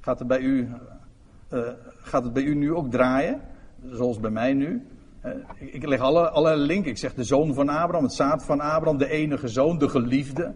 Gaat 0.00 0.18
het 0.18 0.28
bij 0.28 0.40
u, 0.40 0.68
uh, 1.52 1.68
gaat 1.84 2.24
het 2.24 2.32
bij 2.32 2.42
u 2.42 2.54
nu 2.54 2.74
ook 2.74 2.90
draaien? 2.90 3.40
Zoals 3.84 4.20
bij 4.20 4.30
mij 4.30 4.52
nu? 4.52 4.86
Eh, 5.22 5.32
ik 5.58 5.86
leg 5.86 6.00
alle, 6.00 6.28
alle 6.28 6.56
linken. 6.56 6.90
Ik 6.90 6.98
zeg 6.98 7.14
de 7.14 7.24
zoon 7.24 7.54
van 7.54 7.68
Abraham, 7.68 8.04
het 8.04 8.12
zaad 8.12 8.44
van 8.44 8.60
Abraham, 8.60 8.98
de 8.98 9.08
enige 9.08 9.48
zoon, 9.48 9.78
de 9.78 9.88
geliefde. 9.88 10.52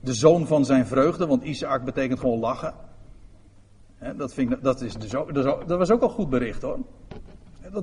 De 0.00 0.14
zoon 0.14 0.46
van 0.46 0.64
zijn 0.64 0.86
vreugde, 0.86 1.26
want 1.26 1.42
Isaac 1.42 1.84
betekent 1.84 2.20
gewoon 2.20 2.38
lachen. 2.38 2.74
Dat, 4.16 4.34
vind 4.34 4.52
ik, 4.52 4.62
dat, 4.62 4.80
is 4.80 4.94
de 4.94 5.62
dat 5.66 5.78
was 5.78 5.90
ook 5.90 6.02
al 6.02 6.08
goed 6.08 6.30
bericht 6.30 6.62
hoor. 6.62 6.78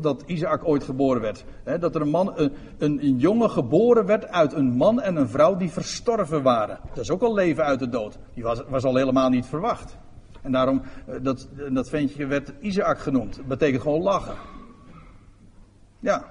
Dat, 0.02 0.24
Isaac 0.26 0.68
ooit 0.68 0.84
geboren 0.84 1.22
werd. 1.22 1.46
Dat 1.80 1.96
er 1.96 2.02
een, 2.02 2.10
man, 2.10 2.52
een, 2.78 3.18
jongen 3.18 3.50
geboren 3.50 4.06
werd 4.06 4.28
uit 4.28 4.54
een 4.54 4.72
man 4.72 5.02
en 5.02 5.16
een 5.16 5.30
vrouw 5.30 5.56
die 5.56 5.72
verstorven 5.72 6.44
waren. 6.44 6.80
Dat 6.90 7.04
is 7.04 7.12
ook 7.12 7.22
al 7.22 7.34
leven 7.34 7.64
uit 7.64 7.80
de 7.80 7.90
dood. 7.90 8.18
Die 8.34 8.44
was, 8.44 8.62
was 8.68 8.84
al 8.84 8.96
helemaal 8.96 9.30
niet 9.30 9.46
verwacht. 9.46 9.98
En 10.42 10.52
daarom, 10.52 10.82
eh, 11.08 11.16
dat, 11.22 11.48
dat 11.72 11.90
ventje 11.90 12.26
werd 12.26 12.54
Isaac 12.60 13.00
genoemd. 13.00 13.36
Dat 13.36 13.48
betekent 13.48 13.82
gewoon 13.82 14.02
lachen. 14.02 14.36
Ja. 16.00 16.26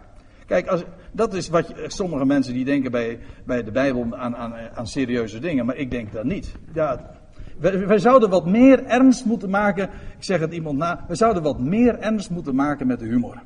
Kijk, 0.46 0.66
als, 0.66 0.84
dat 1.12 1.34
is 1.34 1.48
wat 1.48 1.74
sommige 1.86 2.24
mensen 2.24 2.52
die 2.52 2.64
denken 2.64 2.90
bij, 2.90 3.18
bij 3.44 3.62
de 3.62 3.70
Bijbel 3.70 4.16
aan, 4.16 4.36
aan, 4.36 4.54
aan 4.74 4.86
serieuze 4.86 5.38
dingen, 5.38 5.66
maar 5.66 5.76
ik 5.76 5.90
denk 5.90 6.12
dat 6.12 6.24
niet. 6.24 6.54
Ja, 6.72 7.10
wij, 7.58 7.98
zouden 7.98 8.30
wat 8.30 8.46
meer 8.46 8.84
ernst 8.84 9.24
moeten 9.24 9.50
maken, 9.50 9.84
ik 10.18 10.24
zeg 10.24 10.40
het 10.40 10.52
iemand 10.52 10.78
na, 10.78 11.04
we 11.08 11.14
zouden 11.14 11.42
wat 11.42 11.58
meer 11.58 11.98
ernst 11.98 12.30
moeten 12.30 12.54
maken 12.54 12.86
met 12.86 12.98
de 12.98 13.06
humor. 13.06 13.42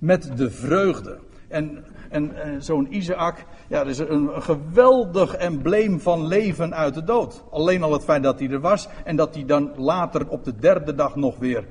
met 0.00 0.36
de 0.36 0.50
vreugde. 0.50 1.18
En, 1.48 1.84
en, 2.10 2.32
zo'n 2.58 2.94
Isaac, 2.94 3.44
ja, 3.68 3.78
dat 3.78 3.88
is 3.88 3.98
een, 3.98 4.34
een, 4.34 4.42
geweldig 4.42 5.34
embleem 5.34 6.00
van 6.00 6.26
leven 6.26 6.74
uit 6.74 6.94
de 6.94 7.04
dood. 7.04 7.44
Alleen 7.50 7.82
al 7.82 7.92
het 7.92 8.04
feit 8.04 8.22
dat 8.22 8.38
hij 8.38 8.50
er 8.50 8.60
was 8.60 8.88
en 9.04 9.16
dat 9.16 9.34
hij 9.34 9.44
dan 9.44 9.72
later 9.76 10.28
op 10.28 10.44
de 10.44 10.56
derde 10.56 10.94
dag 10.94 11.16
nog 11.16 11.38
weer, 11.38 11.64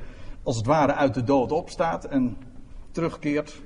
als 0.43 0.57
het 0.57 0.65
ware, 0.65 0.93
uit 0.93 1.13
de 1.13 1.23
dood 1.23 1.51
opstaat 1.51 2.05
en 2.05 2.37
terugkeert. 2.97 3.61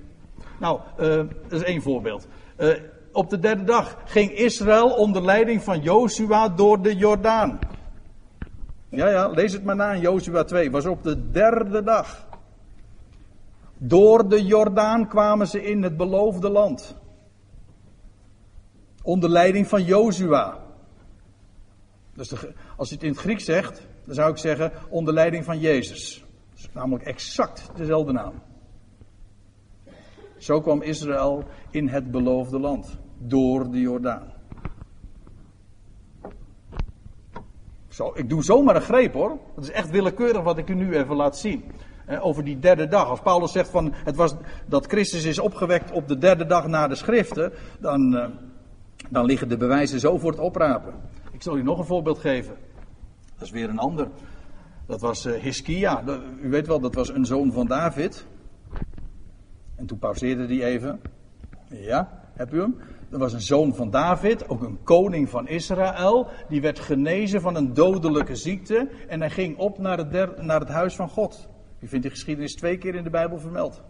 Nou, 0.60 0.80
uh, 1.00 1.16
dat 1.48 1.60
is 1.60 1.64
één 1.64 1.82
voorbeeld. 1.82 2.28
Uh, 2.58 2.74
op 3.12 3.30
de 3.30 3.40
derde 3.40 3.64
dag 3.64 3.98
ging 4.06 4.32
Israël 4.32 4.90
onder 4.90 5.22
leiding 5.22 5.64
van 5.64 5.82
Jozua 5.82 6.50
door 6.50 6.82
de 6.82 6.96
Jordaan. 6.96 7.60
Ja, 8.90 9.10
ja, 9.10 9.28
lees 9.28 9.54
het 9.54 9.64
maar 9.64 9.76
na 9.76 9.92
in 9.92 10.02
Jozua 10.02 10.44
2. 10.44 10.72
Was 10.72 10.86
op 10.86 11.04
de 11.04 11.32
derde 11.32 11.84
dag. 11.84 12.28
Door 13.78 14.30
de 14.30 14.46
Jordaan 14.46 15.08
kwamen 15.08 15.48
ze 15.48 15.64
in 15.64 15.84
het 15.84 15.98
beloofde 15.98 16.50
land. 16.50 16.96
Onder 19.04 19.30
leiding 19.30 19.68
van 19.68 19.84
Jozua. 19.84 20.58
Dus 22.14 22.34
als 22.78 22.90
je 22.90 22.96
het 22.96 23.04
in 23.04 23.12
het 23.12 23.20
Grieks 23.20 23.46
zegt, 23.46 23.88
dan 24.06 24.16
zou 24.16 24.32
ik 24.32 24.38
zeggen 24.38 24.72
onder 24.90 25.14
leiding 25.14 25.46
van 25.46 25.60
Jezus. 25.60 26.26
Dat 26.50 26.60
is 26.60 26.70
namelijk 26.74 27.04
exact 27.04 27.70
dezelfde 27.76 28.12
naam. 28.12 28.34
Zo 30.42 30.62
kwam 30.62 30.82
Israël 30.82 31.44
in 31.70 31.88
het 31.88 32.12
beloofde 32.12 32.60
land. 32.60 32.98
Door 33.18 33.72
de 33.72 33.80
Jordaan. 33.80 34.34
Zo, 37.88 38.12
ik 38.16 38.30
doe 38.30 38.44
zomaar 38.44 38.76
een 38.76 38.82
greep 38.82 39.14
hoor. 39.14 39.38
Dat 39.56 39.64
is 39.64 39.72
echt 39.72 39.90
willekeurig 39.90 40.44
wat 40.44 40.58
ik 40.58 40.70
u 40.70 40.74
nu 40.74 40.96
even 40.96 41.16
laat 41.16 41.38
zien. 41.38 41.64
over 42.22 42.44
die 42.44 42.60
derde 42.60 42.88
dag. 42.88 43.08
Als 43.08 43.20
Paulus 43.20 43.52
zegt 43.52 43.70
van 43.70 43.94
het 43.94 44.16
was, 44.16 44.36
dat 44.66 44.86
Christus 44.86 45.24
is 45.24 45.40
opgewekt 45.40 45.92
op 45.92 46.08
de 46.08 46.18
derde 46.18 46.46
dag 46.46 46.68
na 46.68 46.88
de 46.88 46.96
schriften. 46.96 47.54
Dan, 47.80 48.18
eh, 48.18 48.30
dan 49.10 49.26
liggen 49.26 49.50
de 49.50 49.58
bewijzen 49.58 50.00
zo 50.00 50.18
voor 50.18 50.32
het 50.32 50.40
oprapen. 50.40 50.94
Ik 51.32 51.42
zal 51.42 51.58
u 51.58 51.64
nog 51.64 51.78
een 51.78 51.86
voorbeeld 51.86 52.20
geven. 52.20 52.56
Dat 53.38 53.48
is 53.48 53.52
weer 53.52 53.70
een 53.70 53.80
ander. 53.80 54.08
Dat 54.86 55.02
was 55.02 55.26
uh, 55.26 55.34
Hiskia. 55.34 56.04
U 56.42 56.50
weet 56.50 56.68
wel, 56.68 56.80
dat 56.80 56.96
was 56.96 57.10
een 57.10 57.26
zoon 57.26 57.52
van 57.52 57.68
David. 57.68 58.26
En 59.82 59.88
toen 59.88 60.00
pauzeerde 60.00 60.46
hij 60.46 60.64
even. 60.64 61.02
Ja, 61.68 62.22
heb 62.34 62.54
u 62.54 62.60
hem? 62.60 62.76
Dat 63.10 63.20
was 63.20 63.34
een 63.34 63.42
zoon 63.42 63.76
van 63.76 63.90
David, 63.90 64.50
ook 64.50 64.62
een 64.62 64.84
koning 64.84 65.30
van 65.30 65.48
Israël. 65.48 66.28
Die 66.50 66.62
werd 66.62 66.80
genezen 66.80 67.42
van 67.42 67.56
een 67.56 67.74
dodelijke 67.74 68.36
ziekte. 68.36 68.90
En 69.08 69.20
hij 69.20 69.30
ging 69.30 69.58
op 69.58 69.78
naar 69.78 69.98
het, 69.98 70.42
naar 70.42 70.60
het 70.60 70.70
huis 70.70 70.96
van 70.96 71.10
God. 71.10 71.50
U 71.80 71.88
vindt 71.88 72.04
die 72.04 72.14
geschiedenis 72.14 72.56
twee 72.56 72.78
keer 72.78 72.96
in 72.96 73.04
de 73.04 73.10
Bijbel 73.10 73.40
vermeld. 73.40 73.82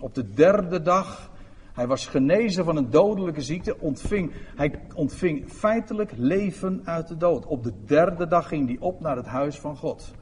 Op 0.00 0.14
de 0.14 0.30
derde 0.30 0.82
dag, 0.82 1.30
hij 1.72 1.86
was 1.86 2.06
genezen 2.06 2.64
van 2.64 2.76
een 2.76 2.90
dodelijke 2.90 3.42
ziekte. 3.42 3.78
Ontving, 3.78 4.32
hij 4.56 4.80
ontving 4.94 5.50
feitelijk 5.50 6.12
leven 6.16 6.80
uit 6.84 7.08
de 7.08 7.16
dood. 7.16 7.46
Op 7.46 7.62
de 7.62 7.72
derde 7.84 8.26
dag 8.26 8.48
ging 8.48 8.66
hij 8.66 8.76
op 8.80 9.00
naar 9.00 9.16
het 9.16 9.26
huis 9.26 9.58
van 9.58 9.76
God. 9.76 10.18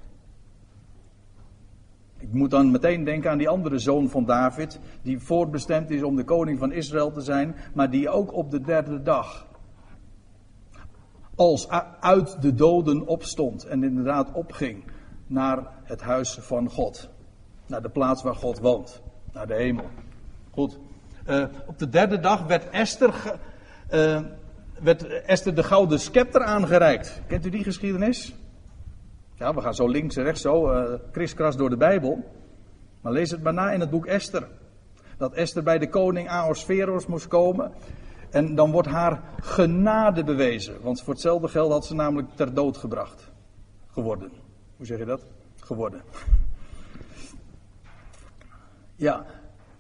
Ik 2.19 2.33
moet 2.33 2.51
dan 2.51 2.71
meteen 2.71 3.05
denken 3.05 3.31
aan 3.31 3.39
die 3.39 3.49
andere 3.49 3.79
zoon 3.79 4.09
van 4.09 4.25
David, 4.25 4.81
die 5.03 5.19
voorbestemd 5.19 5.91
is 5.91 6.03
om 6.03 6.17
de 6.17 6.25
koning 6.25 6.59
van 6.59 6.73
Israël 6.73 7.13
te 7.13 7.21
zijn, 7.21 7.57
maar 7.75 7.91
die 7.91 8.09
ook 8.09 8.33
op 8.33 8.51
de 8.51 8.61
derde 8.61 9.03
dag 9.03 9.47
als 11.39 11.69
uit 12.01 12.43
de 12.43 12.55
doden 12.55 13.07
opstond 13.07 13.65
en 13.65 13.83
inderdaad 13.83 14.33
opging 14.33 14.85
naar 15.27 15.67
het 15.85 16.01
huis 16.01 16.39
van 16.41 16.71
God. 16.71 17.09
Naar 17.67 17.83
de 17.83 17.89
plaats 17.89 18.23
waar 18.23 18.35
God 18.35 18.59
woont, 18.59 19.03
naar 19.33 19.47
de 19.47 19.55
hemel. 19.55 19.85
Goed. 20.51 20.79
Uh, 21.29 21.45
op 21.67 21.79
de 21.79 21.89
derde 21.89 22.21
dag 22.21 22.47
werd 22.47 22.71
Esther, 22.71 23.15
uh, 23.91 24.21
werd 24.81 25.57
de 25.57 25.63
gouden 25.63 26.01
scepter 26.01 26.43
aangereikt. 26.43 27.21
Kent 27.27 27.47
u 27.47 27.51
die 27.51 27.65
geschiedenis? 27.65 28.35
Ja, 29.39 29.55
we 29.55 29.61
gaan 29.61 29.75
zo 29.75 29.89
links 29.89 30.17
en 30.17 30.23
rechts 30.23 30.41
zo, 30.41 30.73
uh, 30.73 30.95
kriskras 31.11 31.57
door 31.57 31.71
de 31.71 31.77
Bijbel. 31.77 32.25
Maar 33.01 33.13
lees 33.13 33.31
het 33.31 33.43
maar 33.43 33.55
na 33.55 33.71
in 33.71 33.81
het 33.81 33.91
boek 33.91 34.07
Esther. 34.07 34.49
Dat 35.17 35.33
Esther 35.33 35.63
bij 35.63 35.79
de 35.79 35.89
koning 35.89 36.29
Ahasveros 36.29 37.07
moest 37.07 37.29
komen. 37.29 37.73
En 38.31 38.55
dan 38.55 38.71
wordt 38.71 38.89
haar 38.89 39.23
genade 39.41 40.25
bewezen. 40.25 40.83
Want 40.83 41.03
voor 41.03 41.13
hetzelfde 41.13 41.49
geld 41.49 41.73
had 41.73 41.87
ze 41.87 41.95
namelijk 41.95 42.29
ter 42.35 42.55
dood 42.55 42.77
gebracht. 42.77 43.31
Geworden. 43.87 44.31
Hoe 44.77 44.87
zeg 44.87 44.99
je 44.99 45.05
dat? 45.05 45.27
Geworden. 45.57 46.03
Ja, 49.01 49.25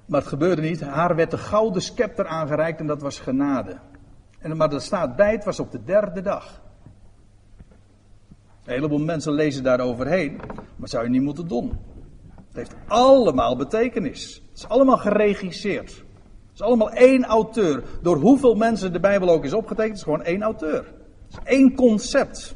maar 0.07 0.21
het 0.21 0.29
gebeurde 0.29 0.63
niet. 0.63 0.81
Haar 0.81 1.17
werd 1.17 1.31
de 1.31 1.39
gouden 1.39 1.83
scepter 1.83 2.27
aangereikt 2.27 2.81
en 2.81 2.87
dat 2.87 3.01
was 3.01 3.19
genade. 3.19 3.79
En, 4.39 4.57
maar 4.57 4.69
dat 4.69 4.83
staat 4.83 5.17
bij, 5.17 5.33
het 5.33 5.45
was 5.45 5.61
op 5.61 5.71
de 5.71 5.85
derde 5.85 6.21
dag. 6.21 6.61
Een 8.69 8.75
heleboel 8.75 8.99
mensen 8.99 9.33
lezen 9.33 9.63
daar 9.63 9.81
overheen, 9.81 10.41
maar 10.77 10.89
zou 10.89 11.05
je 11.05 11.11
niet 11.11 11.23
moeten 11.23 11.49
doen. 11.49 11.79
Het 12.47 12.57
heeft 12.57 12.75
allemaal 12.87 13.57
betekenis. 13.57 14.43
Het 14.49 14.59
is 14.59 14.69
allemaal 14.69 14.97
geregisseerd. 14.97 15.91
Het 15.91 16.55
is 16.55 16.63
allemaal 16.63 16.91
één 16.91 17.25
auteur. 17.25 17.83
Door 18.03 18.17
hoeveel 18.17 18.55
mensen 18.55 18.93
de 18.93 19.01
Bijbel 19.01 19.29
ook 19.29 19.45
is 19.45 19.53
opgetekend, 19.53 19.97
is 19.97 20.03
gewoon 20.03 20.23
één 20.23 20.43
auteur. 20.43 20.85
Het 21.29 21.31
is 21.31 21.39
één 21.45 21.75
concept. 21.75 22.55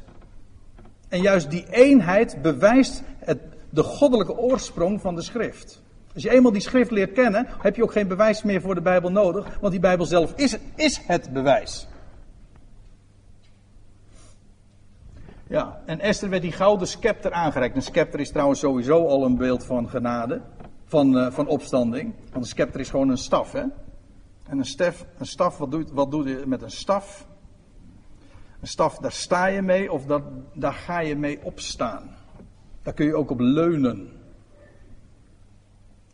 En 1.09 1.21
juist 1.21 1.51
die 1.51 1.67
eenheid 1.71 2.43
bewijst 2.43 3.03
het, 3.19 3.39
de 3.71 3.83
goddelijke 3.83 4.37
oorsprong 4.37 5.01
van 5.01 5.15
de 5.15 5.23
schrift. 5.23 5.83
Als 6.15 6.23
je 6.23 6.31
eenmaal 6.31 6.53
die 6.53 6.61
schrift 6.61 6.91
leert 6.91 7.13
kennen, 7.13 7.47
heb 7.49 7.77
je 7.77 7.83
ook 7.83 7.93
geen 7.93 8.09
bewijs 8.09 8.43
meer 8.43 8.61
voor 8.61 8.75
de 8.75 8.83
Bijbel 8.83 9.11
nodig, 9.11 9.59
want 9.61 9.73
die 9.73 9.81
Bijbel 9.81 10.07
zelf 10.07 10.33
is, 10.37 10.59
is 10.75 11.01
het 11.07 11.33
bewijs. 11.33 11.89
Ja, 15.53 15.83
en 15.85 16.01
Esther 16.01 16.29
werd 16.29 16.43
die 16.43 16.53
gouden 16.53 16.89
scepter 16.89 17.33
aangereikt. 17.33 17.77
Een 17.77 17.83
scepter 17.83 18.21
is 18.21 18.31
trouwens 18.31 18.61
sowieso 18.61 19.07
al 19.07 19.25
een 19.25 19.37
beeld 19.37 19.65
van 19.65 19.89
genade, 19.89 20.41
van, 20.85 21.17
uh, 21.17 21.31
van 21.31 21.47
opstanding. 21.47 22.15
Want 22.21 22.45
een 22.45 22.51
scepter 22.51 22.81
is 22.81 22.91
gewoon 22.91 23.09
een 23.09 23.19
staf, 23.19 23.53
hè. 23.53 23.61
En 24.49 24.59
een, 24.59 24.65
staf, 24.65 25.07
een 25.19 25.27
staf, 25.27 25.59
wat 25.59 25.71
doe, 25.71 25.87
wat 25.93 26.11
doe 26.11 26.29
je 26.29 26.43
met 26.47 26.63
een 26.63 26.71
staf? 26.71 27.27
Een 28.61 28.67
staf, 28.67 28.99
daar 28.99 29.13
sta 29.13 29.47
je 29.47 29.63
mee 29.63 29.93
of 29.93 30.05
dat, 30.07 30.23
daar 30.55 30.73
ga 30.73 31.01
je 31.01 31.17
mee 31.17 31.39
opstaan. 31.43 32.17
Daar 32.83 32.95
kun 32.95 33.07
je 33.07 33.15
ook 33.15 33.31
op 33.31 33.41
leunen. 33.41 34.11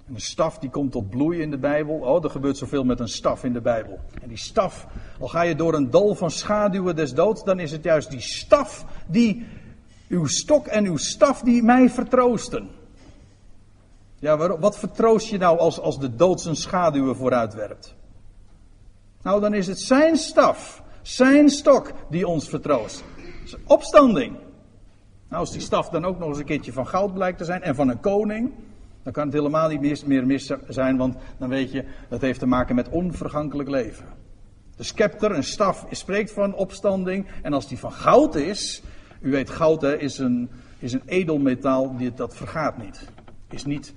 En 0.09 0.15
een 0.15 0.21
staf 0.21 0.59
die 0.59 0.71
komt 0.71 0.93
tot 0.93 1.11
bloei 1.11 1.41
in 1.41 1.51
de 1.51 1.59
Bijbel. 1.59 1.95
Oh, 1.95 2.25
er 2.25 2.31
gebeurt 2.31 2.57
zoveel 2.57 2.85
met 2.85 3.01
een 3.01 3.09
staf 3.09 3.45
in 3.45 3.53
de 3.53 3.61
Bijbel. 3.61 4.01
En 4.23 4.29
die 4.29 4.37
staf, 4.37 4.87
al 5.21 5.29
ga 5.29 5.43
je 5.43 5.55
door 5.55 5.75
een 5.75 5.91
dal 5.91 6.15
van 6.15 6.31
schaduwen 6.31 6.97
des 6.97 7.15
doods, 7.15 7.45
dan 7.45 7.61
is 7.61 7.71
het 7.71 7.85
juist 7.85 8.11
die 8.11 8.21
staf 8.21 8.85
die, 9.07 9.47
uw 10.09 10.27
stok 10.27 10.67
en 10.67 10.85
uw 10.85 10.97
staf 10.97 11.41
die 11.41 11.63
mij 11.63 11.91
vertroosten. 11.91 12.69
Ja, 14.19 14.59
wat 14.59 14.79
vertroost 14.79 15.29
je 15.29 15.39
nou 15.39 15.59
als, 15.59 15.81
als 15.81 15.99
de 15.99 16.15
dood 16.15 16.41
zijn 16.41 16.57
schaduwen 16.57 17.17
vooruitwerpt? 17.17 17.95
Nou, 19.23 19.41
dan 19.41 19.55
is 19.55 19.67
het 19.67 19.81
zijn 19.81 20.17
staf, 20.17 20.83
zijn 21.03 21.49
stok 21.49 21.93
die 22.11 22.27
ons 22.27 22.49
vertroost. 22.49 23.05
Opstanding. 23.67 24.37
Nou, 25.29 25.41
als 25.41 25.53
die 25.53 25.61
staf 25.61 25.89
dan 25.89 26.05
ook 26.05 26.19
nog 26.19 26.29
eens 26.29 26.39
een 26.39 26.45
keertje 26.45 26.73
van 26.73 26.87
goud 26.87 27.15
blijkt 27.15 27.39
te 27.39 27.45
zijn 27.45 27.63
en 27.63 27.75
van 27.75 27.89
een 27.89 28.01
koning, 28.01 28.53
dan 29.09 29.17
kan 29.17 29.27
het 29.27 29.37
helemaal 29.37 29.69
niet 29.69 30.07
meer 30.07 30.27
mis 30.27 30.53
zijn, 30.69 30.97
want 30.97 31.17
dan 31.39 31.49
weet 31.49 31.73
je, 31.73 31.85
dat 32.09 32.21
heeft 32.21 32.39
te 32.39 32.47
maken 32.47 32.75
met 32.75 32.89
onvergankelijk 32.89 33.69
leven. 33.69 34.07
De 34.77 34.83
scepter, 34.83 35.31
een 35.31 35.45
staf, 35.45 35.87
spreekt 35.91 36.33
van 36.33 36.55
opstanding. 36.55 37.27
En 37.43 37.53
als 37.53 37.69
die 37.69 37.79
van 37.79 37.93
goud 37.93 38.35
is, 38.35 38.83
u 39.21 39.31
weet, 39.31 39.51
goud 39.51 39.81
hè, 39.81 39.99
is, 39.99 40.19
een, 40.19 40.51
is 40.79 40.93
een 40.93 41.03
edelmetaal, 41.07 41.97
die, 41.97 42.15
dat 42.15 42.37
vergaat 42.37 42.79
niet. 42.79 43.09
Is 43.51 43.65
niet, 43.65 43.95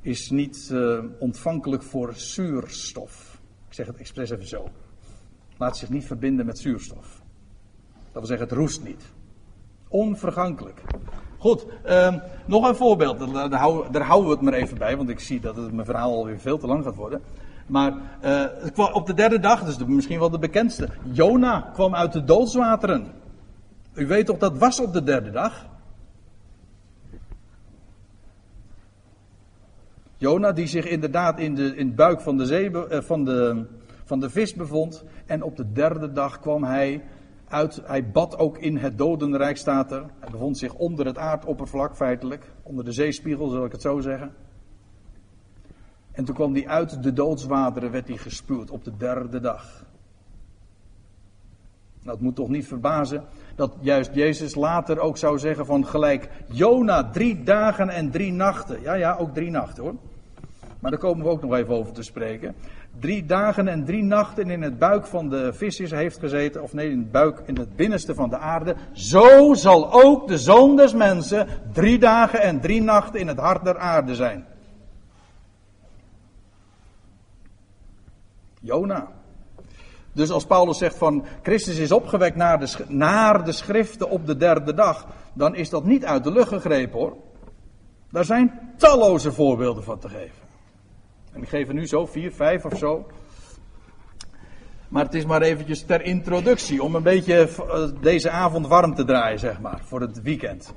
is 0.00 0.30
niet 0.30 0.68
uh, 0.72 1.04
ontvankelijk 1.18 1.82
voor 1.82 2.14
zuurstof. 2.14 3.40
Ik 3.68 3.74
zeg 3.74 3.86
het 3.86 3.96
expres 3.96 4.30
even 4.30 4.46
zo. 4.46 4.68
Laat 5.56 5.76
zich 5.76 5.88
niet 5.88 6.04
verbinden 6.04 6.46
met 6.46 6.58
zuurstof. 6.58 7.22
Dat 7.92 8.12
wil 8.12 8.26
zeggen, 8.26 8.48
het 8.48 8.56
roest 8.56 8.82
niet. 8.82 9.02
Onvergankelijk. 9.88 10.82
Goed, 11.42 11.66
uh, 11.86 12.14
nog 12.46 12.68
een 12.68 12.74
voorbeeld. 12.74 13.18
Daar, 13.18 13.50
daar, 13.90 14.02
houden 14.02 14.28
we 14.28 14.34
het 14.34 14.40
maar 14.40 14.52
even 14.52 14.78
bij, 14.78 14.96
want 14.96 15.08
ik 15.08 15.20
zie 15.20 15.40
dat 15.40 15.56
het 15.56 15.72
mijn 15.72 15.86
verhaal 15.86 16.12
alweer 16.12 16.40
veel 16.40 16.58
te 16.58 16.66
lang 16.66 16.84
gaat 16.84 16.94
worden. 16.94 17.20
Maar 17.66 17.92
uh, 18.24 18.94
op 18.94 19.06
de 19.06 19.14
derde 19.14 19.38
dag, 19.38 19.64
dus 19.64 19.76
misschien 19.86 20.18
wel 20.18 20.30
de 20.30 20.38
bekendste, 20.38 20.88
Jona 21.10 21.70
kwam 21.72 21.94
uit 21.94 22.12
de 22.12 22.24
doodswateren. 22.24 23.06
U 23.94 24.06
weet 24.06 24.26
toch, 24.26 24.38
dat 24.38 24.58
was 24.58 24.80
op 24.80 24.92
de 24.92 25.02
derde 25.02 25.30
dag. 25.30 25.66
Jona 30.16 30.52
die 30.52 30.66
zich 30.66 30.84
inderdaad 30.84 31.38
in 31.38 31.54
de, 31.54 31.76
in 31.76 31.86
het 31.86 31.96
buik 31.96 32.20
van 32.20 32.36
de, 32.36 32.46
zee, 32.46 32.70
uh, 32.70 33.00
van, 33.00 33.24
de, 33.24 33.66
van 34.04 34.20
de 34.20 34.30
vis 34.30 34.54
bevond. 34.54 35.04
En 35.26 35.42
op 35.42 35.56
de 35.56 35.72
derde 35.72 36.12
dag 36.12 36.40
kwam 36.40 36.64
hij 36.64 37.02
uit, 37.52 37.82
hij 37.84 38.10
bad 38.10 38.38
ook 38.38 38.58
in 38.58 38.76
het 38.76 38.98
dodenrijk, 38.98 39.56
staat 39.56 39.92
er. 39.92 40.04
Hij 40.18 40.30
bevond 40.30 40.58
zich 40.58 40.74
onder 40.74 41.06
het 41.06 41.18
aardoppervlak 41.18 41.96
feitelijk, 41.96 42.52
onder 42.62 42.84
de 42.84 42.92
zeespiegel 42.92 43.48
zal 43.48 43.64
ik 43.64 43.72
het 43.72 43.82
zo 43.82 44.00
zeggen. 44.00 44.34
En 46.12 46.24
toen 46.24 46.34
kwam 46.34 46.54
hij 46.54 46.68
uit 46.68 47.02
de 47.02 47.12
doodswateren, 47.12 47.90
werd 47.90 48.08
hij 48.08 48.16
gespuwd 48.16 48.70
op 48.70 48.84
de 48.84 48.96
derde 48.96 49.40
dag. 49.40 49.84
Nou, 52.02 52.16
het 52.16 52.20
moet 52.20 52.36
toch 52.36 52.48
niet 52.48 52.66
verbazen 52.66 53.24
dat 53.54 53.76
juist 53.80 54.14
Jezus 54.14 54.54
later 54.54 54.98
ook 54.98 55.16
zou 55.16 55.38
zeggen 55.38 55.66
van 55.66 55.86
gelijk 55.86 56.28
Jona 56.46 57.10
drie 57.10 57.42
dagen 57.42 57.88
en 57.88 58.10
drie 58.10 58.32
nachten. 58.32 58.80
Ja, 58.82 58.94
ja, 58.94 59.16
ook 59.16 59.34
drie 59.34 59.50
nachten 59.50 59.82
hoor. 59.82 59.94
Maar 60.80 60.90
daar 60.90 61.00
komen 61.00 61.24
we 61.24 61.30
ook 61.30 61.42
nog 61.42 61.54
even 61.54 61.74
over 61.74 61.92
te 61.92 62.02
spreken. 62.02 62.54
Drie 63.00 63.26
dagen 63.26 63.68
en 63.68 63.84
drie 63.84 64.02
nachten 64.02 64.50
in 64.50 64.62
het 64.62 64.78
buik 64.78 65.06
van 65.06 65.28
de 65.28 65.52
visjes 65.52 65.90
heeft 65.90 66.18
gezeten, 66.18 66.62
of 66.62 66.72
nee, 66.72 66.90
in 66.90 66.98
het 66.98 67.10
buik, 67.10 67.42
in 67.46 67.56
het 67.56 67.76
binnenste 67.76 68.14
van 68.14 68.30
de 68.30 68.38
aarde. 68.38 68.76
Zo 68.92 69.54
zal 69.54 69.92
ook 69.92 70.28
de 70.28 70.38
zoon 70.38 70.76
des 70.76 70.94
mensen 70.94 71.46
drie 71.72 71.98
dagen 71.98 72.40
en 72.40 72.60
drie 72.60 72.82
nachten 72.82 73.20
in 73.20 73.28
het 73.28 73.38
hart 73.38 73.64
der 73.64 73.78
aarde 73.78 74.14
zijn. 74.14 74.46
Jona. 78.60 79.08
Dus 80.12 80.30
als 80.30 80.46
Paulus 80.46 80.78
zegt 80.78 80.96
van 80.96 81.24
Christus 81.42 81.78
is 81.78 81.92
opgewekt 81.92 82.36
naar 82.36 82.60
de, 82.60 82.84
naar 82.88 83.44
de 83.44 83.52
schriften 83.52 84.10
op 84.10 84.26
de 84.26 84.36
derde 84.36 84.74
dag, 84.74 85.06
dan 85.32 85.54
is 85.54 85.70
dat 85.70 85.84
niet 85.84 86.04
uit 86.04 86.24
de 86.24 86.32
lucht 86.32 86.48
gegrepen 86.48 86.98
hoor. 86.98 87.16
Daar 88.10 88.24
zijn 88.24 88.74
talloze 88.76 89.32
voorbeelden 89.32 89.84
van 89.84 89.98
te 89.98 90.08
geven. 90.08 90.41
En 91.32 91.42
ik 91.42 91.48
geef 91.48 91.68
er 91.68 91.74
nu 91.74 91.86
zo 91.86 92.06
vier, 92.06 92.32
vijf 92.32 92.64
of 92.64 92.78
zo. 92.78 93.06
Maar 94.88 95.04
het 95.04 95.14
is 95.14 95.24
maar 95.24 95.42
eventjes 95.42 95.82
ter 95.82 96.02
introductie, 96.02 96.82
om 96.82 96.94
een 96.94 97.02
beetje 97.02 97.48
eh, 97.48 97.88
deze 98.00 98.30
avond 98.30 98.66
warm 98.66 98.94
te 98.94 99.04
draaien, 99.04 99.38
zeg 99.38 99.60
maar, 99.60 99.80
voor 99.84 100.00
het 100.00 100.22
weekend. 100.22 100.74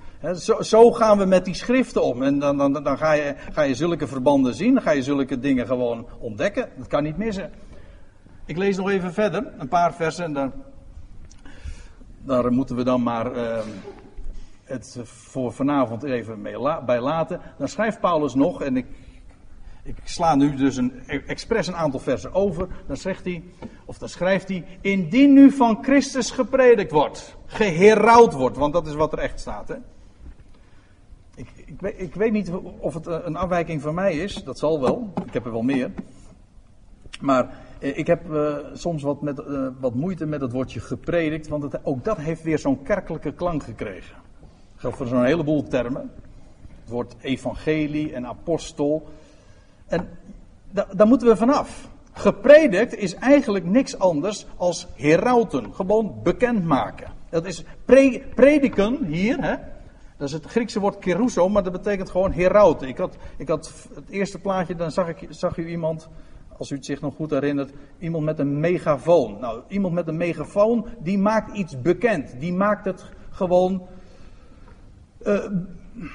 Zo, 0.60 0.92
gaan 0.92 1.18
we 1.18 1.26
met 1.26 1.46
die 1.46 1.54
schriften 1.54 2.04
om. 2.04 2.24
En 2.24 2.40
dan, 2.40 2.58
dan, 2.58 2.74
dan 2.74 2.98
ga, 2.98 3.14
je, 3.14 3.36
ga 3.52 3.62
je 3.62 3.76
zulke 3.76 4.08
verbanden 4.08 4.54
zien, 4.54 4.74
dan 4.74 4.84
ga 4.84 4.92
je 4.92 5.04
zulke 5.04 5.40
dingen 5.40 5.68
gewoon 5.68 6.08
ontdekken. 6.20 6.70
Dat 6.78 6.88
kan 6.88 7.04
niet 7.04 7.18
missen. 7.18 7.52
Ik 8.46 8.58
lees 8.58 8.78
nog 8.78 8.90
even 8.90 9.14
verder, 9.14 9.54
een 9.58 9.68
paar 9.68 9.94
versen, 9.94 10.26
en 10.26 10.34
dan, 10.34 10.54
daar 12.18 12.52
moeten 12.52 12.76
we 12.76 12.84
dan 12.84 13.04
maar 13.04 13.36
uh, 13.36 13.58
het 14.64 15.00
voor 15.04 15.54
vanavond 15.54 16.04
even 16.04 16.42
bij 16.86 17.00
laten. 17.00 17.42
Dan 17.58 17.68
schrijft 17.68 18.00
Paulus 18.00 18.34
nog, 18.34 18.62
en 18.62 18.78
ik 18.78 18.86
ik 19.86 19.96
sla 20.04 20.36
nu 20.36 20.56
dus 20.56 20.78
een, 20.78 20.94
expres 21.08 21.68
een 21.68 21.76
aantal 21.76 22.00
versen 22.00 22.34
over. 22.34 22.68
Dan 22.88 22.98
zegt 22.98 23.26
hij, 23.26 23.44
of 23.86 23.98
dan 23.98 24.10
schrijft 24.10 24.48
hij, 24.48 24.66
indien 24.82 25.34
nu 25.34 25.52
van 25.52 25.84
Christus 25.84 26.32
gepredikt 26.32 26.92
wordt, 26.92 27.38
geherouwd 27.46 28.34
wordt, 28.34 28.58
want 28.58 28.74
dat 28.74 28.88
is 28.88 28.94
wat 28.94 29.14
er 29.14 29.20
echt 29.20 29.40
staat. 29.40 29.68
Hè? 29.68 29.76
Ik, 31.36 31.48
ik, 31.66 31.82
weet, 31.82 31.96
ik 31.98 32.16
weet 32.16 32.32
niet 32.32 32.52
of 32.80 32.94
het 32.94 33.06
een 33.06 33.36
afwijking 33.36 33.82
van 33.82 33.94
mij 33.94 34.18
is, 34.18 34.44
dat 34.44 34.60
zal 34.60 34.82
wel, 34.82 35.14
ik 35.26 35.34
heb 35.34 35.46
er 35.46 35.52
wel 35.52 35.62
meer. 35.62 35.92
Maar 37.22 37.50
eh, 37.80 37.98
ik 37.98 38.08
heb 38.08 38.32
uh, 38.32 38.58
soms 38.74 39.04
wat, 39.04 39.22
met, 39.22 39.42
wat 39.80 39.96
moeite 39.96 40.26
met 40.26 40.42
het 40.42 40.52
woordje 40.52 40.80
gepredikt, 40.80 41.48
want 41.48 41.86
ook 41.86 42.04
dat 42.04 42.18
heeft 42.18 42.44
weer 42.44 42.60
zo'n 42.60 42.84
kerkelijke 42.84 43.34
klank 43.34 43.64
gekregen. 43.64 44.16
Dat 44.82 44.96
voor 44.96 45.08
zo'n 45.08 45.24
heleboel 45.26 45.64
termen. 45.64 46.12
Het 46.82 46.90
woord 46.90 47.16
evangelie 47.22 48.14
en 48.14 48.26
apostel. 48.26 49.08
En 49.96 50.08
daar 50.96 51.08
moeten 51.08 51.28
we 51.28 51.36
vanaf. 51.36 51.90
Gepredikt 52.12 52.96
is 52.96 53.16
eigenlijk 53.16 53.66
niks 53.66 54.00
anders 54.00 54.46
als 54.58 54.88
herauten. 54.96 55.74
Gewoon 55.74 56.20
bekendmaken. 56.24 57.08
Dat 57.30 57.46
is 57.46 57.64
pre 57.86 58.24
prediken 58.36 59.04
hier, 59.06 59.42
hè. 59.42 59.56
Dat 60.18 60.28
is 60.28 60.34
het 60.34 60.46
Griekse 60.46 60.80
woord 60.80 60.98
keruso, 60.98 61.50
maar 61.50 61.64
dat 61.64 61.72
betekent 61.72 62.10
gewoon 62.10 62.32
herauten. 62.32 62.88
Ik 62.88 62.98
had, 62.98 63.18
ik 63.38 63.48
had 63.48 63.74
het 63.96 64.10
eerste 64.10 64.40
plaatje, 64.40 64.76
dan 64.76 64.92
zag, 64.92 65.08
ik, 65.08 65.28
zag 65.30 65.58
u 65.58 65.68
iemand, 65.68 66.10
als 66.58 66.72
u 66.72 66.76
het 66.76 66.86
zich 66.86 67.02
nog 67.02 67.16
goed 67.16 67.30
herinnert, 67.30 67.72
iemand 68.00 68.24
met 68.24 68.40
een 68.40 68.60
megafoon. 68.60 69.40
Nou, 69.40 69.62
iemand 69.68 69.94
met 69.94 70.08
een 70.08 70.18
megafoon, 70.18 70.88
die 71.00 71.18
maakt 71.18 71.58
iets 71.58 71.82
bekend. 71.82 72.40
Die 72.40 72.54
maakt 72.54 72.86
het 72.86 73.06
gewoon 73.30 73.88
uh, 75.26 75.40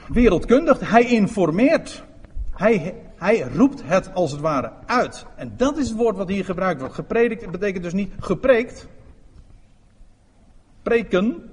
wereldkundig. 0.08 0.90
Hij 0.90 1.04
informeert. 1.04 2.04
Hij, 2.50 2.94
hij 3.20 3.40
roept 3.40 3.82
het 3.84 4.14
als 4.14 4.32
het 4.32 4.40
ware 4.40 4.72
uit. 4.86 5.26
En 5.36 5.52
dat 5.56 5.78
is 5.78 5.88
het 5.88 5.98
woord 5.98 6.16
wat 6.16 6.28
hier 6.28 6.44
gebruikt 6.44 6.80
wordt. 6.80 6.94
Gepredikt 6.94 7.50
betekent 7.50 7.82
dus 7.84 7.92
niet 7.92 8.12
gepreekt. 8.18 8.88
Preken. 10.82 11.50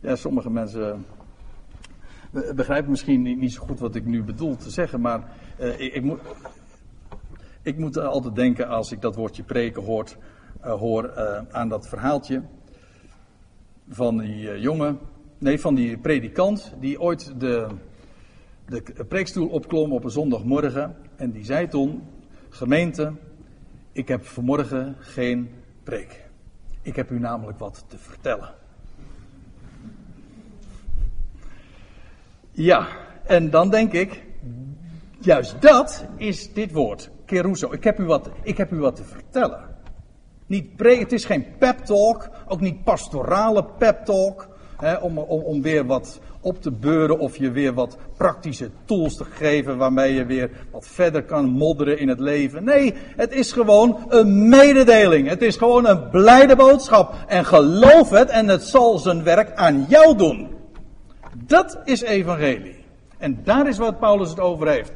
Ja, 0.00 0.16
sommige 0.16 0.50
mensen 0.50 1.04
begrijpen 2.54 2.90
misschien 2.90 3.22
niet, 3.22 3.52
zo 3.52 3.62
goed 3.62 3.80
wat 3.80 3.94
ik 3.94 4.04
nu 4.04 4.22
bedoel 4.22 4.56
te 4.56 4.70
zeggen, 4.70 5.00
maar 5.00 5.32
uh, 5.60 5.80
ik, 5.80 6.02
moet, 6.02 6.20
ik 7.62 7.78
moet 7.78 7.98
altijd 7.98 8.34
denken 8.34 8.68
als 8.68 8.92
ik 8.92 9.00
dat 9.00 9.14
woordje 9.14 9.42
preken 9.42 9.82
hoort, 9.82 10.16
uh, 10.64 10.72
hoor 10.72 11.16
aan 11.50 11.68
dat 11.68 11.88
verhaaltje 11.88 12.42
van 13.88 14.18
die 14.18 14.60
jongen 14.60 14.98
nee, 15.38 15.60
van 15.60 15.74
die 15.74 15.98
predikant 15.98 16.74
die 16.80 17.00
ooit 17.00 17.40
de, 17.40 17.68
de 18.66 19.04
preekstoel 19.08 19.48
opklom 19.48 19.92
op 19.92 20.04
een 20.04 20.10
zondagmorgen. 20.10 20.96
En 21.16 21.30
die 21.30 21.44
zei 21.44 21.68
toen, 21.68 22.02
gemeente, 22.48 23.12
ik 23.92 24.08
heb 24.08 24.24
vanmorgen 24.24 24.96
geen 24.98 25.50
preek. 25.82 26.24
Ik 26.82 26.96
heb 26.96 27.10
u 27.10 27.18
namelijk 27.18 27.58
wat 27.58 27.84
te 27.88 27.98
vertellen. 27.98 28.54
Ja, 32.50 32.88
en 33.24 33.50
dan 33.50 33.70
denk 33.70 33.92
ik, 33.92 34.24
juist 35.18 35.62
dat 35.62 36.06
is 36.16 36.52
dit 36.52 36.72
woord, 36.72 37.10
keruso. 37.24 37.72
Ik 37.72 37.84
heb 37.84 37.98
u 37.98 38.04
wat, 38.04 38.30
ik 38.42 38.56
heb 38.56 38.72
u 38.72 38.78
wat 38.78 38.96
te 38.96 39.04
vertellen. 39.04 39.74
Niet 40.46 40.76
pre, 40.76 40.96
het 40.96 41.12
is 41.12 41.24
geen 41.24 41.46
pep 41.58 41.78
talk, 41.78 42.30
ook 42.46 42.60
niet 42.60 42.84
pastorale 42.84 43.64
pep 43.64 44.04
talk 44.04 44.55
om, 45.00 45.18
om, 45.18 45.40
om 45.40 45.62
weer 45.62 45.86
wat 45.86 46.20
op 46.40 46.62
te 46.62 46.70
beuren 46.70 47.18
of 47.18 47.36
je 47.36 47.50
weer 47.50 47.74
wat 47.74 47.96
praktische 48.16 48.70
tools 48.84 49.16
te 49.16 49.24
geven 49.24 49.76
waarmee 49.76 50.14
je 50.14 50.24
weer 50.24 50.50
wat 50.70 50.86
verder 50.86 51.22
kan 51.22 51.44
modderen 51.44 51.98
in 51.98 52.08
het 52.08 52.20
leven. 52.20 52.64
Nee, 52.64 52.94
het 53.16 53.32
is 53.32 53.52
gewoon 53.52 54.04
een 54.08 54.48
mededeling. 54.48 55.28
Het 55.28 55.42
is 55.42 55.56
gewoon 55.56 55.86
een 55.86 56.10
blijde 56.10 56.56
boodschap. 56.56 57.14
En 57.26 57.44
geloof 57.44 58.10
het 58.10 58.28
en 58.28 58.48
het 58.48 58.62
zal 58.62 58.98
zijn 58.98 59.22
werk 59.22 59.54
aan 59.54 59.86
jou 59.88 60.16
doen. 60.16 60.48
Dat 61.34 61.78
is 61.84 62.02
evangelie. 62.02 62.84
En 63.18 63.40
daar 63.44 63.68
is 63.68 63.78
wat 63.78 63.98
Paulus 63.98 64.28
het 64.28 64.40
over 64.40 64.68
heeft. 64.68 64.92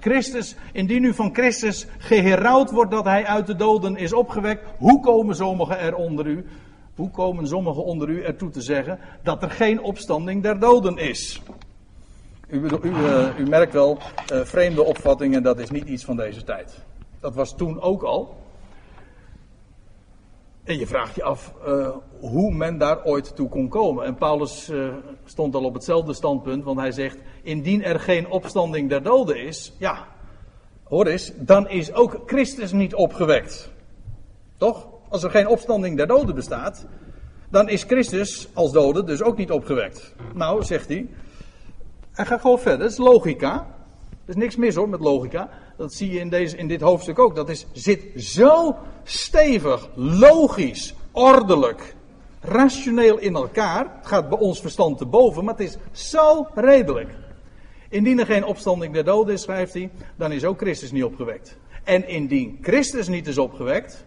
Christus, 0.00 0.56
indien 0.72 1.04
u 1.04 1.14
van 1.14 1.34
Christus 1.34 1.86
geherouwd 1.98 2.70
wordt 2.70 2.90
dat 2.90 3.04
hij 3.04 3.24
uit 3.24 3.46
de 3.46 3.56
doden 3.56 3.96
is 3.96 4.12
opgewekt, 4.12 4.64
hoe 4.78 5.00
komen 5.00 5.36
sommigen 5.36 5.78
er 5.78 5.94
onder 5.94 6.26
u? 6.26 6.44
Hoe 6.98 7.10
komen 7.10 7.46
sommigen 7.46 7.84
onder 7.84 8.08
u 8.08 8.22
ertoe 8.22 8.50
te 8.50 8.60
zeggen 8.60 8.98
dat 9.22 9.42
er 9.42 9.50
geen 9.50 9.82
opstanding 9.82 10.42
der 10.42 10.58
doden 10.58 10.96
is? 10.96 11.42
U, 12.48 12.60
u, 12.82 12.88
uh, 12.88 13.38
u 13.38 13.48
merkt 13.48 13.72
wel, 13.72 13.98
uh, 14.32 14.40
vreemde 14.44 14.82
opvattingen, 14.82 15.42
dat 15.42 15.58
is 15.58 15.70
niet 15.70 15.88
iets 15.88 16.04
van 16.04 16.16
deze 16.16 16.44
tijd. 16.44 16.84
Dat 17.20 17.34
was 17.34 17.56
toen 17.56 17.80
ook 17.80 18.02
al. 18.02 18.36
En 20.64 20.78
je 20.78 20.86
vraagt 20.86 21.14
je 21.14 21.22
af 21.22 21.54
uh, 21.66 21.88
hoe 22.20 22.54
men 22.54 22.78
daar 22.78 23.04
ooit 23.04 23.36
toe 23.36 23.48
kon 23.48 23.68
komen. 23.68 24.04
En 24.04 24.14
Paulus 24.14 24.70
stond 25.24 25.54
al 25.54 25.64
op 25.64 25.74
hetzelfde 25.74 26.12
standpunt, 26.12 26.64
want 26.64 26.78
hij 26.78 26.92
zegt: 26.92 27.18
Indien 27.42 27.84
er 27.84 28.00
geen 28.00 28.30
opstanding 28.30 28.88
der 28.88 29.02
doden 29.02 29.44
is, 29.44 29.72
ja, 29.78 30.06
hoor 30.84 31.06
eens, 31.06 31.32
dan 31.36 31.68
is 31.68 31.92
ook 31.92 32.22
Christus 32.26 32.72
niet 32.72 32.94
opgewekt. 32.94 33.70
Toch? 34.56 34.87
Als 35.08 35.22
er 35.22 35.30
geen 35.30 35.48
opstanding 35.48 35.96
der 35.96 36.06
doden 36.06 36.34
bestaat, 36.34 36.86
dan 37.50 37.68
is 37.68 37.82
Christus 37.82 38.48
als 38.52 38.72
dode 38.72 39.04
dus 39.04 39.22
ook 39.22 39.36
niet 39.36 39.50
opgewekt. 39.50 40.14
Nou, 40.34 40.64
zegt 40.64 40.88
hij. 40.88 41.06
Hij 42.12 42.26
gaat 42.26 42.40
gewoon 42.40 42.58
verder. 42.58 42.78
Dat 42.78 42.90
is 42.90 42.96
logica. 42.96 43.66
Er 44.24 44.34
is 44.34 44.36
niks 44.36 44.56
mis 44.56 44.74
hoor 44.74 44.88
met 44.88 45.00
logica. 45.00 45.50
Dat 45.76 45.92
zie 45.92 46.12
je 46.12 46.18
in, 46.18 46.28
deze, 46.28 46.56
in 46.56 46.68
dit 46.68 46.80
hoofdstuk 46.80 47.18
ook. 47.18 47.36
Dat 47.36 47.48
is, 47.48 47.66
zit 47.72 48.04
zo 48.16 48.76
stevig, 49.04 49.88
logisch, 49.94 50.94
ordelijk, 51.12 51.94
rationeel 52.40 53.18
in 53.18 53.34
elkaar. 53.34 53.86
Het 53.96 54.06
gaat 54.06 54.28
bij 54.28 54.38
ons 54.38 54.60
verstand 54.60 54.98
te 54.98 55.06
boven, 55.06 55.44
maar 55.44 55.54
het 55.54 55.66
is 55.66 55.76
zo 55.92 56.46
redelijk. 56.54 57.10
Indien 57.88 58.18
er 58.18 58.26
geen 58.26 58.44
opstanding 58.44 58.94
der 58.94 59.04
doden 59.04 59.34
is, 59.34 59.42
schrijft 59.42 59.72
hij, 59.72 59.90
dan 60.16 60.32
is 60.32 60.44
ook 60.44 60.58
Christus 60.58 60.92
niet 60.92 61.04
opgewekt. 61.04 61.56
En 61.84 62.08
indien 62.08 62.58
Christus 62.62 63.08
niet 63.08 63.26
is 63.26 63.38
opgewekt, 63.38 64.04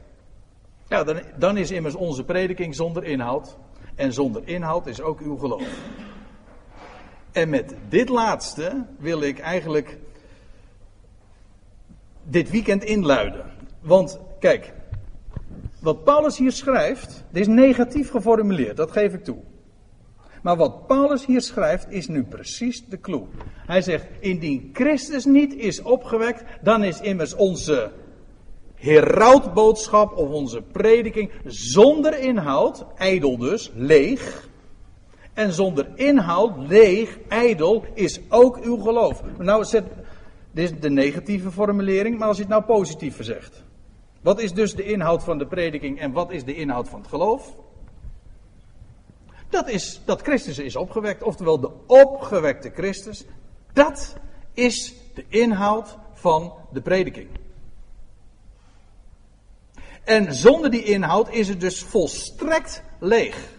ja, 0.92 1.04
dan, 1.04 1.20
dan 1.38 1.58
is 1.58 1.72
immers 1.72 1.96
onze 1.96 2.24
prediking 2.24 2.76
zonder 2.76 3.04
inhoud. 3.04 3.58
En 3.96 4.14
zonder 4.14 4.42
inhoud 4.46 4.88
is 4.88 5.02
ook 5.02 5.20
uw 5.20 5.38
geloof. 5.38 5.68
En 7.32 7.50
met 7.50 7.76
dit 7.90 8.10
laatste 8.10 8.86
wil 9.00 9.22
ik 9.22 9.40
eigenlijk 9.40 9.98
dit 12.24 12.50
weekend 12.50 12.84
inluiden. 12.84 13.46
Want 13.80 14.20
kijk, 14.40 14.74
wat 15.80 16.04
Paulus 16.04 16.38
hier 16.38 16.52
schrijft, 16.52 17.24
dit 17.30 17.42
is 17.42 17.48
negatief 17.48 18.10
geformuleerd, 18.10 18.78
dat 18.78 18.92
geef 18.92 19.14
ik 19.14 19.24
toe. 19.24 19.38
Maar 20.42 20.56
wat 20.56 20.88
Paulus 20.88 21.26
hier 21.26 21.42
schrijft 21.42 21.92
is 21.92 22.08
nu 22.08 22.24
precies 22.24 22.86
de 22.86 23.00
clue. 23.00 23.24
Hij 23.66 23.82
zegt, 23.82 24.06
indien 24.20 24.70
Christus 24.74 25.26
niet 25.26 25.54
is 25.56 25.82
opgewekt, 25.82 26.44
dan 26.62 26.84
is 26.84 27.02
immers 27.02 27.36
onze 27.36 27.92
herautboodschap 28.82 30.18
of 30.18 30.30
onze 30.30 30.62
prediking 30.62 31.32
zonder 31.46 32.20
inhoud, 32.20 32.86
ijdel 32.98 33.38
dus, 33.38 33.72
leeg. 33.76 34.50
En 35.34 35.52
zonder 35.52 35.88
inhoud, 35.96 36.68
leeg, 36.68 37.18
ijdel, 37.28 37.86
is 37.94 38.20
ook 38.30 38.58
uw 38.58 38.78
geloof. 38.78 39.24
Nou, 39.38 39.66
dit 39.72 39.84
is 40.54 40.80
de 40.80 40.90
negatieve 40.90 41.52
formulering, 41.52 42.18
maar 42.18 42.28
als 42.28 42.38
je 42.38 42.44
het 42.44 42.52
nou 42.52 42.64
positief 42.64 43.16
verzegt. 43.16 43.64
Wat 44.22 44.42
is 44.42 44.54
dus 44.54 44.76
de 44.76 44.84
inhoud 44.84 45.24
van 45.24 45.38
de 45.38 45.48
prediking 45.48 46.00
en 46.00 46.12
wat 46.12 46.32
is 46.32 46.44
de 46.44 46.56
inhoud 46.56 46.90
van 46.90 47.00
het 47.00 47.10
geloof? 47.10 47.56
Dat 49.50 49.70
is 49.70 50.02
dat 50.06 50.22
Christus 50.22 50.60
is 50.60 50.76
opgewekt, 50.76 51.24
oftewel 51.24 51.60
de 51.60 51.72
opgewekte 51.88 52.70
Christus. 52.70 53.26
Dat 53.74 54.16
is 54.54 54.94
de 55.14 55.26
inhoud 55.28 55.98
van 56.14 56.54
de 56.72 56.82
prediking. 56.82 57.28
En 60.04 60.34
zonder 60.34 60.72
die 60.72 60.84
inhoud 60.84 61.34
is 61.34 61.48
het 61.48 61.60
dus 61.60 61.84
volstrekt 61.84 62.84
leeg. 63.00 63.50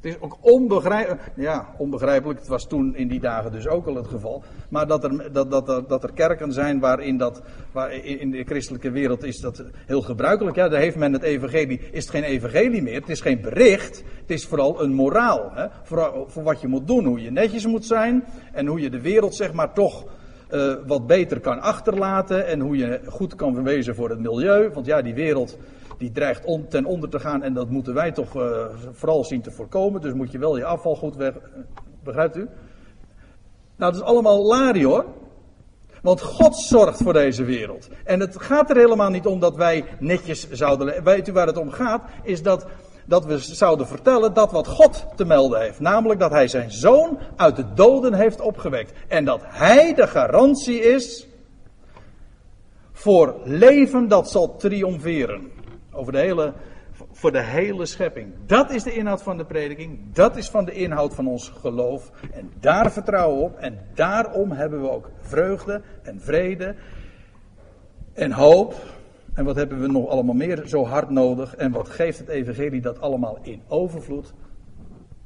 Het 0.00 0.14
is 0.14 0.20
ook 0.20 0.38
onbegrijpelijk, 0.40 1.30
ja, 1.36 1.74
onbegrijpelijk, 1.78 2.38
het 2.38 2.48
was 2.48 2.66
toen 2.66 2.96
in 2.96 3.08
die 3.08 3.20
dagen 3.20 3.52
dus 3.52 3.68
ook 3.68 3.86
al 3.86 3.94
het 3.94 4.06
geval. 4.06 4.42
Maar 4.68 4.86
dat 4.86 5.04
er, 5.04 5.32
dat, 5.32 5.50
dat, 5.50 5.88
dat, 5.88 6.02
er 6.02 6.12
kerken 6.12 6.52
zijn 6.52 6.80
waarin 6.80 7.16
dat, 7.16 7.42
waar 7.72 7.92
in 7.92 8.30
de 8.30 8.44
christelijke 8.44 8.90
wereld 8.90 9.22
is 9.22 9.40
dat 9.40 9.64
heel 9.86 10.02
gebruikelijk. 10.02 10.56
Ja, 10.56 10.68
daar 10.68 10.80
heeft 10.80 10.96
men 10.96 11.12
het 11.12 11.22
evangelie, 11.22 11.80
is 11.92 12.02
het 12.02 12.10
geen 12.10 12.22
evangelie 12.22 12.82
meer, 12.82 13.00
het 13.00 13.08
is 13.08 13.20
geen 13.20 13.40
bericht, 13.40 14.04
het 14.20 14.30
is 14.30 14.46
vooral 14.46 14.82
een 14.82 14.92
moraal. 14.92 15.50
Hè, 15.54 15.66
voor 16.26 16.42
wat 16.42 16.60
je 16.60 16.68
moet 16.68 16.86
doen, 16.86 17.04
hoe 17.04 17.22
je 17.22 17.30
netjes 17.30 17.66
moet 17.66 17.86
zijn 17.86 18.24
en 18.52 18.66
hoe 18.66 18.80
je 18.80 18.90
de 18.90 19.00
wereld 19.00 19.34
zeg 19.34 19.52
maar 19.52 19.72
toch 19.72 20.04
uh, 20.50 20.74
wat 20.86 21.06
beter 21.06 21.40
kan 21.40 21.60
achterlaten 21.60 22.46
en 22.46 22.60
hoe 22.60 22.76
je 22.76 23.00
goed 23.06 23.34
kan 23.34 23.62
wezen 23.62 23.94
voor 23.94 24.10
het 24.10 24.20
milieu. 24.20 24.70
Want 24.70 24.86
ja, 24.86 25.02
die 25.02 25.14
wereld 25.14 25.58
die 25.98 26.12
dreigt 26.12 26.44
on, 26.44 26.68
ten 26.68 26.84
onder 26.84 27.08
te 27.08 27.18
gaan 27.18 27.42
en 27.42 27.54
dat 27.54 27.70
moeten 27.70 27.94
wij 27.94 28.12
toch 28.12 28.36
uh, 28.36 28.66
vooral 28.92 29.24
zien 29.24 29.42
te 29.42 29.50
voorkomen. 29.50 30.00
Dus 30.00 30.12
moet 30.12 30.32
je 30.32 30.38
wel 30.38 30.56
je 30.56 30.64
afval 30.64 30.96
goed 30.96 31.16
weg. 31.16 31.34
Begrijpt 32.02 32.36
u? 32.36 32.48
Nou, 33.76 33.92
dat 33.92 33.94
is 33.94 34.02
allemaal 34.02 34.46
lari 34.46 34.84
hoor. 34.84 35.04
Want 36.02 36.20
God 36.20 36.56
zorgt 36.56 37.02
voor 37.02 37.12
deze 37.12 37.44
wereld. 37.44 37.88
En 38.04 38.20
het 38.20 38.42
gaat 38.42 38.70
er 38.70 38.76
helemaal 38.76 39.10
niet 39.10 39.26
om 39.26 39.40
dat 39.40 39.56
wij 39.56 39.84
netjes 39.98 40.50
zouden. 40.50 41.04
Weet 41.04 41.28
u 41.28 41.32
waar 41.32 41.46
het 41.46 41.56
om 41.56 41.70
gaat? 41.70 42.02
Is 42.22 42.42
dat 42.42 42.66
dat 43.04 43.24
we 43.24 43.38
zouden 43.38 43.86
vertellen 43.86 44.34
dat 44.34 44.52
wat 44.52 44.66
God 44.66 45.06
te 45.16 45.24
melden 45.24 45.60
heeft. 45.60 45.80
Namelijk 45.80 46.20
dat 46.20 46.30
hij 46.30 46.48
zijn 46.48 46.70
zoon 46.70 47.18
uit 47.36 47.56
de 47.56 47.72
doden 47.74 48.14
heeft 48.14 48.40
opgewekt. 48.40 48.92
En 49.08 49.24
dat 49.24 49.40
hij 49.44 49.94
de 49.94 50.06
garantie 50.06 50.80
is 50.80 51.26
voor 52.92 53.34
leven 53.44 54.08
dat 54.08 54.30
zal 54.30 54.56
triomferen. 54.56 55.50
Over 55.92 56.12
de 56.12 56.18
hele, 56.18 56.52
voor 57.12 57.32
de 57.32 57.42
hele 57.42 57.86
schepping. 57.86 58.32
Dat 58.46 58.70
is 58.70 58.82
de 58.82 58.92
inhoud 58.92 59.22
van 59.22 59.36
de 59.36 59.44
prediking. 59.44 59.98
Dat 60.12 60.36
is 60.36 60.48
van 60.48 60.64
de 60.64 60.72
inhoud 60.72 61.14
van 61.14 61.26
ons 61.26 61.52
geloof. 61.60 62.10
En 62.32 62.52
daar 62.60 62.92
vertrouwen 62.92 63.38
we 63.38 63.44
op. 63.44 63.58
En 63.58 63.78
daarom 63.94 64.50
hebben 64.52 64.80
we 64.80 64.90
ook 64.90 65.10
vreugde 65.20 65.82
en 66.02 66.20
vrede 66.20 66.74
en 68.14 68.32
hoop 68.32 68.74
en 69.34 69.44
wat 69.44 69.56
hebben 69.56 69.80
we 69.80 69.86
nog 69.86 70.08
allemaal 70.08 70.34
meer 70.34 70.66
zo 70.66 70.84
hard 70.84 71.10
nodig? 71.10 71.54
En 71.54 71.72
wat 71.72 71.88
geeft 71.88 72.18
het 72.18 72.28
evangelie 72.28 72.80
dat 72.80 73.00
allemaal 73.00 73.38
in 73.42 73.62
overvloed? 73.68 74.32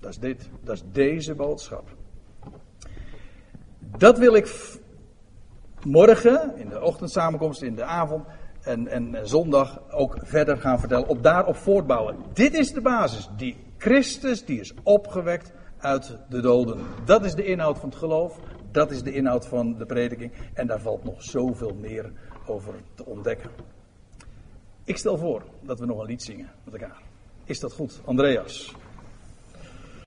Dat 0.01 0.11
is 0.11 0.19
dit, 0.19 0.51
dat 0.63 0.75
is 0.75 0.83
deze 0.93 1.35
boodschap. 1.35 1.97
Dat 3.99 4.19
wil 4.19 4.35
ik 4.35 4.79
morgen, 5.85 6.57
in 6.57 6.69
de 6.69 6.83
ochtendsamenkomst, 6.83 7.63
in 7.63 7.75
de 7.75 7.85
avond 7.85 8.25
en, 8.63 8.89
en 8.89 9.29
zondag 9.29 9.81
ook 9.91 10.17
verder 10.23 10.57
gaan 10.57 10.79
vertellen. 10.79 11.09
Op 11.09 11.23
daarop 11.23 11.57
voortbouwen. 11.57 12.17
Dit 12.33 12.55
is 12.55 12.73
de 12.73 12.81
basis. 12.81 13.29
Die 13.37 13.57
Christus, 13.79 14.45
die 14.45 14.61
is 14.61 14.75
opgewekt 14.83 15.53
uit 15.79 16.19
de 16.29 16.41
doden. 16.41 16.81
Dat 17.05 17.25
is 17.25 17.35
de 17.35 17.45
inhoud 17.45 17.79
van 17.79 17.89
het 17.89 17.99
geloof. 17.99 18.39
Dat 18.71 18.91
is 18.91 19.03
de 19.03 19.13
inhoud 19.13 19.47
van 19.47 19.77
de 19.77 19.87
prediking. 19.87 20.33
En 20.55 20.67
daar 20.67 20.81
valt 20.81 21.05
nog 21.05 21.23
zoveel 21.23 21.75
meer 21.81 22.13
over 22.47 22.75
te 22.95 23.05
ontdekken. 23.05 23.51
Ik 24.89 24.97
stel 24.97 25.19
voor 25.19 25.43
dat 25.61 25.79
we 25.79 25.87
nog 25.87 25.99
een 25.99 26.07
lied 26.07 26.23
zingen 26.23 26.51
met 26.65 26.75
elkaar. 26.75 27.03
Is 27.45 27.61
dat 27.61 27.73
goed, 27.73 28.01
Andreas? 28.05 28.75